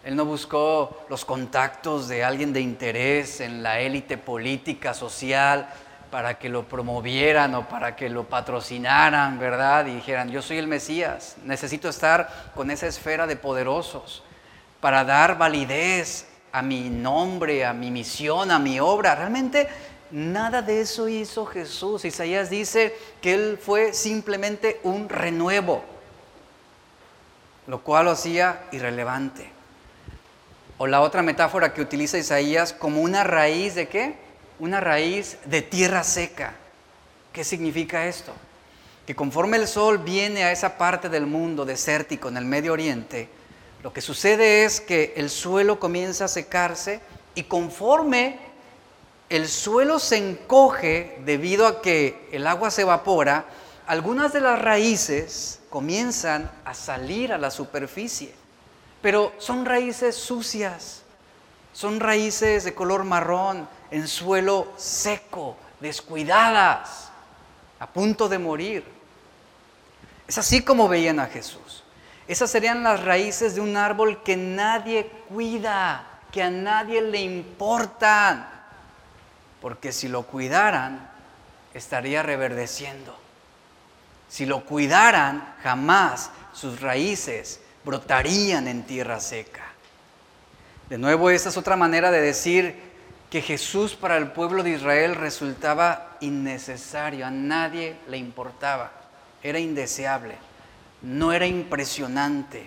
él 0.03 0.17
no 0.17 0.25
buscó 0.25 1.05
los 1.11 1.25
contactos 1.25 2.09
de 2.09 2.25
alguien 2.25 2.53
de 2.53 2.61
interés 2.61 3.41
en 3.41 3.63
la 3.63 3.81
élite 3.81 4.17
política, 4.17 4.95
social, 4.95 5.69
para 6.11 6.39
que 6.39 6.49
lo 6.49 6.65
promovieran 6.65 7.55
o 7.55 7.69
para 7.69 7.95
que 7.95 8.09
lo 8.09 8.25
patrocinaran, 8.25 9.39
¿verdad? 9.39 9.87
Y 9.87 9.97
dijeran, 9.97 10.31
yo 10.31 10.43
soy 10.43 10.59
el 10.59 10.67
Mesías, 10.67 11.37
necesito 11.45 11.89
estar 11.89 12.51
con 12.55 12.71
esa 12.71 12.87
esfera 12.87 13.27
de 13.27 13.37
poderosos 13.37 14.25
para 14.81 15.05
dar 15.05 15.39
validez 15.39 16.27
a 16.51 16.63
mi 16.63 16.89
nombre, 16.89 17.65
a 17.65 17.73
mi 17.73 17.91
misión, 17.91 18.51
a 18.51 18.59
mi 18.59 18.81
obra. 18.81 19.15
Realmente 19.15 19.69
nada 20.11 20.63
de 20.63 20.81
eso 20.81 21.09
hizo 21.09 21.45
Jesús. 21.47 22.05
Isaías 22.07 22.49
dice 22.51 22.97
que 23.21 23.35
Él 23.35 23.59
fue 23.63 23.93
simplemente 23.93 24.81
un 24.83 25.09
renuevo, 25.09 25.85
lo 27.67 27.83
cual 27.83 28.07
lo 28.07 28.13
hacía 28.13 28.63
irrelevante. 28.73 29.60
O 30.83 30.87
la 30.87 31.03
otra 31.03 31.23
metáfora 31.23 31.75
que 31.75 31.83
utiliza 31.83 32.17
Isaías 32.17 32.73
como 32.73 33.03
una 33.03 33.23
raíz 33.23 33.75
de 33.75 33.87
qué? 33.87 34.15
Una 34.59 34.81
raíz 34.81 35.37
de 35.45 35.61
tierra 35.61 36.03
seca. 36.03 36.55
¿Qué 37.35 37.45
significa 37.45 38.07
esto? 38.07 38.33
Que 39.07 39.15
conforme 39.15 39.59
el 39.59 39.69
sol 39.69 39.99
viene 39.99 40.43
a 40.43 40.53
esa 40.53 40.79
parte 40.79 41.11
del 41.11 41.27
mundo 41.27 41.67
desértico 41.67 42.31
en 42.31 42.39
el 42.39 42.47
Medio 42.47 42.73
Oriente, 42.73 43.29
lo 43.83 43.93
que 43.93 44.01
sucede 44.01 44.65
es 44.65 44.81
que 44.81 45.13
el 45.19 45.29
suelo 45.29 45.79
comienza 45.79 46.25
a 46.25 46.29
secarse 46.29 47.01
y 47.35 47.43
conforme 47.43 48.39
el 49.29 49.49
suelo 49.49 49.99
se 49.99 50.17
encoge 50.17 51.19
debido 51.27 51.67
a 51.67 51.83
que 51.83 52.27
el 52.33 52.47
agua 52.47 52.71
se 52.71 52.81
evapora, 52.81 53.45
algunas 53.87 54.33
de 54.33 54.41
las 54.41 54.59
raíces 54.59 55.61
comienzan 55.69 56.51
a 56.65 56.73
salir 56.73 57.35
a 57.35 57.39
la 57.39 57.51
superficie. 57.51 58.40
Pero 59.03 59.33
son 59.39 59.65
raíces 59.65 60.17
sucias, 60.17 61.03
son 61.73 62.01
raíces 62.01 62.65
de 62.65 62.75
color 62.75 63.05
marrón, 63.05 63.69
en 63.91 64.07
suelo 64.07 64.73
seco, 64.77 65.57
descuidadas, 65.81 67.11
a 67.79 67.87
punto 67.87 68.29
de 68.29 68.39
morir. 68.39 68.85
Es 70.29 70.39
así 70.39 70.63
como 70.63 70.89
veían 70.89 71.19
a 71.19 71.27
Jesús. 71.27 71.83
Esas 72.29 72.51
serían 72.51 72.83
las 72.85 73.03
raíces 73.03 73.55
de 73.55 73.61
un 73.61 73.77
árbol 73.77 74.23
que 74.23 74.37
nadie 74.37 75.11
cuida, 75.29 76.07
que 76.31 76.43
a 76.43 76.51
nadie 76.51 77.03
le 77.03 77.21
importan, 77.21 78.49
porque 79.61 79.91
si 79.91 80.07
lo 80.07 80.23
cuidaran, 80.23 81.11
estaría 81.75 82.23
reverdeciendo. 82.23 83.19
Si 84.29 84.47
lo 84.47 84.65
cuidaran, 84.65 85.55
jamás 85.63 86.31
sus 86.53 86.81
raíces 86.81 87.61
brotarían 87.85 88.69
en 88.69 88.83
tierra 88.85 89.21
seca. 89.21 89.65
De 90.89 90.99
nuevo, 90.99 91.31
esta 91.31 91.49
es 91.49 91.57
otra 91.57 91.77
manera 91.77 92.11
de 92.11 92.21
decir 92.21 92.75
que 93.31 93.43
Jesús 93.43 93.95
para 93.95 94.17
el 94.17 94.33
pueblo 94.33 94.63
de 94.63 94.71
Israel 94.71 95.15
resultaba 95.15 96.17
innecesario, 96.21 97.25
a 97.25 97.31
nadie 97.31 97.97
le 98.09 98.19
importaba, 98.19 98.91
era 99.43 99.61
indeseable, 99.61 100.35
no 101.03 101.33
era 101.33 101.47
impresionante, 101.47 102.67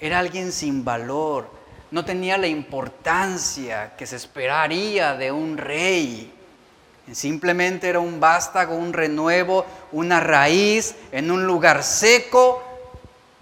era 0.00 0.18
alguien 0.18 0.50
sin 0.50 0.84
valor, 0.84 1.48
no 1.92 2.04
tenía 2.04 2.36
la 2.36 2.48
importancia 2.48 3.92
que 3.96 4.06
se 4.06 4.16
esperaría 4.16 5.14
de 5.14 5.30
un 5.30 5.56
rey. 5.56 6.32
Simplemente 7.12 7.88
era 7.88 8.00
un 8.00 8.18
vástago, 8.18 8.74
un 8.74 8.92
renuevo, 8.92 9.66
una 9.92 10.18
raíz 10.18 10.96
en 11.12 11.30
un 11.30 11.46
lugar 11.46 11.84
seco 11.84 12.71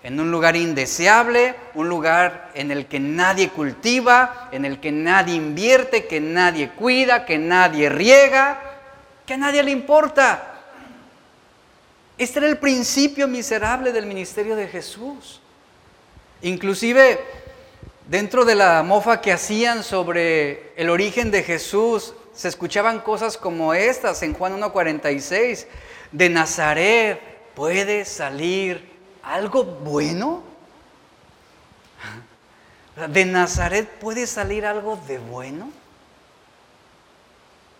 en 0.03 0.18
un 0.18 0.30
lugar 0.30 0.57
indeseable, 0.57 1.55
un 1.74 1.88
lugar 1.88 2.51
en 2.55 2.70
el 2.70 2.86
que 2.86 2.98
nadie 2.98 3.51
cultiva, 3.51 4.48
en 4.51 4.64
el 4.64 4.80
que 4.80 4.92
nadie 4.92 5.34
invierte, 5.34 6.07
que 6.07 6.20
nadie 6.20 6.70
cuida, 6.70 7.26
que 7.26 7.38
nadie 7.38 7.88
riega, 7.90 8.61
que 9.26 9.34
a 9.34 9.36
nadie 9.36 9.62
le 9.62 9.70
importa. 9.70 10.55
Este 12.16 12.38
era 12.38 12.48
el 12.48 12.59
principio 12.59 13.28
miserable 13.28 13.92
del 13.92 14.07
ministerio 14.07 14.57
de 14.57 14.68
Jesús. 14.68 15.40
Inclusive 16.42 17.20
dentro 18.09 18.44
de 18.44 18.55
la 18.55 18.82
mofa 18.82 19.20
que 19.20 19.32
hacían 19.32 19.84
sobre 19.84 20.72
el 20.76 20.90
origen 20.90 21.30
de 21.30 21.42
Jesús, 21.42 22.14
se 22.34 22.48
escuchaban 22.48 23.01
cosas 23.01 23.36
como 23.36 23.74
estas 23.74 24.22
en 24.22 24.34
Juan 24.34 24.61
1.46. 24.61 25.66
De 26.11 26.28
Nazaret 26.28 27.20
puede 27.55 28.05
salir 28.05 28.89
algo 29.22 29.64
bueno? 29.64 30.42
¿De 33.08 33.24
Nazaret 33.24 33.88
puede 33.98 34.26
salir 34.26 34.66
algo 34.66 34.96
de 35.06 35.18
bueno? 35.18 35.70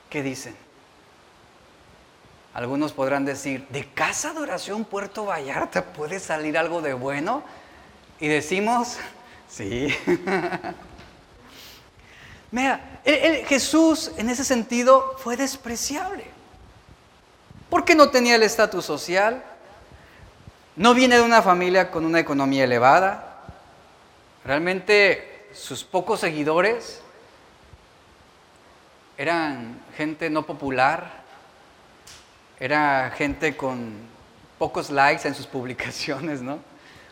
¿Qué 0.09 0.23
dicen? 0.23 0.57
Algunos 2.53 2.93
podrán 2.93 3.25
decir, 3.25 3.67
¿de 3.69 3.87
casa 3.87 4.33
de 4.33 4.41
oración 4.41 4.85
Puerto 4.85 5.25
Vallarta 5.25 5.85
puede 5.85 6.19
salir 6.19 6.59
algo 6.59 6.83
de 6.83 6.95
bueno? 6.95 7.45
Y 8.19 8.27
decimos, 8.27 8.97
sí. 9.49 9.95
Mira, 12.51 13.01
Jesús 13.47 14.11
en 14.17 14.29
ese 14.29 14.45
sentido 14.45 15.17
fue 15.19 15.37
despreciable. 15.37 16.25
Porque 17.69 17.95
no 17.95 18.11
tenía 18.11 18.35
el 18.35 18.43
estatus 18.43 18.85
social, 18.85 19.45
no 20.77 20.95
viene 20.95 21.17
de 21.17 21.23
una 21.23 21.43
familia 21.43 21.91
con 21.91 22.05
una 22.05 22.21
economía 22.21 22.65
elevada. 22.65 23.39
Realmente 24.45 25.49
sus 25.53 25.85
pocos 25.85 26.21
seguidores 26.21 27.01
eran 29.19 29.81
gente 29.97 30.31
no 30.31 30.47
popular, 30.47 31.21
era 32.59 33.13
gente 33.17 33.57
con 33.57 33.93
pocos 34.59 34.91
likes 34.91 35.27
en 35.27 35.35
sus 35.35 35.47
publicaciones, 35.47 36.41
¿no? 36.41 36.55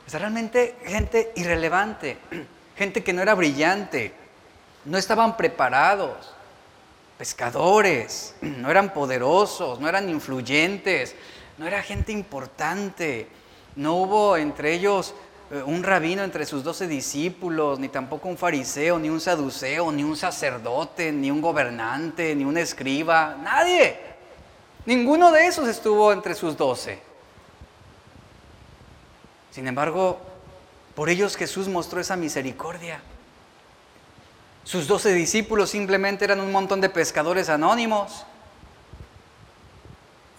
O 0.06 0.10
sea, 0.10 0.20
realmente 0.20 0.76
gente 0.84 1.32
irrelevante, 1.36 2.16
gente 2.76 3.02
que 3.04 3.12
no 3.12 3.20
era 3.20 3.34
brillante, 3.34 4.14
no 4.84 4.96
estaban 4.96 5.36
preparados, 5.36 6.34
pescadores, 7.18 8.34
no 8.40 8.70
eran 8.70 8.94
poderosos, 8.94 9.80
no 9.80 9.88
eran 9.88 10.08
influyentes, 10.08 11.14
no 11.58 11.66
era 11.66 11.82
gente 11.82 12.12
importante, 12.12 13.28
no 13.78 13.94
hubo 13.94 14.36
entre 14.36 14.74
ellos 14.74 15.14
eh, 15.52 15.62
un 15.62 15.84
rabino 15.84 16.24
entre 16.24 16.44
sus 16.44 16.64
doce 16.64 16.88
discípulos, 16.88 17.78
ni 17.78 17.88
tampoco 17.88 18.28
un 18.28 18.36
fariseo, 18.36 18.98
ni 18.98 19.08
un 19.08 19.20
saduceo, 19.20 19.92
ni 19.92 20.02
un 20.02 20.16
sacerdote, 20.16 21.12
ni 21.12 21.30
un 21.30 21.40
gobernante, 21.40 22.34
ni 22.34 22.44
un 22.44 22.58
escriba, 22.58 23.36
nadie. 23.40 23.96
Ninguno 24.84 25.30
de 25.30 25.46
esos 25.46 25.68
estuvo 25.68 26.12
entre 26.12 26.34
sus 26.34 26.56
doce. 26.56 26.98
Sin 29.52 29.68
embargo, 29.68 30.18
por 30.96 31.08
ellos 31.08 31.36
Jesús 31.36 31.68
mostró 31.68 32.00
esa 32.00 32.16
misericordia. 32.16 33.00
Sus 34.64 34.88
doce 34.88 35.14
discípulos 35.14 35.70
simplemente 35.70 36.24
eran 36.24 36.40
un 36.40 36.50
montón 36.50 36.80
de 36.80 36.88
pescadores 36.88 37.48
anónimos 37.48 38.26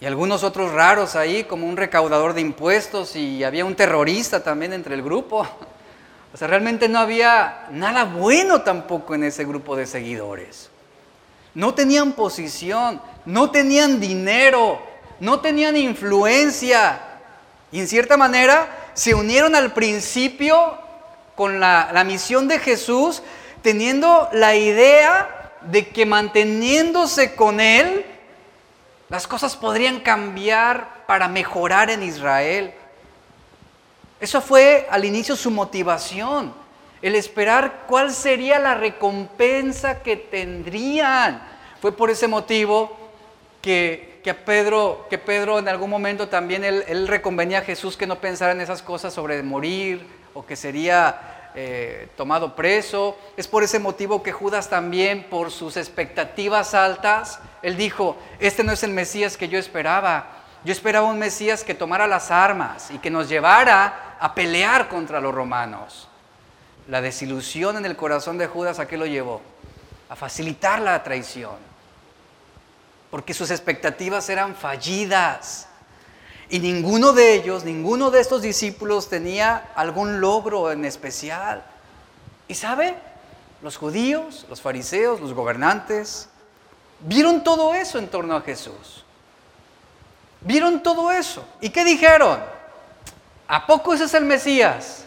y 0.00 0.06
algunos 0.06 0.44
otros 0.44 0.72
raros 0.72 1.14
ahí, 1.14 1.44
como 1.44 1.66
un 1.66 1.76
recaudador 1.76 2.32
de 2.32 2.40
impuestos 2.40 3.16
y 3.16 3.44
había 3.44 3.66
un 3.66 3.74
terrorista 3.74 4.42
también 4.42 4.72
entre 4.72 4.94
el 4.94 5.02
grupo. 5.02 5.46
O 6.32 6.36
sea, 6.36 6.46
realmente 6.46 6.88
no 6.88 7.00
había 7.00 7.66
nada 7.72 8.04
bueno 8.04 8.62
tampoco 8.62 9.16
en 9.16 9.24
ese 9.24 9.44
grupo 9.44 9.74
de 9.74 9.84
seguidores. 9.84 10.70
No 11.54 11.74
tenían 11.74 12.12
posición, 12.12 13.02
no 13.26 13.50
tenían 13.50 13.98
dinero, 13.98 14.80
no 15.18 15.40
tenían 15.40 15.76
influencia. 15.76 17.00
Y 17.72 17.80
en 17.80 17.88
cierta 17.88 18.16
manera 18.16 18.92
se 18.94 19.12
unieron 19.12 19.56
al 19.56 19.72
principio 19.72 20.78
con 21.34 21.58
la, 21.58 21.90
la 21.92 22.04
misión 22.04 22.46
de 22.46 22.60
Jesús, 22.60 23.24
teniendo 23.60 24.28
la 24.32 24.54
idea 24.54 25.50
de 25.62 25.88
que 25.88 26.06
manteniéndose 26.06 27.34
con 27.34 27.58
Él, 27.58 28.06
las 29.10 29.26
cosas 29.26 29.56
podrían 29.56 30.00
cambiar 30.00 31.04
para 31.06 31.28
mejorar 31.28 31.90
en 31.90 32.02
Israel. 32.04 32.72
Eso 34.20 34.40
fue 34.40 34.86
al 34.88 35.04
inicio 35.04 35.34
su 35.34 35.50
motivación, 35.50 36.54
el 37.02 37.16
esperar 37.16 37.84
cuál 37.88 38.12
sería 38.12 38.60
la 38.60 38.76
recompensa 38.76 40.02
que 40.02 40.16
tendrían. 40.16 41.42
Fue 41.82 41.90
por 41.90 42.10
ese 42.10 42.28
motivo 42.28 42.96
que, 43.60 44.20
que 44.22 44.34
Pedro, 44.34 45.06
que 45.10 45.18
Pedro 45.18 45.58
en 45.58 45.68
algún 45.68 45.90
momento 45.90 46.28
también 46.28 46.62
él, 46.62 47.08
reconvenía 47.08 47.58
a 47.58 47.62
Jesús 47.62 47.96
que 47.96 48.06
no 48.06 48.20
pensara 48.20 48.52
en 48.52 48.60
esas 48.60 48.82
cosas 48.82 49.12
sobre 49.12 49.42
morir 49.42 50.06
o 50.34 50.46
que 50.46 50.54
sería 50.54 51.50
eh, 51.56 52.08
tomado 52.16 52.54
preso. 52.54 53.18
Es 53.36 53.48
por 53.48 53.64
ese 53.64 53.80
motivo 53.80 54.22
que 54.22 54.30
Judas 54.30 54.70
también, 54.70 55.24
por 55.24 55.50
sus 55.50 55.76
expectativas 55.76 56.74
altas, 56.74 57.40
él 57.62 57.76
dijo, 57.76 58.16
este 58.38 58.64
no 58.64 58.72
es 58.72 58.82
el 58.82 58.92
Mesías 58.92 59.36
que 59.36 59.48
yo 59.48 59.58
esperaba. 59.58 60.26
Yo 60.64 60.72
esperaba 60.72 61.08
un 61.08 61.18
Mesías 61.18 61.64
que 61.64 61.74
tomara 61.74 62.06
las 62.06 62.30
armas 62.30 62.90
y 62.90 62.98
que 62.98 63.10
nos 63.10 63.28
llevara 63.28 64.16
a 64.18 64.34
pelear 64.34 64.88
contra 64.88 65.20
los 65.20 65.34
romanos. 65.34 66.08
La 66.88 67.00
desilusión 67.00 67.76
en 67.76 67.86
el 67.86 67.96
corazón 67.96 68.38
de 68.38 68.46
Judas, 68.46 68.78
¿a 68.78 68.86
qué 68.86 68.96
lo 68.96 69.06
llevó? 69.06 69.40
A 70.08 70.16
facilitar 70.16 70.80
la 70.80 71.02
traición. 71.02 71.56
Porque 73.10 73.34
sus 73.34 73.50
expectativas 73.50 74.28
eran 74.28 74.54
fallidas. 74.54 75.68
Y 76.48 76.58
ninguno 76.58 77.12
de 77.12 77.34
ellos, 77.34 77.64
ninguno 77.64 78.10
de 78.10 78.20
estos 78.20 78.42
discípulos 78.42 79.08
tenía 79.08 79.70
algún 79.74 80.20
logro 80.20 80.72
en 80.72 80.84
especial. 80.84 81.64
¿Y 82.48 82.54
sabe? 82.54 82.96
Los 83.62 83.76
judíos, 83.76 84.46
los 84.48 84.60
fariseos, 84.60 85.20
los 85.20 85.32
gobernantes, 85.32 86.28
vieron 87.00 87.42
todo 87.42 87.74
eso 87.74 87.98
en 87.98 88.08
torno 88.08 88.36
a 88.36 88.40
Jesús. 88.42 89.04
Vieron 90.40 90.82
todo 90.82 91.12
eso. 91.12 91.44
¿Y 91.60 91.70
qué 91.70 91.84
dijeron? 91.84 92.40
¿A 93.46 93.66
poco 93.66 93.92
ese 93.94 94.04
es 94.04 94.14
el 94.14 94.24
Mesías? 94.24 95.04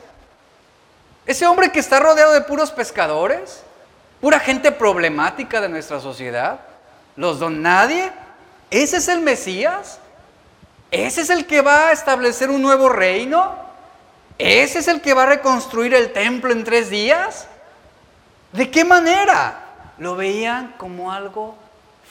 Ese 1.25 1.47
hombre 1.47 1.71
que 1.71 1.79
está 1.79 1.99
rodeado 1.99 2.33
de 2.33 2.41
puros 2.41 2.71
pescadores, 2.71 3.63
pura 4.19 4.39
gente 4.39 4.71
problemática 4.71 5.61
de 5.61 5.69
nuestra 5.69 5.99
sociedad, 5.99 6.59
los 7.15 7.39
don 7.39 7.61
nadie, 7.61 8.11
¿ese 8.69 8.97
es 8.97 9.07
el 9.07 9.21
Mesías? 9.21 9.99
¿Ese 10.91 11.21
es 11.21 11.29
el 11.29 11.47
que 11.47 11.61
va 11.61 11.87
a 11.87 11.91
establecer 11.91 12.51
un 12.51 12.61
nuevo 12.61 12.89
reino? 12.89 13.55
¿Ese 14.37 14.79
es 14.79 14.87
el 14.87 15.01
que 15.01 15.13
va 15.13 15.23
a 15.23 15.27
reconstruir 15.27 15.93
el 15.93 16.11
templo 16.11 16.51
en 16.51 16.63
tres 16.63 16.89
días? 16.89 17.47
¿De 18.51 18.69
qué 18.69 18.83
manera? 18.83 19.59
Lo 19.97 20.15
veían 20.15 20.75
como 20.77 21.11
algo 21.11 21.55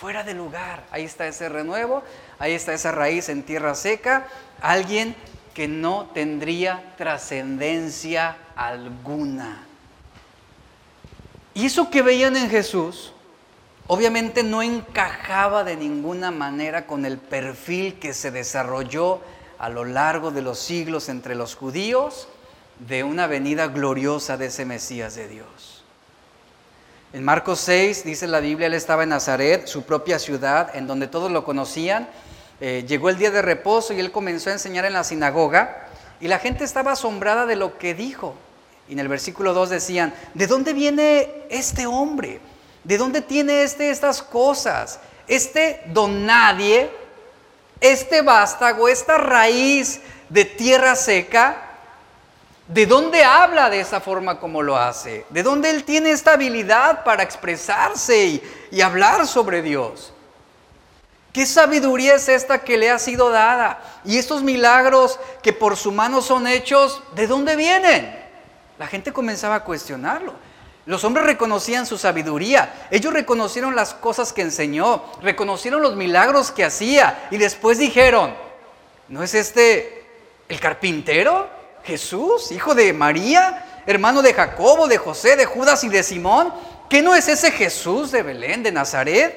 fuera 0.02 0.24
de 0.24 0.34
lugar. 0.34 0.82
Ahí 0.90 1.04
está 1.04 1.28
ese 1.28 1.48
renuevo, 1.48 2.02
ahí 2.40 2.54
está 2.54 2.74
esa 2.74 2.90
raíz 2.90 3.28
en 3.28 3.44
tierra 3.44 3.76
seca, 3.76 4.26
alguien 4.60 5.14
que 5.54 5.68
no 5.68 6.10
tendría 6.12 6.92
trascendencia 6.98 8.36
alguna. 8.56 9.64
Y 11.54 11.66
eso 11.66 11.88
que 11.88 12.02
veían 12.02 12.36
en 12.36 12.50
Jesús, 12.50 13.12
obviamente 13.86 14.42
no 14.42 14.60
encajaba 14.60 15.62
de 15.62 15.76
ninguna 15.76 16.32
manera 16.32 16.88
con 16.88 17.06
el 17.06 17.18
perfil 17.18 18.00
que 18.00 18.12
se 18.12 18.32
desarrolló 18.32 19.20
a 19.60 19.68
lo 19.68 19.84
largo 19.84 20.32
de 20.32 20.42
los 20.42 20.58
siglos 20.58 21.08
entre 21.10 21.36
los 21.36 21.54
judíos 21.54 22.26
de 22.80 23.04
una 23.04 23.28
venida 23.28 23.68
gloriosa 23.68 24.36
de 24.36 24.46
ese 24.46 24.64
Mesías 24.64 25.14
de 25.14 25.28
Dios. 25.28 25.71
En 27.14 27.24
Marcos 27.24 27.60
6 27.60 28.04
dice 28.04 28.26
la 28.26 28.40
Biblia, 28.40 28.68
él 28.68 28.72
estaba 28.72 29.02
en 29.02 29.10
Nazaret, 29.10 29.66
su 29.66 29.82
propia 29.82 30.18
ciudad, 30.18 30.74
en 30.74 30.86
donde 30.86 31.08
todos 31.08 31.30
lo 31.30 31.44
conocían. 31.44 32.08
Eh, 32.58 32.86
llegó 32.88 33.10
el 33.10 33.18
día 33.18 33.30
de 33.30 33.42
reposo 33.42 33.92
y 33.92 34.00
él 34.00 34.10
comenzó 34.10 34.48
a 34.48 34.54
enseñar 34.54 34.86
en 34.86 34.94
la 34.94 35.04
sinagoga 35.04 35.88
y 36.22 36.28
la 36.28 36.38
gente 36.38 36.64
estaba 36.64 36.92
asombrada 36.92 37.44
de 37.44 37.56
lo 37.56 37.76
que 37.76 37.92
dijo. 37.92 38.34
Y 38.88 38.94
en 38.94 38.98
el 38.98 39.08
versículo 39.08 39.52
2 39.52 39.68
decían, 39.68 40.14
¿de 40.32 40.46
dónde 40.46 40.72
viene 40.72 41.28
este 41.50 41.86
hombre? 41.86 42.40
¿De 42.82 42.96
dónde 42.96 43.20
tiene 43.20 43.62
este 43.62 43.90
estas 43.90 44.22
cosas? 44.22 44.98
Este 45.28 45.82
don 45.92 46.24
nadie, 46.24 46.88
este 47.78 48.22
vástago, 48.22 48.88
esta 48.88 49.18
raíz 49.18 50.00
de 50.30 50.46
tierra 50.46 50.96
seca, 50.96 51.71
¿De 52.68 52.86
dónde 52.86 53.24
habla 53.24 53.68
de 53.70 53.80
esa 53.80 54.00
forma 54.00 54.38
como 54.38 54.62
lo 54.62 54.76
hace? 54.76 55.26
¿De 55.30 55.42
dónde 55.42 55.70
él 55.70 55.84
tiene 55.84 56.10
esta 56.10 56.34
habilidad 56.34 57.02
para 57.04 57.22
expresarse 57.22 58.42
y, 58.70 58.80
hablar 58.80 59.26
sobre 59.26 59.62
Dios? 59.62 60.12
¿Qué 61.32 61.44
sabiduría 61.44 62.14
es 62.14 62.28
esta 62.28 62.58
que 62.62 62.76
le 62.76 62.90
ha 62.90 62.98
sido 62.98 63.30
dada? 63.30 63.82
Y 64.04 64.18
estos 64.18 64.42
milagros 64.42 65.18
que 65.42 65.52
por 65.52 65.76
su 65.76 65.90
mano 65.90 66.22
son 66.22 66.46
hechos, 66.46 67.02
¿de 67.14 67.26
dónde 67.26 67.56
vienen? 67.56 68.18
La 68.78 68.86
gente 68.86 69.12
comenzaba 69.12 69.56
a 69.56 69.64
cuestionarlo. 69.64 70.34
Los 70.84 71.04
hombres 71.04 71.26
reconocían 71.26 71.86
su 71.86 71.96
sabiduría, 71.96 72.88
ellos 72.90 73.12
reconocieron 73.12 73.76
las 73.76 73.94
cosas 73.94 74.32
que 74.32 74.42
enseñó, 74.42 75.04
reconocieron 75.22 75.80
los 75.80 75.94
milagros 75.94 76.50
que 76.50 76.64
hacía 76.64 77.28
y 77.30 77.38
después 77.38 77.78
dijeron, 77.78 78.34
¿no 79.08 79.22
es 79.22 79.34
este 79.34 80.04
el 80.48 80.58
carpintero? 80.58 81.61
Jesús, 81.84 82.52
hijo 82.52 82.74
de 82.74 82.92
María, 82.92 83.82
hermano 83.86 84.22
de 84.22 84.34
Jacobo, 84.34 84.86
de 84.86 84.98
José, 84.98 85.36
de 85.36 85.46
Judas 85.46 85.84
y 85.84 85.88
de 85.88 86.02
Simón. 86.02 86.52
¿Qué 86.88 87.02
no 87.02 87.14
es 87.14 87.28
ese 87.28 87.50
Jesús 87.50 88.12
de 88.12 88.22
Belén, 88.22 88.62
de 88.62 88.72
Nazaret? 88.72 89.34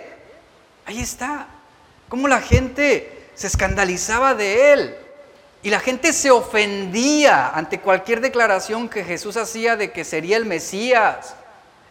Ahí 0.85 1.01
está. 1.01 1.47
Cómo 2.09 2.27
la 2.27 2.41
gente 2.41 3.29
se 3.33 3.47
escandalizaba 3.47 4.35
de 4.35 4.73
él. 4.73 4.95
Y 5.63 5.69
la 5.71 5.79
gente 5.79 6.13
se 6.13 6.29
ofendía 6.29 7.49
ante 7.49 7.79
cualquier 7.79 8.21
declaración 8.21 8.87
que 8.87 9.03
Jesús 9.03 9.35
hacía 9.35 9.75
de 9.75 9.91
que 9.91 10.03
sería 10.03 10.37
el 10.37 10.45
Mesías. 10.45 11.33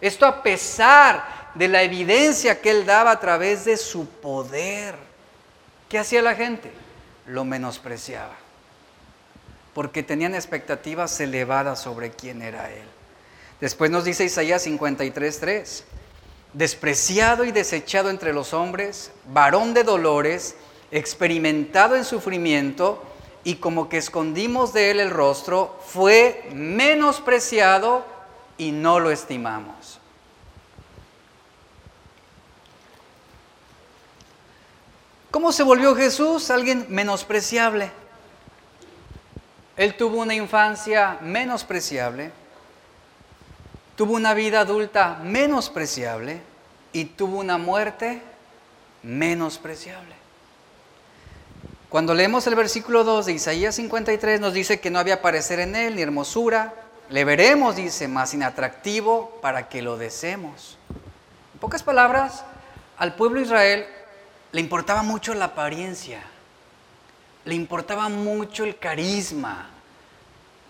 Esto 0.01 0.27
a 0.27 0.43
pesar 0.43 1.51
de 1.55 1.67
la 1.67 1.83
evidencia 1.83 2.61
que 2.61 2.71
él 2.71 2.87
daba 2.87 3.11
a 3.11 3.21
través 3.21 3.65
de 3.65 3.77
su 3.77 4.07
poder. 4.07 4.95
¿Qué 5.89 5.99
hacía 5.99 6.23
la 6.23 6.35
gente? 6.35 6.73
Lo 7.27 7.45
menospreciaba, 7.45 8.35
porque 9.75 10.03
tenían 10.03 10.35
expectativas 10.35 11.19
elevadas 11.21 11.81
sobre 11.81 12.11
quién 12.11 12.43
era 12.43 12.71
Él. 12.71 12.87
Después 13.61 13.91
nos 13.91 14.05
dice 14.05 14.25
Isaías 14.25 14.67
53:3, 14.67 15.85
despreciado 16.53 17.45
y 17.45 17.53
desechado 17.53 18.11
entre 18.11 18.33
los 18.33 18.55
hombres, 18.55 19.11
varón 19.33 19.75
de 19.75 19.85
dolores, 19.85 20.55
experimentado 20.91 21.97
en 21.97 22.05
sufrimiento, 22.05 23.03
y 23.45 23.57
como 23.57 23.89
que 23.89 23.99
escondimos 23.99 24.73
de 24.73 24.91
él 24.91 25.01
el 25.01 25.11
rostro, 25.11 25.79
fue 25.87 26.49
menospreciado 26.55 28.07
y 28.57 28.73
no 28.73 29.01
lo 29.01 29.11
estimamos. 29.11 30.01
¿Cómo 35.31 35.53
se 35.53 35.63
volvió 35.63 35.95
Jesús? 35.95 36.51
Alguien 36.51 36.87
menospreciable. 36.89 37.91
Él 39.77 39.97
tuvo 39.97 40.23
una 40.23 40.35
infancia 40.35 41.19
menospreciable, 41.21 42.31
tuvo 43.97 44.15
una 44.15 44.35
vida 44.35 44.61
adulta 44.61 45.19
menospreciable 45.23 46.41
y 46.93 47.07
tuvo 47.07 47.39
una 47.39 47.59
muerte 47.59 48.23
menospreciable. 49.03 50.15
Cuando 51.89 52.15
leemos 52.15 52.47
el 52.47 52.57
versículo 52.57 53.05
2 53.05 53.27
de 53.27 53.33
Isaías 53.35 53.77
53 53.77 54.41
nos 54.41 54.53
dice 54.53 54.81
que 54.81 54.91
no 54.91 54.99
había 54.99 55.23
parecer 55.23 55.61
en 55.61 55.77
él 55.77 55.95
ni 55.95 56.03
hermosura. 56.03 56.75
Le 57.09 57.25
veremos, 57.25 57.77
dice, 57.77 58.09
más 58.09 58.35
inatractivo 58.35 59.39
para 59.41 59.69
que 59.69 59.83
lo 59.83 59.97
deseemos. 59.97 60.79
En 61.53 61.61
pocas 61.61 61.85
palabras, 61.85 62.45
al 62.97 63.15
pueblo 63.15 63.39
de 63.39 63.47
Israel 63.47 63.87
le 64.51 64.61
importaba 64.61 65.03
mucho 65.03 65.35
la 65.35 65.47
apariencia, 65.47 66.23
le 67.45 67.55
importaba 67.55 68.09
mucho 68.09 68.65
el 68.65 68.79
carisma, 68.79 69.69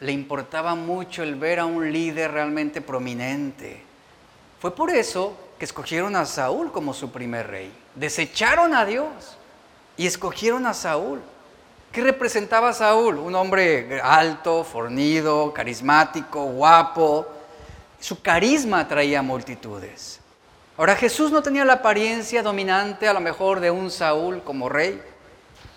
le 0.00 0.12
importaba 0.12 0.74
mucho 0.74 1.22
el 1.22 1.36
ver 1.36 1.60
a 1.60 1.66
un 1.66 1.92
líder 1.92 2.32
realmente 2.32 2.80
prominente. 2.80 3.82
Fue 4.60 4.74
por 4.74 4.90
eso 4.90 5.36
que 5.58 5.64
escogieron 5.64 6.16
a 6.16 6.26
Saúl 6.26 6.72
como 6.72 6.94
su 6.94 7.10
primer 7.10 7.46
rey. 7.48 7.72
Desecharon 7.94 8.74
a 8.74 8.84
Dios 8.84 9.36
y 9.96 10.06
escogieron 10.06 10.66
a 10.66 10.74
Saúl. 10.74 11.20
¿Qué 11.92 12.00
representaba 12.00 12.72
Saúl? 12.72 13.18
Un 13.18 13.36
hombre 13.36 14.00
alto, 14.02 14.64
fornido, 14.64 15.52
carismático, 15.52 16.44
guapo. 16.44 17.26
Su 18.00 18.20
carisma 18.20 18.80
atraía 18.80 19.22
multitudes. 19.22 20.18
Ahora 20.76 20.96
Jesús 20.96 21.30
no 21.30 21.40
tenía 21.40 21.64
la 21.64 21.74
apariencia 21.74 22.42
dominante 22.42 23.06
a 23.06 23.12
lo 23.12 23.20
mejor 23.20 23.60
de 23.60 23.70
un 23.70 23.92
Saúl 23.92 24.42
como 24.42 24.68
rey. 24.68 25.00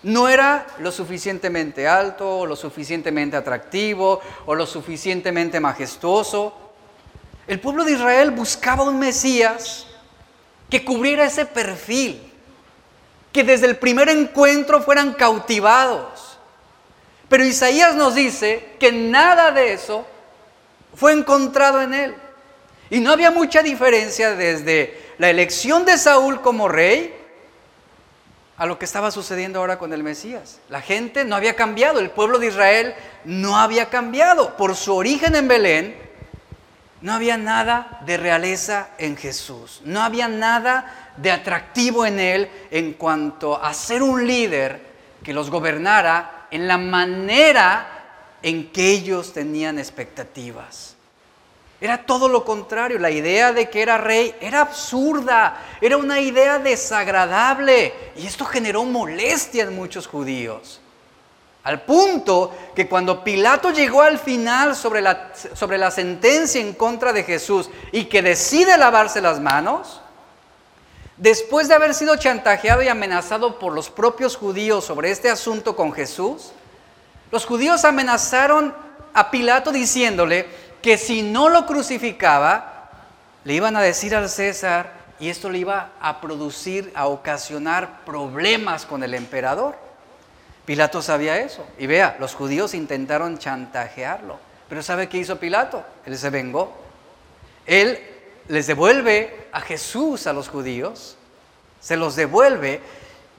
No 0.02 0.28
era 0.28 0.66
lo 0.78 0.92
suficientemente 0.92 1.88
alto, 1.88 2.38
o 2.40 2.46
lo 2.46 2.54
suficientemente 2.54 3.36
atractivo, 3.36 4.20
o 4.46 4.54
lo 4.54 4.66
suficientemente 4.66 5.58
majestuoso. 5.58 6.54
El 7.46 7.60
pueblo 7.60 7.84
de 7.84 7.92
Israel 7.92 8.30
buscaba 8.30 8.84
un 8.84 8.98
Mesías 8.98 9.86
que 10.70 10.84
cubriera 10.84 11.24
ese 11.24 11.46
perfil 11.46 12.28
que 13.32 13.44
desde 13.44 13.66
el 13.66 13.76
primer 13.76 14.08
encuentro 14.08 14.82
fueran 14.82 15.12
cautivados. 15.14 16.38
Pero 17.28 17.44
Isaías 17.44 17.94
nos 17.94 18.14
dice 18.14 18.76
que 18.78 18.90
nada 18.92 19.50
de 19.50 19.72
eso 19.72 20.06
fue 20.94 21.12
encontrado 21.12 21.82
en 21.82 21.94
él. 21.94 22.14
Y 22.90 23.00
no 23.00 23.12
había 23.12 23.30
mucha 23.30 23.62
diferencia 23.62 24.34
desde 24.34 25.12
la 25.18 25.28
elección 25.28 25.84
de 25.84 25.98
Saúl 25.98 26.40
como 26.40 26.68
rey 26.68 27.14
a 28.58 28.66
lo 28.66 28.78
que 28.78 28.84
estaba 28.84 29.12
sucediendo 29.12 29.60
ahora 29.60 29.78
con 29.78 29.92
el 29.92 30.02
Mesías. 30.02 30.58
La 30.68 30.82
gente 30.82 31.24
no 31.24 31.36
había 31.36 31.54
cambiado, 31.54 32.00
el 32.00 32.10
pueblo 32.10 32.40
de 32.40 32.48
Israel 32.48 32.94
no 33.24 33.56
había 33.56 33.88
cambiado. 33.88 34.56
Por 34.56 34.74
su 34.74 34.94
origen 34.94 35.36
en 35.36 35.46
Belén, 35.46 35.96
no 37.00 37.14
había 37.14 37.36
nada 37.36 38.00
de 38.04 38.16
realeza 38.16 38.90
en 38.98 39.16
Jesús, 39.16 39.80
no 39.84 40.02
había 40.02 40.26
nada 40.26 41.12
de 41.16 41.30
atractivo 41.30 42.04
en 42.04 42.18
él 42.18 42.50
en 42.72 42.94
cuanto 42.94 43.62
a 43.62 43.72
ser 43.72 44.02
un 44.02 44.26
líder 44.26 44.80
que 45.22 45.32
los 45.32 45.50
gobernara 45.50 46.48
en 46.50 46.66
la 46.66 46.78
manera 46.78 47.86
en 48.42 48.72
que 48.72 48.90
ellos 48.90 49.32
tenían 49.32 49.78
expectativas. 49.78 50.97
Era 51.80 52.04
todo 52.04 52.28
lo 52.28 52.44
contrario, 52.44 52.98
la 52.98 53.10
idea 53.10 53.52
de 53.52 53.70
que 53.70 53.82
era 53.82 53.98
rey 53.98 54.34
era 54.40 54.62
absurda, 54.62 55.62
era 55.80 55.96
una 55.96 56.18
idea 56.20 56.58
desagradable 56.58 57.94
y 58.16 58.26
esto 58.26 58.44
generó 58.44 58.84
molestia 58.84 59.62
en 59.62 59.76
muchos 59.76 60.08
judíos. 60.08 60.80
Al 61.62 61.82
punto 61.82 62.52
que 62.74 62.88
cuando 62.88 63.22
Pilato 63.22 63.70
llegó 63.70 64.02
al 64.02 64.18
final 64.18 64.74
sobre 64.74 65.02
la, 65.02 65.32
sobre 65.54 65.78
la 65.78 65.92
sentencia 65.92 66.60
en 66.60 66.72
contra 66.72 67.12
de 67.12 67.22
Jesús 67.22 67.70
y 67.92 68.06
que 68.06 68.22
decide 68.22 68.76
lavarse 68.76 69.20
las 69.20 69.38
manos, 69.38 70.00
después 71.16 71.68
de 71.68 71.74
haber 71.74 71.94
sido 71.94 72.16
chantajeado 72.16 72.82
y 72.82 72.88
amenazado 72.88 73.58
por 73.60 73.72
los 73.72 73.88
propios 73.88 74.34
judíos 74.36 74.84
sobre 74.84 75.12
este 75.12 75.30
asunto 75.30 75.76
con 75.76 75.92
Jesús, 75.92 76.52
los 77.30 77.44
judíos 77.44 77.84
amenazaron 77.84 78.74
a 79.12 79.30
Pilato 79.30 79.70
diciéndole 79.70 80.48
que 80.82 80.98
si 80.98 81.22
no 81.22 81.48
lo 81.48 81.66
crucificaba, 81.66 82.90
le 83.44 83.54
iban 83.54 83.76
a 83.76 83.80
decir 83.80 84.14
al 84.14 84.28
César 84.28 84.92
y 85.20 85.28
esto 85.28 85.50
le 85.50 85.58
iba 85.58 85.90
a 86.00 86.20
producir, 86.20 86.92
a 86.94 87.06
ocasionar 87.06 88.04
problemas 88.04 88.86
con 88.86 89.02
el 89.02 89.14
emperador. 89.14 89.76
Pilato 90.64 91.00
sabía 91.02 91.38
eso. 91.38 91.66
Y 91.78 91.86
vea, 91.86 92.16
los 92.20 92.34
judíos 92.34 92.74
intentaron 92.74 93.38
chantajearlo. 93.38 94.38
Pero 94.68 94.82
¿sabe 94.82 95.08
qué 95.08 95.18
hizo 95.18 95.38
Pilato? 95.38 95.82
Él 96.04 96.18
se 96.18 96.30
vengó. 96.30 96.72
Él 97.66 97.98
les 98.48 98.66
devuelve 98.66 99.48
a 99.52 99.60
Jesús 99.60 100.26
a 100.26 100.32
los 100.32 100.48
judíos, 100.48 101.16
se 101.80 101.96
los 101.96 102.16
devuelve 102.16 102.80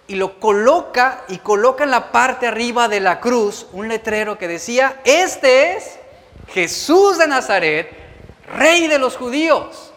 y 0.08 0.16
lo 0.16 0.40
coloca 0.40 1.24
y 1.28 1.38
coloca 1.38 1.84
en 1.84 1.92
la 1.92 2.12
parte 2.12 2.48
arriba 2.48 2.88
de 2.88 3.00
la 3.00 3.20
cruz 3.20 3.68
un 3.74 3.88
letrero 3.88 4.38
que 4.38 4.48
decía, 4.48 5.02
este 5.04 5.76
es 5.76 5.99
Jesús 6.54 7.18
de 7.18 7.28
Nazaret, 7.28 7.92
rey 8.56 8.88
de 8.88 9.00
los 9.00 9.16
judíos. 9.16 9.92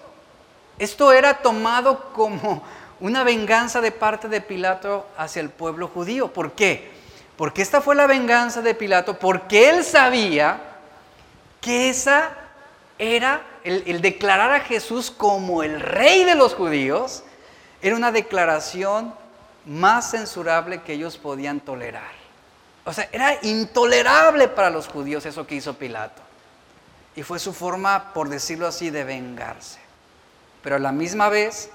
Esto 0.79 1.13
era 1.13 1.35
tomado 1.35 2.13
como 2.13 2.63
una 3.01 3.25
venganza 3.25 3.81
de 3.81 3.93
parte 3.93 4.29
de 4.29 4.41
Pilato 4.41 5.07
hacia 5.17 5.41
el 5.41 5.51
pueblo 5.51 5.89
judío. 5.89 6.33
¿Por 6.33 6.53
qué? 6.53 6.91
Porque 7.37 7.63
esta 7.63 7.81
fue 7.81 7.95
la 7.95 8.07
venganza 8.07 8.63
de 8.63 8.75
Pilato, 8.75 9.19
porque 9.19 9.71
él 9.71 9.85
sabía 9.85 10.61
que 11.61 11.89
esa 11.89 12.31
era, 12.99 13.43
el, 13.65 14.01
declarar 14.01 14.53
a 14.53 14.61
Jesús 14.61 15.11
como 15.11 15.63
el 15.63 15.81
rey 15.81 16.25
de 16.25 16.35
los 16.35 16.55
judíos, 16.55 17.25
era 17.81 17.97
una 17.97 18.13
declaración 18.13 19.15
más 19.67 20.11
censurable 20.11 20.83
que 20.83 20.93
ellos 20.93 21.19
podían 21.19 21.61
tolerar. 21.61 22.13
O 22.85 22.93
sea, 22.93 23.09
era 23.13 23.39
intolerable 23.43 24.49
para 24.49 24.71
los 24.71 24.89
judíos 24.89 25.27
eso 25.27 25.47
que 25.47 25.57
hizo 25.57 25.75
Pilato. 25.75 26.22
Y 27.15 27.23
fue 27.23 27.39
su 27.39 27.53
forma, 27.53 28.13
por 28.13 28.29
decirlo 28.29 28.67
así, 28.67 28.91
de 28.91 29.05
vengarse. 29.05 29.79
Pero 30.63 30.77
a 30.77 30.79
la 30.79 30.93
misma 30.93 31.29
vez, 31.29 31.71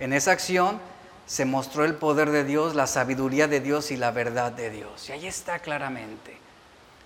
en 0.00 0.12
esa 0.12 0.32
acción, 0.32 0.80
se 1.26 1.44
mostró 1.44 1.84
el 1.84 1.94
poder 1.94 2.30
de 2.30 2.44
Dios, 2.44 2.74
la 2.74 2.86
sabiduría 2.86 3.48
de 3.48 3.60
Dios 3.60 3.90
y 3.90 3.96
la 3.96 4.10
verdad 4.10 4.52
de 4.52 4.70
Dios. 4.70 5.08
Y 5.08 5.12
ahí 5.12 5.26
está 5.26 5.60
claramente, 5.60 6.36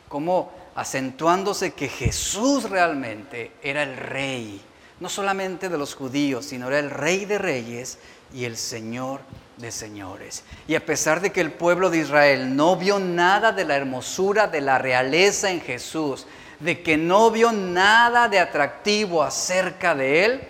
como 0.08 0.50
acentuándose 0.74 1.74
que 1.74 1.88
Jesús 1.88 2.68
realmente 2.68 3.52
era 3.62 3.82
el 3.82 3.96
rey, 3.96 4.60
no 4.98 5.08
solamente 5.08 5.68
de 5.68 5.78
los 5.78 5.94
judíos, 5.94 6.46
sino 6.46 6.68
era 6.68 6.78
el 6.78 6.90
rey 6.90 7.24
de 7.24 7.38
reyes 7.38 7.98
y 8.34 8.44
el 8.44 8.56
Señor 8.56 9.20
de 9.56 9.70
señores. 9.70 10.44
Y 10.66 10.74
a 10.74 10.84
pesar 10.84 11.20
de 11.20 11.32
que 11.32 11.40
el 11.40 11.52
pueblo 11.52 11.90
de 11.90 11.98
Israel 11.98 12.56
no 12.56 12.76
vio 12.76 12.98
nada 12.98 13.52
de 13.52 13.64
la 13.64 13.76
hermosura, 13.76 14.48
de 14.48 14.60
la 14.60 14.78
realeza 14.78 15.50
en 15.50 15.60
Jesús, 15.60 16.26
de 16.60 16.82
que 16.82 16.96
no 16.96 17.30
vio 17.30 17.52
nada 17.52 18.28
de 18.28 18.38
atractivo 18.38 19.22
acerca 19.22 19.94
de 19.94 20.24
él, 20.24 20.48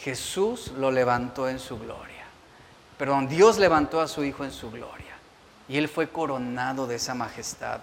Jesús 0.00 0.72
lo 0.76 0.90
levantó 0.90 1.48
en 1.48 1.58
su 1.58 1.78
gloria 1.78 2.08
perdón, 2.98 3.28
Dios 3.28 3.58
levantó 3.58 4.00
a 4.00 4.08
su 4.08 4.24
Hijo 4.24 4.44
en 4.44 4.50
su 4.50 4.70
gloria 4.70 5.16
y 5.68 5.78
Él 5.78 5.88
fue 5.88 6.08
coronado 6.08 6.86
de 6.86 6.96
esa 6.96 7.14
majestad. 7.14 7.80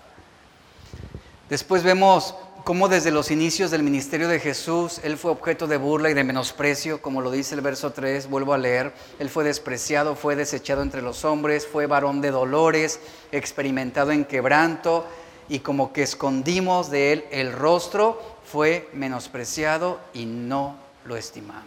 Después 1.49 1.84
vemos 1.84 2.36
cómo 2.64 2.89
desde 2.89 3.12
los 3.12 3.32
inicios 3.32 3.72
del 3.72 3.84
ministerio 3.84 4.28
de 4.28 4.39
Jesús, 4.39 4.99
Él 5.03 5.18
fue 5.18 5.32
objeto 5.32 5.68
de 5.68 5.78
burla 5.78 6.10
y 6.10 6.16
de 6.16 6.24
menosprecio, 6.24 7.01
como 7.01 7.22
lo 7.22 7.32
dice 7.32 7.56
el 7.56 7.62
verso 7.62 7.93
3, 7.93 8.30
vuelvo 8.30 8.53
a 8.53 8.58
leer, 8.58 8.93
Él 9.20 9.30
fue 9.30 9.43
despreciado, 9.43 10.16
fue 10.16 10.36
desechado 10.36 10.82
entre 10.82 11.01
los 11.01 11.24
hombres, 11.24 11.66
fue 11.66 11.86
varón 11.86 12.20
de 12.22 12.32
dolores, 12.32 12.99
experimentado 13.32 14.12
en 14.12 14.26
quebranto, 14.26 15.06
y 15.47 15.59
como 15.59 15.93
que 15.93 16.03
escondimos 16.03 16.89
de 16.89 17.13
Él 17.13 17.25
el 17.31 17.51
rostro, 17.53 18.21
fue 18.45 18.89
menospreciado 18.93 19.99
y 20.13 20.25
no 20.25 20.75
lo 21.05 21.17
estimamos. 21.17 21.65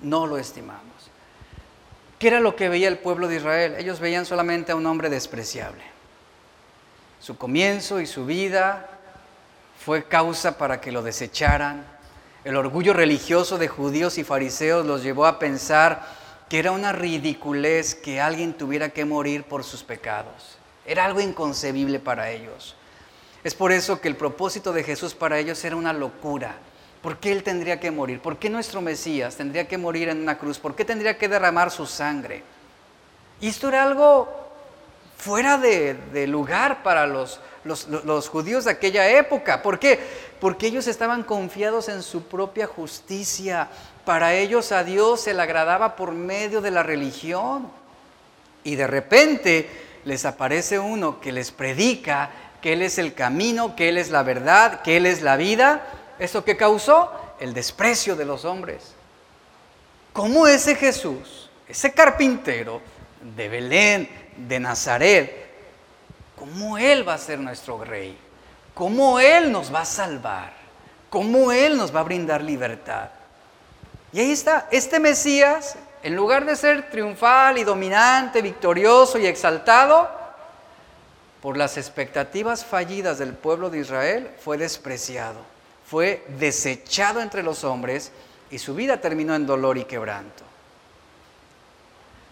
No 0.00 0.26
lo 0.26 0.38
estimamos. 0.38 0.82
¿Qué 2.18 2.28
era 2.28 2.40
lo 2.40 2.56
que 2.56 2.68
veía 2.68 2.88
el 2.88 2.98
pueblo 2.98 3.28
de 3.28 3.36
Israel? 3.36 3.74
Ellos 3.78 4.00
veían 4.00 4.26
solamente 4.26 4.72
a 4.72 4.76
un 4.76 4.86
hombre 4.86 5.10
despreciable. 5.10 5.82
Su 7.20 7.36
comienzo 7.36 8.00
y 8.00 8.06
su 8.06 8.26
vida 8.26 8.88
fue 9.84 10.04
causa 10.04 10.58
para 10.58 10.80
que 10.80 10.92
lo 10.92 11.02
desecharan. 11.02 11.84
El 12.44 12.56
orgullo 12.56 12.92
religioso 12.92 13.58
de 13.58 13.68
judíos 13.68 14.18
y 14.18 14.24
fariseos 14.24 14.86
los 14.86 15.02
llevó 15.02 15.26
a 15.26 15.38
pensar 15.38 16.06
que 16.48 16.58
era 16.58 16.72
una 16.72 16.92
ridiculez 16.92 17.94
que 17.94 18.20
alguien 18.20 18.54
tuviera 18.54 18.90
que 18.90 19.04
morir 19.04 19.44
por 19.44 19.64
sus 19.64 19.82
pecados. 19.82 20.58
Era 20.86 21.04
algo 21.04 21.20
inconcebible 21.20 21.98
para 21.98 22.30
ellos. 22.30 22.74
Es 23.44 23.54
por 23.54 23.72
eso 23.72 24.00
que 24.00 24.08
el 24.08 24.16
propósito 24.16 24.72
de 24.72 24.84
Jesús 24.84 25.14
para 25.14 25.38
ellos 25.38 25.64
era 25.64 25.76
una 25.76 25.92
locura. 25.92 26.56
¿Por 27.02 27.18
qué 27.18 27.32
Él 27.32 27.42
tendría 27.42 27.80
que 27.80 27.90
morir? 27.90 28.20
¿Por 28.20 28.36
qué 28.38 28.48
nuestro 28.48 28.80
Mesías 28.80 29.36
tendría 29.36 29.66
que 29.66 29.78
morir 29.78 30.08
en 30.08 30.20
una 30.20 30.38
cruz? 30.38 30.58
¿Por 30.58 30.76
qué 30.76 30.84
tendría 30.84 31.18
que 31.18 31.28
derramar 31.28 31.70
su 31.70 31.86
sangre? 31.86 32.44
Y 33.40 33.48
esto 33.48 33.68
era 33.68 33.82
algo 33.82 34.28
fuera 35.16 35.58
de, 35.58 36.26
lugar 36.28 36.84
para 36.84 37.06
los, 37.08 37.40
los, 37.64 38.28
judíos 38.28 38.64
de 38.64 38.70
aquella 38.70 39.08
época. 39.08 39.62
¿Por 39.62 39.80
qué? 39.80 39.98
Porque 40.40 40.68
ellos 40.68 40.86
estaban 40.86 41.24
confiados 41.24 41.88
en 41.88 42.02
su 42.04 42.22
propia 42.22 42.68
justicia. 42.68 43.68
Para 44.04 44.34
ellos 44.34 44.70
a 44.70 44.84
Dios 44.84 45.22
se 45.22 45.34
le 45.34 45.42
agradaba 45.42 45.96
por 45.96 46.12
medio 46.12 46.60
de 46.60 46.70
la 46.70 46.84
religión. 46.84 47.68
Y 48.62 48.76
de 48.76 48.86
repente 48.86 49.68
les 50.04 50.24
aparece 50.24 50.78
uno 50.78 51.20
que 51.20 51.32
les 51.32 51.50
predica 51.50 52.30
que 52.60 52.74
Él 52.74 52.82
es 52.82 52.98
el 52.98 53.14
camino, 53.14 53.74
que 53.76 53.88
Él 53.88 53.98
es 53.98 54.10
la 54.10 54.22
verdad, 54.22 54.82
que 54.82 54.96
Él 54.96 55.06
es 55.06 55.22
la 55.22 55.36
vida 55.36 55.82
¿Eso 56.22 56.44
qué 56.44 56.56
causó? 56.56 57.10
El 57.40 57.52
desprecio 57.52 58.14
de 58.14 58.24
los 58.24 58.44
hombres. 58.44 58.94
¿Cómo 60.12 60.46
ese 60.46 60.76
Jesús, 60.76 61.50
ese 61.66 61.92
carpintero 61.92 62.80
de 63.34 63.48
Belén, 63.48 64.08
de 64.36 64.60
Nazaret, 64.60 65.50
cómo 66.36 66.78
Él 66.78 67.06
va 67.08 67.14
a 67.14 67.18
ser 67.18 67.40
nuestro 67.40 67.82
rey? 67.82 68.16
¿Cómo 68.72 69.18
Él 69.18 69.50
nos 69.50 69.74
va 69.74 69.80
a 69.80 69.84
salvar? 69.84 70.52
¿Cómo 71.10 71.50
Él 71.50 71.76
nos 71.76 71.92
va 71.92 72.00
a 72.00 72.04
brindar 72.04 72.40
libertad? 72.40 73.08
Y 74.12 74.20
ahí 74.20 74.30
está, 74.30 74.68
este 74.70 75.00
Mesías, 75.00 75.74
en 76.02 76.16
lugar 76.16 76.44
de 76.44 76.56
ser 76.56 76.90
triunfal 76.90 77.58
y 77.58 77.64
dominante, 77.64 78.42
victorioso 78.42 79.18
y 79.18 79.26
exaltado, 79.26 80.10
por 81.40 81.56
las 81.56 81.76
expectativas 81.76 82.64
fallidas 82.64 83.18
del 83.18 83.34
pueblo 83.34 83.68
de 83.70 83.78
Israel, 83.78 84.30
fue 84.38 84.58
despreciado 84.58 85.52
fue 85.92 86.24
desechado 86.38 87.20
entre 87.20 87.42
los 87.42 87.64
hombres 87.64 88.12
y 88.50 88.58
su 88.58 88.74
vida 88.74 89.02
terminó 89.02 89.34
en 89.34 89.44
dolor 89.44 89.76
y 89.76 89.84
quebranto. 89.84 90.42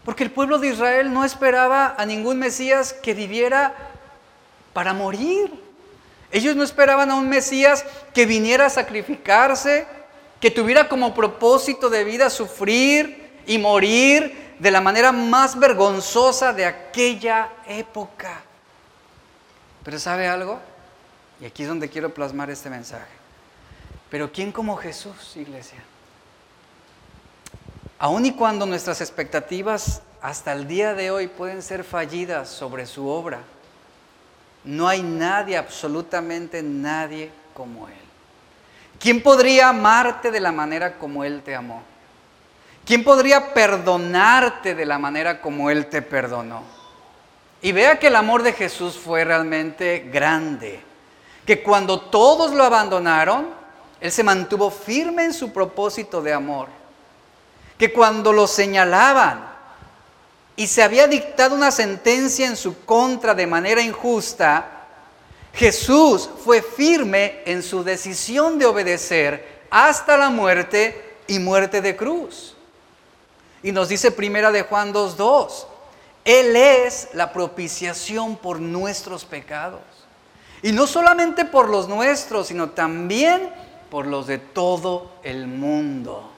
Porque 0.02 0.24
el 0.24 0.30
pueblo 0.30 0.58
de 0.58 0.68
Israel 0.68 1.12
no 1.12 1.26
esperaba 1.26 1.94
a 1.98 2.06
ningún 2.06 2.38
Mesías 2.38 2.94
que 2.94 3.12
viviera 3.12 3.74
para 4.72 4.94
morir. 4.94 5.52
Ellos 6.32 6.56
no 6.56 6.64
esperaban 6.64 7.10
a 7.10 7.16
un 7.16 7.28
Mesías 7.28 7.84
que 8.14 8.24
viniera 8.24 8.64
a 8.64 8.70
sacrificarse, 8.70 9.86
que 10.40 10.50
tuviera 10.50 10.88
como 10.88 11.14
propósito 11.14 11.90
de 11.90 12.04
vida 12.04 12.30
sufrir 12.30 13.19
y 13.46 13.58
morir 13.58 14.54
de 14.58 14.70
la 14.70 14.80
manera 14.80 15.12
más 15.12 15.58
vergonzosa 15.58 16.52
de 16.52 16.66
aquella 16.66 17.48
época. 17.66 18.40
Pero 19.82 19.98
¿sabe 19.98 20.28
algo? 20.28 20.60
Y 21.40 21.46
aquí 21.46 21.62
es 21.62 21.68
donde 21.68 21.88
quiero 21.88 22.12
plasmar 22.12 22.50
este 22.50 22.68
mensaje. 22.68 23.08
Pero 24.10 24.30
¿quién 24.30 24.52
como 24.52 24.76
Jesús, 24.76 25.36
iglesia? 25.36 25.82
Aun 27.98 28.26
y 28.26 28.32
cuando 28.32 28.66
nuestras 28.66 29.00
expectativas 29.00 30.02
hasta 30.20 30.52
el 30.52 30.66
día 30.66 30.94
de 30.94 31.10
hoy 31.10 31.28
pueden 31.28 31.62
ser 31.62 31.84
fallidas 31.84 32.48
sobre 32.48 32.86
su 32.86 33.08
obra, 33.08 33.40
no 34.64 34.88
hay 34.88 35.02
nadie, 35.02 35.56
absolutamente 35.56 36.62
nadie 36.62 37.30
como 37.54 37.88
Él. 37.88 37.94
¿Quién 38.98 39.22
podría 39.22 39.70
amarte 39.70 40.30
de 40.30 40.40
la 40.40 40.52
manera 40.52 40.98
como 40.98 41.24
Él 41.24 41.42
te 41.42 41.54
amó? 41.54 41.82
¿Quién 42.84 43.04
podría 43.04 43.52
perdonarte 43.54 44.74
de 44.74 44.86
la 44.86 44.98
manera 44.98 45.40
como 45.40 45.70
Él 45.70 45.86
te 45.86 46.02
perdonó? 46.02 46.62
Y 47.62 47.72
vea 47.72 47.98
que 47.98 48.06
el 48.06 48.16
amor 48.16 48.42
de 48.42 48.52
Jesús 48.52 48.96
fue 48.96 49.24
realmente 49.24 50.08
grande, 50.12 50.80
que 51.44 51.62
cuando 51.62 52.00
todos 52.00 52.52
lo 52.52 52.64
abandonaron, 52.64 53.60
él 54.00 54.10
se 54.10 54.22
mantuvo 54.22 54.70
firme 54.70 55.24
en 55.24 55.34
su 55.34 55.52
propósito 55.52 56.22
de 56.22 56.32
amor. 56.32 56.68
Que 57.76 57.92
cuando 57.92 58.32
lo 58.32 58.46
señalaban 58.46 59.50
y 60.56 60.66
se 60.66 60.82
había 60.82 61.06
dictado 61.06 61.54
una 61.54 61.70
sentencia 61.70 62.46
en 62.46 62.56
su 62.56 62.84
contra 62.84 63.34
de 63.34 63.46
manera 63.46 63.82
injusta, 63.82 64.86
Jesús 65.52 66.30
fue 66.44 66.62
firme 66.62 67.42
en 67.44 67.62
su 67.62 67.84
decisión 67.84 68.58
de 68.58 68.66
obedecer 68.66 69.60
hasta 69.70 70.16
la 70.16 70.30
muerte 70.30 71.16
y 71.26 71.38
muerte 71.38 71.80
de 71.80 71.96
cruz. 71.96 72.56
Y 73.62 73.72
nos 73.72 73.88
dice 73.88 74.10
primera 74.10 74.50
de 74.50 74.62
Juan 74.62 74.92
2.2, 74.92 75.66
Él 76.24 76.56
es 76.56 77.08
la 77.12 77.32
propiciación 77.32 78.36
por 78.36 78.60
nuestros 78.60 79.24
pecados. 79.24 79.80
Y 80.62 80.72
no 80.72 80.86
solamente 80.86 81.44
por 81.44 81.68
los 81.68 81.88
nuestros, 81.88 82.48
sino 82.48 82.70
también 82.70 83.50
por 83.90 84.06
los 84.06 84.26
de 84.26 84.38
todo 84.38 85.10
el 85.22 85.46
mundo. 85.46 86.30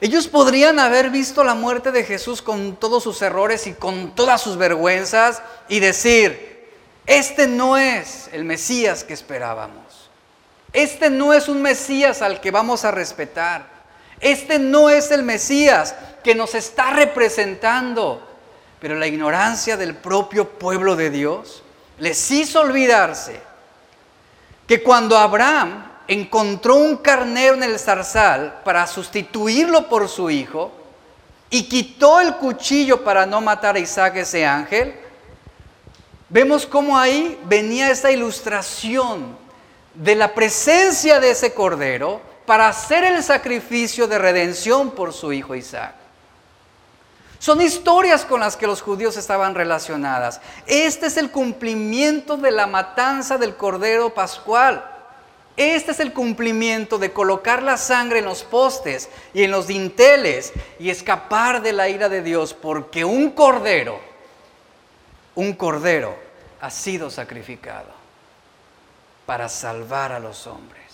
Ellos 0.00 0.28
podrían 0.28 0.78
haber 0.78 1.10
visto 1.10 1.42
la 1.42 1.54
muerte 1.54 1.90
de 1.90 2.04
Jesús 2.04 2.40
con 2.40 2.76
todos 2.76 3.02
sus 3.02 3.20
errores 3.22 3.66
y 3.66 3.72
con 3.72 4.14
todas 4.14 4.40
sus 4.40 4.56
vergüenzas 4.56 5.42
y 5.68 5.80
decir, 5.80 6.68
este 7.06 7.48
no 7.48 7.76
es 7.76 8.28
el 8.32 8.44
Mesías 8.44 9.02
que 9.02 9.14
esperábamos. 9.14 10.10
Este 10.72 11.10
no 11.10 11.32
es 11.32 11.48
un 11.48 11.62
Mesías 11.62 12.22
al 12.22 12.40
que 12.40 12.50
vamos 12.50 12.84
a 12.84 12.90
respetar. 12.90 13.77
Este 14.20 14.58
no 14.58 14.90
es 14.90 15.10
el 15.10 15.22
Mesías 15.22 15.94
que 16.24 16.34
nos 16.34 16.54
está 16.54 16.90
representando. 16.90 18.26
Pero 18.80 18.94
la 18.94 19.06
ignorancia 19.06 19.76
del 19.76 19.96
propio 19.96 20.48
pueblo 20.48 20.96
de 20.96 21.10
Dios 21.10 21.62
les 21.98 22.30
hizo 22.30 22.60
olvidarse 22.60 23.40
que 24.66 24.82
cuando 24.82 25.16
Abraham 25.16 25.90
encontró 26.06 26.76
un 26.76 26.96
carnero 26.98 27.54
en 27.54 27.64
el 27.64 27.78
zarzal 27.78 28.60
para 28.64 28.86
sustituirlo 28.86 29.88
por 29.88 30.08
su 30.08 30.30
hijo 30.30 30.72
y 31.50 31.64
quitó 31.64 32.20
el 32.20 32.36
cuchillo 32.36 33.02
para 33.02 33.26
no 33.26 33.40
matar 33.40 33.76
a 33.76 33.80
Isaac, 33.80 34.16
ese 34.16 34.46
ángel, 34.46 34.94
vemos 36.28 36.66
cómo 36.66 36.98
ahí 36.98 37.38
venía 37.44 37.90
esa 37.90 38.10
ilustración 38.10 39.36
de 39.94 40.14
la 40.14 40.34
presencia 40.34 41.18
de 41.18 41.30
ese 41.30 41.52
cordero 41.52 42.20
para 42.48 42.68
hacer 42.68 43.04
el 43.04 43.22
sacrificio 43.22 44.08
de 44.08 44.16
redención 44.16 44.92
por 44.92 45.12
su 45.12 45.34
hijo 45.34 45.54
Isaac. 45.54 45.92
Son 47.38 47.60
historias 47.60 48.24
con 48.24 48.40
las 48.40 48.56
que 48.56 48.66
los 48.66 48.80
judíos 48.80 49.18
estaban 49.18 49.54
relacionadas. 49.54 50.40
Este 50.66 51.08
es 51.08 51.18
el 51.18 51.30
cumplimiento 51.30 52.38
de 52.38 52.50
la 52.50 52.66
matanza 52.66 53.36
del 53.36 53.54
cordero 53.54 54.14
pascual. 54.14 54.82
Este 55.58 55.90
es 55.90 56.00
el 56.00 56.14
cumplimiento 56.14 56.96
de 56.96 57.12
colocar 57.12 57.62
la 57.62 57.76
sangre 57.76 58.20
en 58.20 58.24
los 58.24 58.44
postes 58.44 59.10
y 59.34 59.42
en 59.42 59.50
los 59.50 59.66
dinteles 59.66 60.54
y 60.78 60.88
escapar 60.88 61.60
de 61.60 61.74
la 61.74 61.90
ira 61.90 62.08
de 62.08 62.22
Dios, 62.22 62.54
porque 62.54 63.04
un 63.04 63.32
cordero, 63.32 64.00
un 65.34 65.52
cordero 65.52 66.16
ha 66.62 66.70
sido 66.70 67.10
sacrificado 67.10 67.90
para 69.26 69.50
salvar 69.50 70.12
a 70.12 70.18
los 70.18 70.46
hombres. 70.46 70.87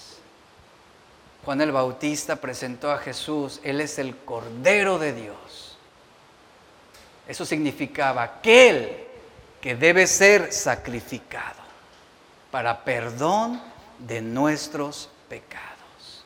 Juan 1.45 1.61
el 1.61 1.73
Bautista 1.73 2.37
presentó 2.37 2.91
a 2.91 2.99
Jesús, 2.99 3.61
Él 3.63 3.81
es 3.81 3.99
el 3.99 4.17
Cordero 4.17 4.99
de 4.99 5.13
Dios. 5.13 5.77
Eso 7.29 7.45
significaba 7.45 8.23
aquel 8.23 9.05
que 9.61 9.75
debe 9.75 10.07
ser 10.07 10.53
sacrificado 10.53 11.63
para 12.51 12.85
perdón 12.85 13.61
de 13.99 14.23
nuestros 14.23 15.11
pecados. 15.29 16.25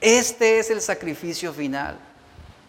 Este 0.00 0.58
es 0.58 0.70
el 0.70 0.80
sacrificio 0.80 1.52
final, 1.52 1.98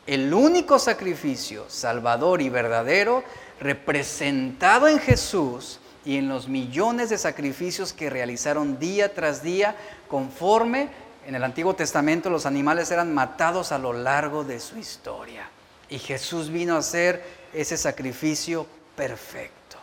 el 0.05 0.33
único 0.33 0.79
sacrificio 0.79 1.65
salvador 1.69 2.41
y 2.41 2.49
verdadero 2.49 3.23
representado 3.59 4.87
en 4.87 4.99
Jesús 4.99 5.79
y 6.05 6.17
en 6.17 6.27
los 6.27 6.47
millones 6.47 7.09
de 7.09 7.17
sacrificios 7.17 7.93
que 7.93 8.09
realizaron 8.09 8.77
día 8.77 9.13
tras 9.13 9.41
día 9.41 9.75
conforme 10.07 10.89
en 11.25 11.35
el 11.35 11.43
Antiguo 11.43 11.75
Testamento 11.75 12.29
los 12.29 12.45
animales 12.45 12.91
eran 12.91 13.13
matados 13.13 13.71
a 13.71 13.77
lo 13.77 13.93
largo 13.93 14.43
de 14.43 14.59
su 14.59 14.77
historia. 14.77 15.49
Y 15.89 15.99
Jesús 15.99 16.49
vino 16.49 16.75
a 16.75 16.79
hacer 16.79 17.23
ese 17.53 17.77
sacrificio 17.77 18.65
perfecto. 18.95 19.77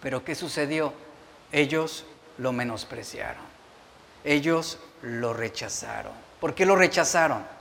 Pero 0.00 0.24
¿qué 0.24 0.34
sucedió? 0.34 0.92
Ellos 1.52 2.04
lo 2.38 2.52
menospreciaron. 2.52 3.44
Ellos 4.24 4.78
lo 5.02 5.32
rechazaron. 5.32 6.12
¿Por 6.40 6.54
qué 6.54 6.66
lo 6.66 6.76
rechazaron? 6.76 7.56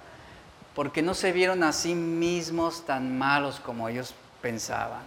porque 0.76 1.02
no 1.02 1.14
se 1.14 1.32
vieron 1.32 1.64
a 1.64 1.72
sí 1.72 1.96
mismos 1.96 2.86
tan 2.86 3.18
malos 3.18 3.62
como 3.62 3.88
ellos 3.88 4.14
pensaban, 4.42 5.02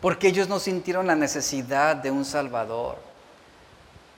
porque 0.00 0.28
ellos 0.28 0.48
no 0.48 0.60
sintieron 0.60 1.08
la 1.08 1.16
necesidad 1.16 1.96
de 1.96 2.12
un 2.12 2.24
Salvador. 2.24 2.96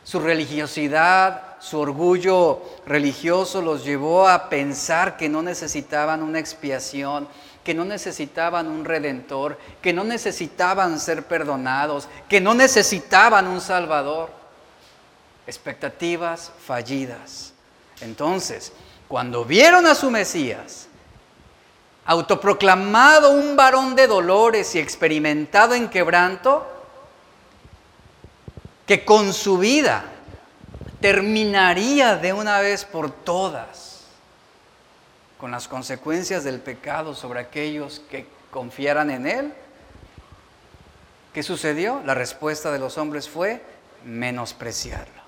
Su 0.04 0.20
religiosidad, 0.20 1.49
su 1.60 1.78
orgullo 1.78 2.62
religioso 2.86 3.60
los 3.60 3.84
llevó 3.84 4.26
a 4.26 4.48
pensar 4.48 5.16
que 5.16 5.28
no 5.28 5.42
necesitaban 5.42 6.22
una 6.22 6.38
expiación, 6.38 7.28
que 7.62 7.74
no 7.74 7.84
necesitaban 7.84 8.66
un 8.66 8.84
redentor, 8.84 9.58
que 9.82 9.92
no 9.92 10.02
necesitaban 10.02 10.98
ser 10.98 11.24
perdonados, 11.26 12.08
que 12.28 12.40
no 12.40 12.54
necesitaban 12.54 13.46
un 13.46 13.60
Salvador. 13.60 14.30
Expectativas 15.46 16.50
fallidas. 16.64 17.52
Entonces, 18.00 18.72
cuando 19.06 19.44
vieron 19.44 19.86
a 19.86 19.94
su 19.94 20.10
Mesías, 20.10 20.88
autoproclamado 22.06 23.32
un 23.32 23.54
varón 23.54 23.94
de 23.94 24.06
dolores 24.06 24.74
y 24.74 24.78
experimentado 24.78 25.74
en 25.74 25.88
quebranto, 25.88 26.66
que 28.86 29.04
con 29.04 29.32
su 29.32 29.58
vida 29.58 30.04
terminaría 31.00 32.16
de 32.16 32.32
una 32.32 32.60
vez 32.60 32.84
por 32.84 33.10
todas 33.10 34.04
con 35.38 35.50
las 35.50 35.68
consecuencias 35.68 36.44
del 36.44 36.60
pecado 36.60 37.14
sobre 37.14 37.40
aquellos 37.40 38.02
que 38.10 38.26
confiaran 38.50 39.10
en 39.10 39.26
Él. 39.26 39.54
¿Qué 41.32 41.42
sucedió? 41.42 42.02
La 42.04 42.14
respuesta 42.14 42.70
de 42.70 42.78
los 42.78 42.98
hombres 42.98 43.28
fue 43.28 43.62
menospreciarlo. 44.04 45.20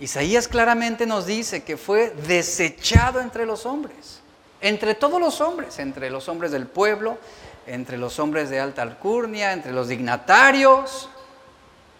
Isaías 0.00 0.48
claramente 0.48 1.06
nos 1.06 1.24
dice 1.24 1.62
que 1.62 1.76
fue 1.76 2.10
desechado 2.10 3.20
entre 3.20 3.46
los 3.46 3.64
hombres, 3.64 4.20
entre 4.60 4.94
todos 4.94 5.20
los 5.20 5.40
hombres, 5.40 5.78
entre 5.78 6.10
los 6.10 6.28
hombres 6.28 6.50
del 6.50 6.66
pueblo, 6.66 7.16
entre 7.66 7.96
los 7.96 8.18
hombres 8.18 8.50
de 8.50 8.60
alta 8.60 8.82
alcurnia, 8.82 9.52
entre 9.52 9.72
los 9.72 9.88
dignatarios. 9.88 11.08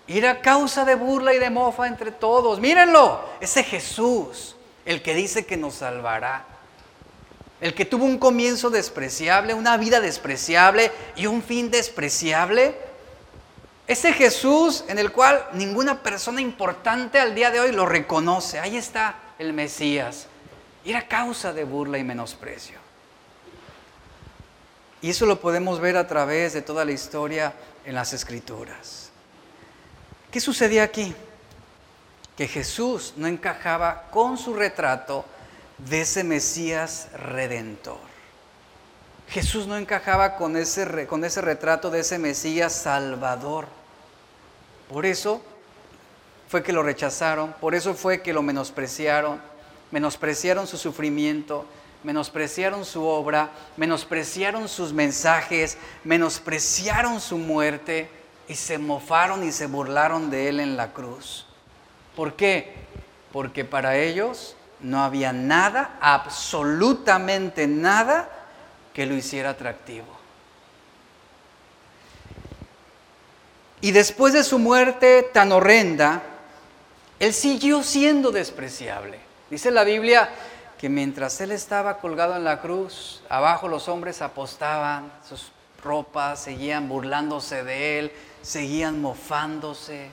Era 0.06 0.40
causa 0.40 0.84
de 0.84 0.94
burla 0.94 1.34
y 1.34 1.38
de 1.38 1.50
mofa 1.50 1.86
entre 1.86 2.10
todos. 2.10 2.60
Mírenlo, 2.60 3.24
ese 3.40 3.62
Jesús, 3.62 4.56
el 4.84 5.02
que 5.02 5.14
dice 5.14 5.46
que 5.46 5.56
nos 5.56 5.74
salvará. 5.74 6.44
El 7.60 7.74
que 7.74 7.84
tuvo 7.84 8.04
un 8.04 8.18
comienzo 8.18 8.68
despreciable, 8.68 9.54
una 9.54 9.76
vida 9.76 10.00
despreciable 10.00 10.90
y 11.16 11.26
un 11.26 11.42
fin 11.42 11.70
despreciable 11.70 12.74
ese 13.86 14.14
Jesús 14.14 14.84
en 14.88 14.98
el 14.98 15.12
cual 15.12 15.46
ninguna 15.52 16.02
persona 16.02 16.40
importante 16.40 17.20
al 17.20 17.34
día 17.34 17.50
de 17.50 17.60
hoy 17.60 17.72
lo 17.72 17.84
reconoce. 17.84 18.58
Ahí 18.58 18.76
está 18.76 19.16
el 19.38 19.52
Mesías. 19.52 20.26
Era 20.84 21.06
causa 21.06 21.52
de 21.52 21.64
burla 21.64 21.98
y 21.98 22.04
menosprecio. 22.04 22.78
Y 25.02 25.10
eso 25.10 25.26
lo 25.26 25.38
podemos 25.38 25.80
ver 25.80 25.98
a 25.98 26.06
través 26.06 26.54
de 26.54 26.62
toda 26.62 26.86
la 26.86 26.92
historia 26.92 27.52
en 27.84 27.94
las 27.94 28.14
escrituras. 28.14 29.03
¿Qué 30.34 30.40
sucedía 30.40 30.82
aquí? 30.82 31.14
Que 32.36 32.48
Jesús 32.48 33.14
no 33.16 33.28
encajaba 33.28 34.08
con 34.10 34.36
su 34.36 34.52
retrato 34.52 35.24
de 35.78 36.00
ese 36.00 36.24
Mesías 36.24 37.06
redentor. 37.12 38.00
Jesús 39.28 39.68
no 39.68 39.76
encajaba 39.76 40.34
con 40.34 40.56
ese, 40.56 41.06
con 41.06 41.24
ese 41.24 41.40
retrato 41.40 41.88
de 41.88 42.00
ese 42.00 42.18
Mesías 42.18 42.72
salvador. 42.72 43.68
Por 44.88 45.06
eso 45.06 45.40
fue 46.48 46.64
que 46.64 46.72
lo 46.72 46.82
rechazaron, 46.82 47.52
por 47.60 47.76
eso 47.76 47.94
fue 47.94 48.20
que 48.20 48.32
lo 48.32 48.42
menospreciaron, 48.42 49.40
menospreciaron 49.92 50.66
su 50.66 50.78
sufrimiento, 50.78 51.64
menospreciaron 52.02 52.84
su 52.84 53.04
obra, 53.04 53.52
menospreciaron 53.76 54.68
sus 54.68 54.92
mensajes, 54.92 55.78
menospreciaron 56.02 57.20
su 57.20 57.38
muerte 57.38 58.23
y 58.48 58.54
se 58.54 58.78
mofaron 58.78 59.42
y 59.42 59.52
se 59.52 59.66
burlaron 59.66 60.30
de 60.30 60.48
él 60.48 60.60
en 60.60 60.76
la 60.76 60.92
cruz. 60.92 61.46
¿Por 62.14 62.34
qué? 62.34 62.74
Porque 63.32 63.64
para 63.64 63.96
ellos 63.96 64.56
no 64.80 65.02
había 65.02 65.32
nada, 65.32 65.96
absolutamente 66.00 67.66
nada, 67.66 68.28
que 68.92 69.06
lo 69.06 69.14
hiciera 69.14 69.50
atractivo. 69.50 70.06
Y 73.80 73.90
después 73.92 74.32
de 74.32 74.44
su 74.44 74.58
muerte 74.58 75.28
tan 75.32 75.52
horrenda, 75.52 76.22
él 77.18 77.34
siguió 77.34 77.82
siendo 77.82 78.30
despreciable. 78.30 79.18
Dice 79.50 79.70
la 79.70 79.84
Biblia 79.84 80.30
que 80.78 80.88
mientras 80.88 81.40
él 81.40 81.52
estaba 81.52 81.98
colgado 81.98 82.36
en 82.36 82.44
la 82.44 82.60
cruz, 82.60 83.22
abajo 83.28 83.68
los 83.68 83.88
hombres 83.88 84.22
apostaban 84.22 85.12
sus 85.28 85.52
seguían 86.36 86.88
burlándose 86.88 87.64
de 87.64 87.98
él, 87.98 88.12
seguían 88.42 89.00
mofándose. 89.00 90.08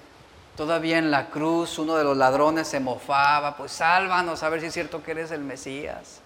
Todavía 0.57 0.97
en 0.97 1.11
la 1.11 1.29
cruz 1.29 1.79
uno 1.79 1.95
de 1.95 2.03
los 2.03 2.17
ladrones 2.17 2.67
se 2.67 2.79
mofaba, 2.79 3.55
pues 3.55 3.71
sálvanos 3.71 4.43
a 4.43 4.49
ver 4.49 4.61
si 4.61 4.67
es 4.67 4.73
cierto 4.73 5.01
que 5.01 5.11
eres 5.11 5.31
el 5.31 5.41
Mesías. 5.41 6.19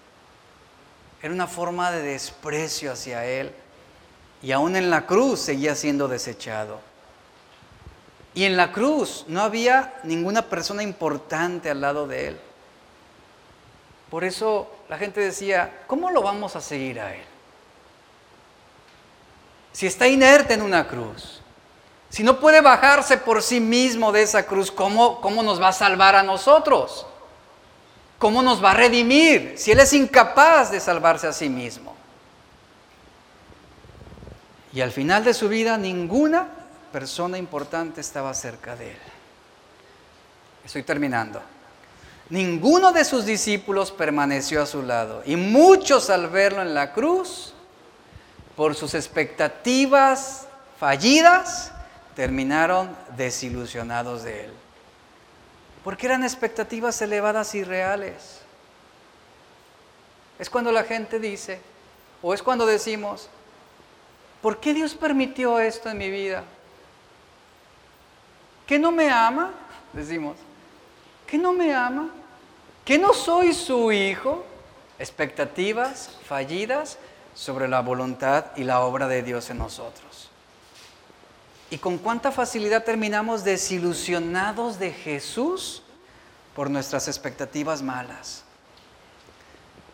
Era 1.21 1.33
una 1.33 1.47
forma 1.47 1.91
de 1.91 2.01
desprecio 2.01 2.91
hacia 2.91 3.25
Él. 3.25 3.51
Y 4.41 4.51
aún 4.51 4.75
en 4.75 4.89
la 4.89 5.05
cruz 5.05 5.39
seguía 5.39 5.75
siendo 5.75 6.07
desechado. 6.07 6.79
Y 8.33 8.43
en 8.43 8.57
la 8.57 8.71
cruz 8.71 9.25
no 9.27 9.41
había 9.41 9.95
ninguna 10.03 10.43
persona 10.43 10.83
importante 10.83 11.69
al 11.69 11.81
lado 11.81 12.05
de 12.05 12.27
Él. 12.27 12.39
Por 14.09 14.23
eso 14.23 14.69
la 14.89 14.97
gente 14.97 15.21
decía, 15.21 15.83
¿cómo 15.87 16.11
lo 16.11 16.21
vamos 16.21 16.55
a 16.55 16.61
seguir 16.61 16.99
a 16.99 17.15
Él? 17.15 17.34
Si 19.75 19.85
está 19.85 20.07
inerte 20.07 20.53
en 20.53 20.61
una 20.61 20.87
cruz, 20.87 21.41
si 22.09 22.23
no 22.23 22.39
puede 22.39 22.61
bajarse 22.61 23.17
por 23.17 23.41
sí 23.43 23.59
mismo 23.59 24.13
de 24.13 24.21
esa 24.21 24.45
cruz, 24.45 24.71
¿cómo, 24.71 25.19
cómo 25.19 25.43
nos 25.43 25.61
va 25.61 25.67
a 25.67 25.73
salvar 25.73 26.15
a 26.15 26.23
nosotros? 26.23 27.05
¿Cómo 28.17 28.41
nos 28.41 28.63
va 28.63 28.71
a 28.71 28.75
redimir 28.75 29.55
si 29.57 29.73
Él 29.73 29.81
es 29.81 29.91
incapaz 29.91 30.71
de 30.71 30.79
salvarse 30.79 31.27
a 31.27 31.33
sí 31.33 31.49
mismo? 31.49 31.93
Y 34.71 34.79
al 34.79 34.93
final 34.93 35.25
de 35.25 35.33
su 35.33 35.49
vida 35.49 35.77
ninguna 35.77 36.47
persona 36.93 37.37
importante 37.37 37.99
estaba 37.99 38.33
cerca 38.33 38.77
de 38.77 38.91
Él. 38.91 38.99
Estoy 40.63 40.83
terminando. 40.83 41.41
Ninguno 42.29 42.93
de 42.93 43.03
sus 43.03 43.25
discípulos 43.25 43.91
permaneció 43.91 44.61
a 44.61 44.67
su 44.67 44.83
lado 44.83 45.21
y 45.25 45.35
muchos 45.35 46.09
al 46.09 46.29
verlo 46.29 46.61
en 46.61 46.73
la 46.73 46.93
cruz, 46.93 47.54
por 48.55 48.75
sus 48.75 48.93
expectativas 48.93 50.47
fallidas, 50.79 51.71
terminaron 52.15 52.95
desilusionados 53.17 54.23
de 54.23 54.45
Él. 54.45 54.53
Porque 55.83 56.07
eran 56.07 56.23
expectativas 56.23 57.01
elevadas 57.01 57.53
y 57.53 57.63
reales. 57.63 58.41
Es 60.39 60.49
cuando 60.49 60.71
la 60.71 60.83
gente 60.83 61.19
dice, 61.19 61.59
o 62.21 62.33
es 62.33 62.41
cuando 62.41 62.65
decimos, 62.65 63.29
¿por 64.41 64.59
qué 64.59 64.73
Dios 64.73 64.95
permitió 64.95 65.59
esto 65.59 65.89
en 65.89 65.97
mi 65.97 66.09
vida? 66.09 66.43
¿Que 68.65 68.79
no 68.79 68.91
me 68.91 69.09
ama? 69.09 69.51
Decimos, 69.93 70.37
¿que 71.27 71.37
no 71.37 71.53
me 71.53 71.73
ama? 71.73 72.09
¿Que 72.83 72.97
no 72.97 73.13
soy 73.13 73.53
su 73.53 73.91
hijo? 73.91 74.43
Expectativas 74.97 76.09
fallidas 76.25 76.97
sobre 77.35 77.67
la 77.67 77.81
voluntad 77.81 78.45
y 78.55 78.63
la 78.63 78.79
obra 78.79 79.07
de 79.07 79.21
Dios 79.21 79.49
en 79.51 79.59
nosotros. 79.59 80.29
Y 81.69 81.77
con 81.77 81.97
cuánta 81.97 82.31
facilidad 82.31 82.83
terminamos 82.83 83.43
desilusionados 83.43 84.79
de 84.79 84.91
Jesús 84.91 85.83
por 86.55 86.69
nuestras 86.69 87.07
expectativas 87.07 87.81
malas. 87.81 88.43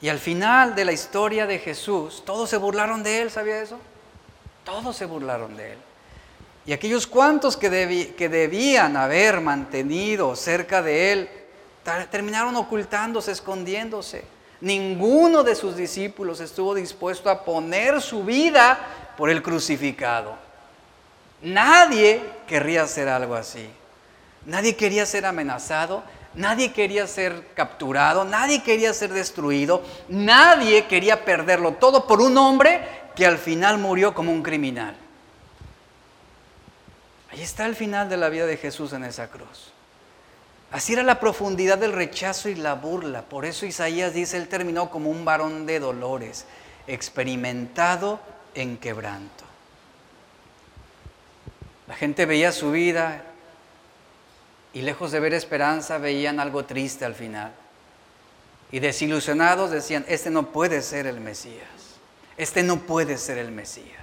Y 0.02 0.10
al 0.10 0.20
final 0.20 0.76
de 0.76 0.86
la 0.86 0.92
historia 0.92 1.46
de 1.46 1.60
Jesús, 1.60 2.24
todos 2.26 2.50
se 2.50 2.58
burlaron 2.58 3.04
de 3.04 3.22
él, 3.22 3.32
¿sabía 3.32 3.62
eso? 3.62 3.80
Todos 4.64 4.96
se 4.96 5.06
burlaron 5.06 5.58
de 5.58 5.74
él. 5.74 5.78
Y 6.66 6.74
aquellos 6.74 7.08
cuantos 7.08 7.58
que, 7.58 8.14
que 8.16 8.30
debían 8.30 8.96
haber 8.96 9.42
mantenido 9.42 10.36
cerca 10.36 10.82
de 10.82 11.14
él, 11.14 11.30
terminaron 12.12 12.56
ocultándose, 12.56 13.32
escondiéndose. 13.32 14.24
Ninguno 14.62 15.44
de 15.44 15.56
sus 15.56 15.76
discípulos 15.76 16.40
estuvo 16.40 16.76
dispuesto 16.76 17.30
a 17.30 17.44
poner 17.44 18.00
su 18.00 18.24
vida 18.24 18.80
por 19.18 19.30
el 19.30 19.42
crucificado. 19.42 20.36
Nadie 21.42 22.22
querría 22.48 22.84
hacer 22.84 23.10
algo 23.10 23.34
así. 23.36 23.68
Nadie 24.46 24.76
quería 24.76 25.06
ser 25.06 25.26
amenazado, 25.26 26.04
nadie 26.36 26.74
quería 26.74 27.08
ser 27.08 27.48
capturado, 27.56 28.24
nadie 28.24 28.64
quería 28.64 28.94
ser 28.94 29.12
destruido, 29.12 29.84
nadie 30.08 30.86
quería 30.86 31.26
perderlo 31.26 31.74
todo 31.74 32.08
por 32.08 32.22
un 32.22 32.38
hombre 32.38 32.82
que 33.16 33.26
al 33.26 33.38
final 33.38 33.78
murió 33.78 34.14
como 34.14 34.32
un 34.32 34.44
criminal. 34.44 34.96
Ahí 37.32 37.42
está 37.42 37.66
el 37.66 37.76
final 37.76 38.10
de 38.10 38.18
la 38.18 38.30
vida 38.30 38.46
de 38.46 38.58
Jesús 38.58 38.94
en 38.94 39.04
esa 39.06 39.28
cruz. 39.28 39.72
Así 40.72 40.94
era 40.94 41.04
la 41.04 41.20
profundidad 41.20 41.78
del 41.78 41.92
rechazo 41.92 42.48
y 42.48 42.56
la 42.56 42.76
burla. 42.76 43.24
Por 43.24 43.46
eso 43.46 43.66
Isaías 43.66 44.14
dice, 44.14 44.38
él 44.38 44.48
terminó 44.48 44.90
como 44.90 45.10
un 45.10 45.26
varón 45.26 45.66
de 45.66 45.80
dolores, 45.80 46.46
experimentado 46.88 48.22
en 48.56 48.78
quebranto. 48.78 49.44
La 51.88 51.96
gente 51.96 52.26
veía 52.26 52.54
su 52.54 52.72
vida 52.72 53.24
y 54.74 54.82
lejos 54.82 55.12
de 55.12 55.20
ver 55.20 55.34
esperanza 55.34 55.98
veían 55.98 56.40
algo 56.40 56.64
triste 56.64 57.04
al 57.04 57.16
final. 57.16 57.52
Y 58.72 58.80
desilusionados 58.80 59.72
decían, 59.72 60.06
este 60.08 60.30
no 60.30 60.54
puede 60.54 60.82
ser 60.82 61.06
el 61.06 61.20
Mesías. 61.20 61.68
Este 62.38 62.64
no 62.64 62.78
puede 62.80 63.18
ser 63.18 63.38
el 63.38 63.52
Mesías. 63.52 64.00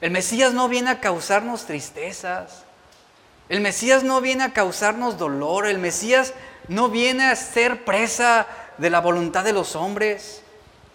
El 0.00 0.10
Mesías 0.10 0.54
no 0.54 0.68
viene 0.68 0.90
a 0.90 1.00
causarnos 1.00 1.66
tristezas. 1.66 2.64
El 3.48 3.60
Mesías 3.60 4.02
no 4.04 4.20
viene 4.20 4.44
a 4.44 4.52
causarnos 4.52 5.18
dolor. 5.18 5.66
El 5.66 5.78
Mesías 5.78 6.34
no 6.68 6.88
viene 6.88 7.24
a 7.24 7.36
ser 7.36 7.84
presa 7.84 8.46
de 8.76 8.90
la 8.90 9.00
voluntad 9.00 9.44
de 9.44 9.52
los 9.52 9.76
hombres. 9.76 10.42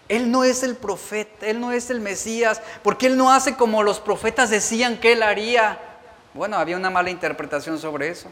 Él 0.08 0.30
no 0.30 0.44
es 0.44 0.62
el 0.62 0.76
profeta, 0.76 1.46
Él 1.46 1.60
no 1.60 1.72
es 1.72 1.90
el 1.90 2.00
Mesías, 2.00 2.60
porque 2.82 3.06
Él 3.06 3.16
no 3.16 3.32
hace 3.32 3.56
como 3.56 3.82
los 3.82 4.00
profetas 4.00 4.50
decían 4.50 4.98
que 4.98 5.12
Él 5.12 5.22
haría. 5.22 5.78
Bueno, 6.34 6.58
había 6.58 6.76
una 6.76 6.90
mala 6.90 7.10
interpretación 7.10 7.78
sobre 7.78 8.08
eso. 8.08 8.30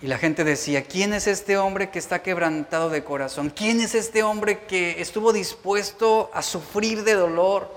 Y 0.00 0.06
la 0.06 0.18
gente 0.18 0.44
decía, 0.44 0.84
¿quién 0.84 1.14
es 1.14 1.26
este 1.26 1.56
hombre 1.56 1.90
que 1.90 1.98
está 1.98 2.22
quebrantado 2.22 2.90
de 2.90 3.04
corazón? 3.04 3.50
¿Quién 3.50 3.80
es 3.80 3.94
este 3.94 4.22
hombre 4.22 4.64
que 4.66 5.00
estuvo 5.00 5.32
dispuesto 5.32 6.30
a 6.34 6.42
sufrir 6.42 7.04
de 7.04 7.14
dolor? 7.14 7.70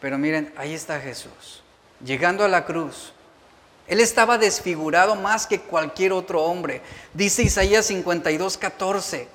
Pero 0.00 0.18
miren, 0.18 0.52
ahí 0.56 0.74
está 0.74 1.00
Jesús, 1.00 1.62
llegando 2.04 2.44
a 2.44 2.48
la 2.48 2.64
cruz. 2.64 3.12
Él 3.86 4.00
estaba 4.00 4.38
desfigurado 4.38 5.14
más 5.14 5.46
que 5.46 5.60
cualquier 5.60 6.12
otro 6.12 6.42
hombre. 6.42 6.82
Dice 7.14 7.42
Isaías 7.42 7.86
52, 7.86 8.58
14, 8.58 9.28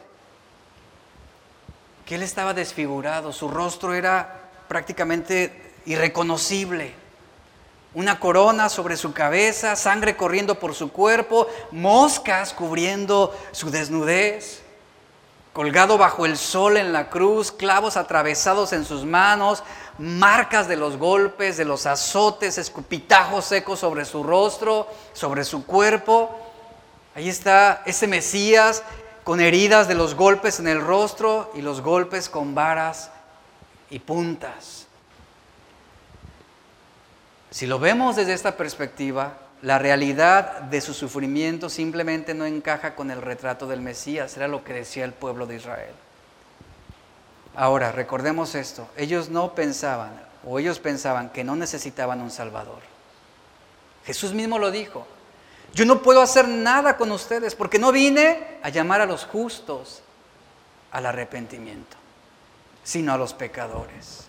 que 2.05 2.15
él 2.15 2.21
estaba 2.21 2.53
desfigurado, 2.53 3.33
su 3.33 3.47
rostro 3.47 3.93
era 3.93 4.49
prácticamente 4.67 5.73
irreconocible 5.85 7.03
una 7.93 8.19
corona 8.19 8.69
sobre 8.69 8.97
su 8.97 9.13
cabeza, 9.13 9.75
sangre 9.75 10.15
corriendo 10.15 10.55
por 10.59 10.73
su 10.73 10.91
cuerpo, 10.91 11.47
moscas 11.71 12.53
cubriendo 12.53 13.37
su 13.51 13.69
desnudez, 13.69 14.62
colgado 15.53 15.99
bajo 15.99 16.25
el 16.25 16.35
sol 16.37 16.77
en 16.77 16.91
la 16.91 17.09
cruz, 17.09 17.51
clavos 17.51 17.95
atravesados 17.95 18.73
en 18.73 18.85
sus 18.85 19.05
manos, 19.05 19.63
marcas 19.99 20.67
de 20.67 20.75
los 20.75 20.97
golpes, 20.97 21.57
de 21.57 21.65
los 21.65 21.85
azotes, 21.85 22.57
escupitajos 22.57 23.45
secos 23.45 23.79
sobre 23.79 24.03
su 24.05 24.23
rostro, 24.23 24.87
sobre 25.13 25.43
su 25.43 25.65
cuerpo. 25.65 26.35
Ahí 27.15 27.29
está 27.29 27.83
ese 27.85 28.07
Mesías 28.07 28.83
con 29.23 29.39
heridas 29.39 29.87
de 29.87 29.95
los 29.95 30.15
golpes 30.15 30.59
en 30.59 30.67
el 30.67 30.81
rostro 30.81 31.51
y 31.53 31.61
los 31.61 31.81
golpes 31.81 32.29
con 32.29 32.55
varas 32.55 33.11
y 33.91 33.99
puntas. 33.99 34.87
Si 37.51 37.67
lo 37.67 37.77
vemos 37.77 38.15
desde 38.15 38.33
esta 38.33 38.57
perspectiva, 38.57 39.37
la 39.63 39.79
realidad 39.79 40.59
de 40.63 40.81
su 40.81 40.93
sufrimiento 40.93 41.69
simplemente 41.69 42.33
no 42.33 42.45
encaja 42.45 42.95
con 42.95 43.09
el 43.11 43.21
retrato 43.21 43.65
del 43.65 43.79
Mesías, 43.79 44.35
era 44.35 44.49
lo 44.49 44.65
que 44.65 44.73
decía 44.73 45.05
el 45.05 45.13
pueblo 45.13 45.45
de 45.45 45.55
Israel. 45.55 45.93
Ahora, 47.55 47.93
recordemos 47.93 48.55
esto, 48.55 48.89
ellos 48.97 49.29
no 49.29 49.55
pensaban, 49.55 50.21
o 50.45 50.59
ellos 50.59 50.79
pensaban 50.79 51.29
que 51.29 51.45
no 51.45 51.55
necesitaban 51.55 52.19
un 52.19 52.29
Salvador. 52.29 52.81
Jesús 54.05 54.33
mismo 54.33 54.59
lo 54.59 54.69
dijo, 54.69 55.07
yo 55.73 55.85
no 55.85 56.01
puedo 56.01 56.21
hacer 56.21 56.45
nada 56.45 56.97
con 56.97 57.09
ustedes 57.13 57.55
porque 57.55 57.79
no 57.79 57.93
vine 57.93 58.59
a 58.63 58.69
llamar 58.69 58.99
a 58.99 59.05
los 59.05 59.23
justos 59.23 60.03
al 60.91 61.05
arrepentimiento, 61.05 61.95
sino 62.83 63.13
a 63.13 63.17
los 63.17 63.33
pecadores. 63.33 64.27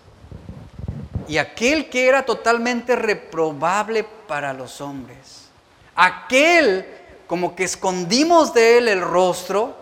Y 1.27 1.37
aquel 1.37 1.89
que 1.89 2.07
era 2.07 2.23
totalmente 2.23 2.95
reprobable 2.95 4.05
para 4.27 4.53
los 4.53 4.81
hombres, 4.81 5.49
aquel 5.95 6.85
como 7.27 7.55
que 7.55 7.63
escondimos 7.63 8.53
de 8.53 8.77
él 8.77 8.87
el 8.87 9.01
rostro, 9.01 9.75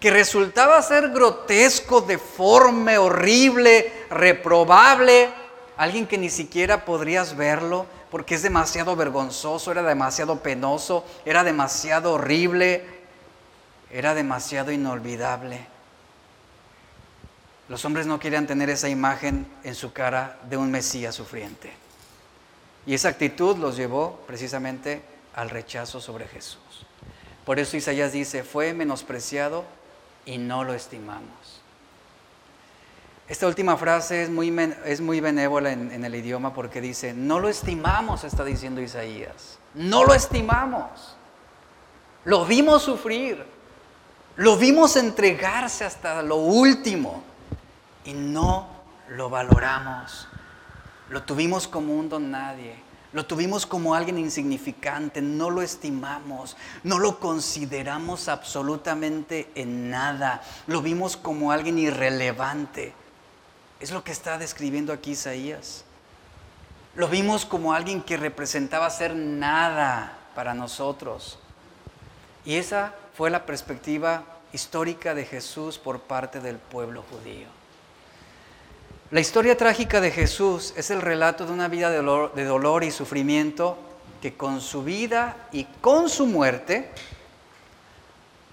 que 0.00 0.10
resultaba 0.10 0.80
ser 0.82 1.10
grotesco, 1.10 2.00
deforme, 2.00 2.98
horrible, 2.98 3.92
reprobable, 4.10 5.28
alguien 5.76 6.06
que 6.06 6.18
ni 6.18 6.30
siquiera 6.30 6.84
podrías 6.84 7.36
verlo 7.36 7.86
porque 8.10 8.36
es 8.36 8.42
demasiado 8.42 8.96
vergonzoso, 8.96 9.70
era 9.70 9.82
demasiado 9.82 10.40
penoso, 10.40 11.04
era 11.24 11.44
demasiado 11.44 12.14
horrible, 12.14 12.84
era 13.90 14.14
demasiado 14.14 14.72
inolvidable. 14.72 15.66
Los 17.68 17.84
hombres 17.84 18.06
no 18.06 18.18
querían 18.18 18.46
tener 18.46 18.70
esa 18.70 18.88
imagen 18.88 19.46
en 19.62 19.74
su 19.74 19.92
cara 19.92 20.38
de 20.48 20.56
un 20.56 20.70
Mesías 20.70 21.14
sufriente. 21.14 21.70
Y 22.86 22.94
esa 22.94 23.10
actitud 23.10 23.58
los 23.58 23.76
llevó 23.76 24.20
precisamente 24.26 25.02
al 25.34 25.50
rechazo 25.50 26.00
sobre 26.00 26.26
Jesús. 26.26 26.62
Por 27.44 27.58
eso 27.58 27.76
Isaías 27.76 28.12
dice, 28.12 28.42
fue 28.42 28.72
menospreciado 28.72 29.64
y 30.24 30.38
no 30.38 30.64
lo 30.64 30.72
estimamos. 30.72 31.60
Esta 33.28 33.46
última 33.46 33.76
frase 33.76 34.22
es 34.22 34.30
muy, 34.30 34.48
es 34.86 35.02
muy 35.02 35.20
benévola 35.20 35.70
en, 35.70 35.92
en 35.92 36.02
el 36.02 36.14
idioma 36.14 36.54
porque 36.54 36.80
dice, 36.80 37.12
no 37.12 37.38
lo 37.38 37.50
estimamos, 37.50 38.24
está 38.24 38.42
diciendo 38.42 38.80
Isaías. 38.80 39.58
No 39.74 40.04
lo 40.04 40.14
estimamos. 40.14 41.16
Lo 42.24 42.46
vimos 42.46 42.82
sufrir. 42.82 43.44
Lo 44.36 44.56
vimos 44.56 44.96
entregarse 44.96 45.84
hasta 45.84 46.22
lo 46.22 46.36
último 46.36 47.22
y 48.04 48.12
no 48.12 48.68
lo 49.08 49.30
valoramos. 49.30 50.28
Lo 51.08 51.22
tuvimos 51.22 51.68
como 51.68 51.94
un 51.94 52.08
don 52.08 52.30
nadie. 52.30 52.88
Lo 53.12 53.24
tuvimos 53.24 53.64
como 53.64 53.94
alguien 53.94 54.18
insignificante, 54.18 55.22
no 55.22 55.48
lo 55.48 55.62
estimamos, 55.62 56.58
no 56.82 56.98
lo 56.98 57.18
consideramos 57.18 58.28
absolutamente 58.28 59.50
en 59.54 59.88
nada, 59.88 60.42
lo 60.66 60.82
vimos 60.82 61.16
como 61.16 61.50
alguien 61.50 61.78
irrelevante. 61.78 62.92
Es 63.80 63.92
lo 63.92 64.04
que 64.04 64.12
está 64.12 64.36
describiendo 64.36 64.92
aquí 64.92 65.12
Isaías. 65.12 65.84
Lo 66.96 67.08
vimos 67.08 67.46
como 67.46 67.72
alguien 67.72 68.02
que 68.02 68.18
representaba 68.18 68.90
ser 68.90 69.14
nada 69.14 70.18
para 70.34 70.52
nosotros. 70.52 71.38
Y 72.44 72.56
esa 72.56 72.94
fue 73.14 73.30
la 73.30 73.46
perspectiva 73.46 74.24
histórica 74.52 75.14
de 75.14 75.24
Jesús 75.24 75.78
por 75.78 76.00
parte 76.00 76.40
del 76.40 76.56
pueblo 76.56 77.04
judío. 77.10 77.57
La 79.10 79.20
historia 79.20 79.56
trágica 79.56 80.02
de 80.02 80.10
Jesús 80.10 80.74
es 80.76 80.90
el 80.90 81.00
relato 81.00 81.46
de 81.46 81.52
una 81.52 81.68
vida 81.68 81.90
de 81.90 82.44
dolor, 82.44 82.84
y 82.84 82.90
sufrimiento 82.90 83.78
que 84.20 84.34
con 84.34 84.60
su 84.60 84.84
vida 84.84 85.48
y 85.50 85.64
con 85.80 86.10
su 86.10 86.26
muerte 86.26 86.90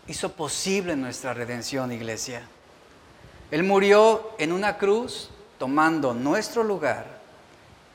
hizo 0.08 0.32
posible 0.32 0.96
nuestra 0.96 1.34
redención, 1.34 1.92
iglesia. 1.92 2.48
Él 3.52 3.64
murió 3.64 4.32
en 4.38 4.54
una 4.54 4.78
cruz 4.78 5.30
tomando 5.58 6.14
nuestro 6.14 6.64
lugar 6.64 7.20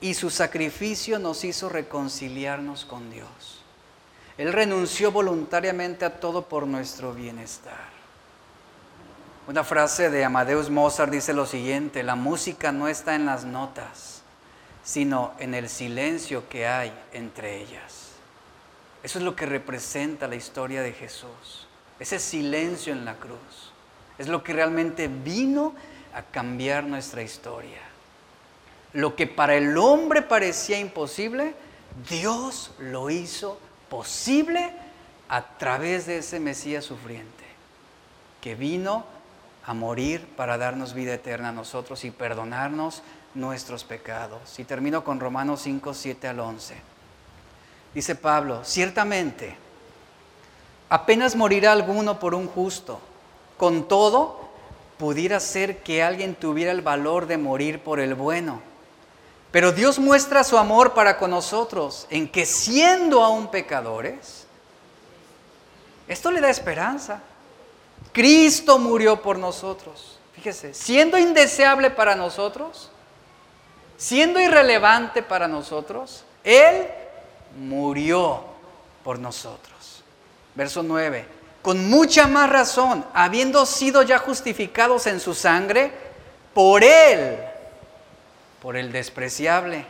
y 0.03 0.12
su 0.12 0.28
sacrificio 0.28 1.19
nos 1.19 1.45
hizo 1.45 1.70
reconciliarnos 1.70 2.85
con 2.85 3.11
Dios. 3.11 3.62
Él 4.37 4.53
renunció 4.53 5.12
voluntariamente 5.12 6.05
a 6.05 6.20
todo 6.20 6.47
por 6.47 6.66
nuestro 6.66 7.15
bienestar. 7.15 7.99
Una 9.51 9.64
frase 9.64 10.10
de 10.10 10.24
Amadeus 10.24 10.70
Mozart 10.70 11.10
dice 11.10 11.32
lo 11.32 11.44
siguiente, 11.44 12.05
la 12.05 12.14
música 12.14 12.70
no 12.70 12.86
está 12.86 13.16
en 13.16 13.27
las 13.27 13.44
notas, 13.44 14.22
sino 14.85 15.32
en 15.40 15.55
el 15.55 15.68
silencio 15.68 16.48
que 16.48 16.68
hay 16.68 16.93
entre 17.12 17.60
ellas. 17.60 18.10
Eso 19.02 19.18
es 19.18 19.24
lo 19.24 19.35
que 19.35 19.47
representa 19.47 20.28
la 20.28 20.36
historia 20.36 20.82
de 20.82 20.93
Jesús, 20.93 21.66
ese 21.98 22.20
silencio 22.20 22.93
en 22.93 23.05
la 23.05 23.16
cruz. 23.16 23.72
Es 24.18 24.28
lo 24.28 24.44
que 24.44 24.52
realmente 24.52 25.09
vino 25.09 25.74
a 26.14 26.22
cambiar 26.22 26.85
nuestra 26.85 27.20
historia. 27.20 27.81
Lo 28.93 29.16
que 29.16 29.27
para 29.27 29.56
el 29.56 29.77
hombre 29.78 30.22
parecía 30.22 30.78
imposible, 30.78 31.56
Dios 32.09 32.70
lo 32.78 33.10
hizo 33.10 33.59
posible 33.89 34.70
a 35.28 35.43
través 35.59 36.06
de 36.06 36.18
ese 36.18 36.39
Mesías 36.39 36.85
sufriente, 36.85 37.44
que 38.40 38.55
vino 38.55 39.18
a 39.65 39.74
morir 39.74 40.27
para 40.37 40.59
darnos 40.59 40.95
vida 40.95 41.15
eterna 41.15 41.51
a 41.51 41.53
nosotros 41.53 42.05
y 42.05 42.11
perdonarnos 42.11 43.03
nuestros 43.35 43.85
pecados. 43.85 44.59
Y 44.59 44.65
termino 44.65 45.05
con 45.05 45.20
Romanos 45.20 45.62
5, 45.62 45.95
7 45.95 46.28
al 46.28 46.41
11. 46.41 46.77
Dice 47.95 48.15
Pablo, 48.15 48.65
ciertamente, 48.65 49.57
apenas 50.89 51.37
morirá 51.37 51.73
alguno 51.73 52.19
por 52.19 52.35
un 52.35 52.47
justo. 52.47 53.01
Con 53.57 53.89
todo, 53.89 54.49
pudiera 54.99 55.41
ser 55.41 55.82
que 55.82 56.03
alguien 56.03 56.35
tuviera 56.35 56.73
el 56.73 56.82
valor 56.82 57.27
de 57.27 57.39
morir 57.39 57.82
por 57.82 58.01
el 58.01 58.15
bueno. 58.15 58.61
Pero 59.51 59.73
Dios 59.73 59.99
muestra 59.99 60.45
su 60.45 60.57
amor 60.57 60.95
para 60.95 61.19
con 61.19 61.31
nosotros 61.31 62.07
en 62.11 62.28
que 62.31 62.47
siendo 62.47 63.24
aún 63.24 63.51
pecadores, 63.51 64.47
esto 66.07 66.31
le 66.31 66.41
da 66.41 66.51
esperanza. 66.51 67.23
Cristo 68.12 68.78
murió 68.78 69.23
por 69.23 69.39
nosotros. 69.39 70.19
Fíjese, 70.35 70.74
siendo 70.74 71.19
indeseable 71.19 71.91
para 71.91 72.15
nosotros, 72.15 72.91
siendo 73.97 74.41
irrelevante 74.41 75.23
para 75.23 75.47
nosotros, 75.47 76.24
Él 76.43 76.87
murió 77.59 78.45
por 79.05 79.19
nosotros. 79.19 80.03
Verso 80.55 80.82
9. 80.82 81.27
Con 81.62 81.91
mucha 81.91 82.27
más 82.27 82.49
razón, 82.49 83.05
habiendo 83.12 83.66
sido 83.66 84.03
ya 84.03 84.19
justificados 84.19 85.07
en 85.07 85.20
su 85.20 85.35
sangre, 85.35 85.93
por 86.55 86.82
Él, 86.82 87.39
por 88.62 88.77
el 88.77 88.93
despreciable, 88.93 89.85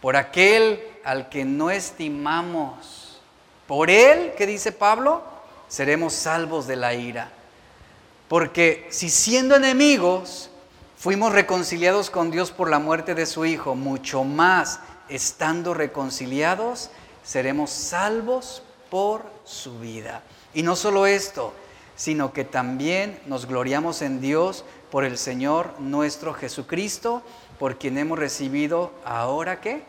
por 0.00 0.16
aquel 0.16 0.82
al 1.04 1.30
que 1.30 1.44
no 1.44 1.70
estimamos, 1.70 3.20
por 3.66 3.88
Él, 3.88 4.34
que 4.36 4.46
dice 4.46 4.72
Pablo, 4.72 5.22
seremos 5.70 6.12
salvos 6.12 6.66
de 6.66 6.76
la 6.76 6.92
ira. 6.92 7.30
Porque 8.28 8.86
si 8.90 9.08
siendo 9.08 9.56
enemigos 9.56 10.50
fuimos 10.98 11.32
reconciliados 11.32 12.10
con 12.10 12.30
Dios 12.30 12.50
por 12.50 12.68
la 12.68 12.78
muerte 12.78 13.14
de 13.14 13.24
su 13.24 13.46
Hijo, 13.46 13.74
mucho 13.74 14.24
más 14.24 14.80
estando 15.08 15.72
reconciliados, 15.72 16.90
seremos 17.24 17.70
salvos 17.70 18.62
por 18.90 19.24
su 19.44 19.78
vida. 19.78 20.22
Y 20.52 20.62
no 20.62 20.76
solo 20.76 21.06
esto, 21.06 21.54
sino 21.96 22.32
que 22.32 22.44
también 22.44 23.18
nos 23.26 23.46
gloriamos 23.46 24.02
en 24.02 24.20
Dios 24.20 24.64
por 24.90 25.04
el 25.04 25.16
Señor 25.18 25.74
nuestro 25.78 26.34
Jesucristo, 26.34 27.22
por 27.58 27.78
quien 27.78 27.98
hemos 27.98 28.18
recibido 28.18 28.92
ahora 29.04 29.60
que 29.60 29.82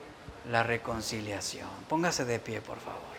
la 0.51 0.63
reconciliación. 0.63 1.67
Póngase 1.89 2.25
de 2.25 2.39
pie, 2.39 2.61
por 2.61 2.77
favor. 2.79 3.10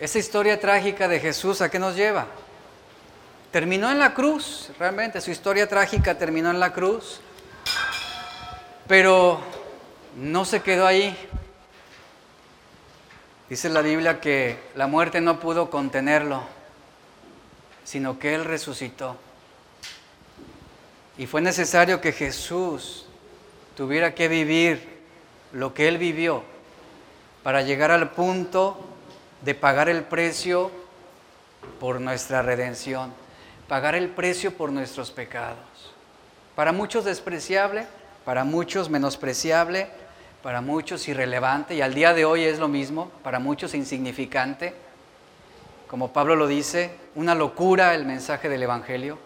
Esa 0.00 0.18
historia 0.18 0.58
trágica 0.58 1.06
de 1.06 1.20
Jesús, 1.20 1.60
¿a 1.60 1.70
qué 1.70 1.78
nos 1.78 1.94
lleva? 1.94 2.26
Terminó 3.52 3.92
en 3.92 4.00
la 4.00 4.12
cruz, 4.12 4.70
realmente 4.76 5.20
su 5.20 5.30
historia 5.30 5.68
trágica 5.68 6.18
terminó 6.18 6.50
en 6.50 6.58
la 6.58 6.72
cruz, 6.72 7.20
pero 8.88 9.38
no 10.16 10.44
se 10.44 10.62
quedó 10.62 10.84
ahí. 10.84 11.16
Dice 13.48 13.68
la 13.68 13.82
Biblia 13.82 14.20
que 14.20 14.58
la 14.74 14.88
muerte 14.88 15.20
no 15.20 15.38
pudo 15.38 15.70
contenerlo, 15.70 16.42
sino 17.84 18.18
que 18.18 18.34
Él 18.34 18.44
resucitó. 18.44 19.16
Y 21.16 21.26
fue 21.26 21.40
necesario 21.40 22.00
que 22.00 22.10
Jesús 22.10 23.06
tuviera 23.76 24.12
que 24.12 24.26
vivir 24.26 25.04
lo 25.52 25.72
que 25.72 25.86
Él 25.86 25.98
vivió 25.98 26.42
para 27.44 27.62
llegar 27.62 27.92
al 27.92 28.10
punto 28.10 28.90
de 29.44 29.54
pagar 29.54 29.88
el 29.88 30.04
precio 30.04 30.70
por 31.78 32.00
nuestra 32.00 32.40
redención, 32.40 33.12
pagar 33.68 33.94
el 33.94 34.08
precio 34.08 34.56
por 34.56 34.72
nuestros 34.72 35.10
pecados. 35.10 35.92
Para 36.54 36.72
muchos 36.72 37.04
despreciable, 37.04 37.86
para 38.24 38.44
muchos 38.44 38.88
menospreciable, 38.88 39.88
para 40.42 40.60
muchos 40.60 41.08
irrelevante 41.08 41.74
y 41.74 41.82
al 41.82 41.94
día 41.94 42.14
de 42.14 42.24
hoy 42.24 42.44
es 42.44 42.58
lo 42.58 42.68
mismo, 42.68 43.10
para 43.22 43.38
muchos 43.38 43.74
insignificante. 43.74 44.74
Como 45.88 46.12
Pablo 46.12 46.36
lo 46.36 46.46
dice, 46.46 46.96
una 47.14 47.34
locura 47.34 47.94
el 47.94 48.06
mensaje 48.06 48.48
del 48.48 48.62
Evangelio, 48.62 49.18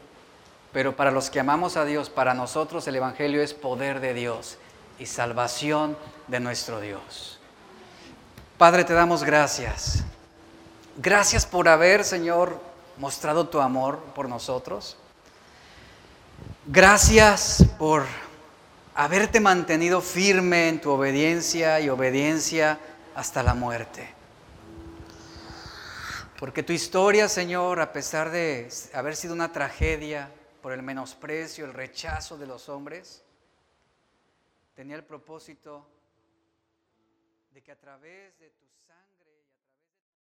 pero 0.73 0.97
para 0.97 1.13
los 1.13 1.31
que 1.31 1.41
amamos 1.41 1.77
a 1.77 1.85
Dios, 1.85 2.11
para 2.11 2.35
nosotros 2.35 2.87
el 2.89 2.97
Evangelio 2.97 3.41
es 3.41 3.55
poder 3.55 4.01
de 4.01 4.15
Dios 4.15 4.59
y 4.99 5.07
salvación 5.07 5.97
de 6.27 6.41
nuestro 6.41 6.81
Dios. 6.81 7.38
Padre, 8.59 8.83
te 8.83 8.93
damos 8.93 9.23
gracias. 9.23 10.03
Gracias 10.97 11.47
por 11.47 11.69
haber, 11.69 12.03
Señor, 12.03 12.61
mostrado 12.97 13.49
tu 13.49 13.61
amor 13.61 14.01
por 14.17 14.29
nosotros. 14.29 14.97
Gracias 16.67 17.65
por 17.79 18.05
haberte 18.97 19.39
mantenido 19.39 20.01
firme 20.01 20.69
en 20.69 20.81
tu 20.81 20.91
obediencia 20.91 21.79
y 21.79 21.89
obediencia 21.89 22.81
hasta 23.15 23.45
la 23.45 23.55
muerte. 23.55 24.13
Porque 26.41 26.65
tu 26.65 26.73
historia, 26.73 27.29
Señor, 27.29 27.81
a 27.81 27.93
pesar 27.93 28.31
de 28.31 28.69
haber 28.93 29.15
sido 29.15 29.35
una 29.35 29.53
tragedia 29.53 30.33
por 30.63 30.73
el 30.73 30.83
menosprecio, 30.83 31.65
el 31.65 31.75
rechazo 31.75 32.37
de 32.37 32.49
los 32.49 32.69
hombres, 32.69 33.23
tenía 34.75 34.97
el 34.97 35.05
propósito 35.05 35.87
que 37.69 37.73
a 37.73 37.77
través 37.77 38.39
de. 38.39 38.51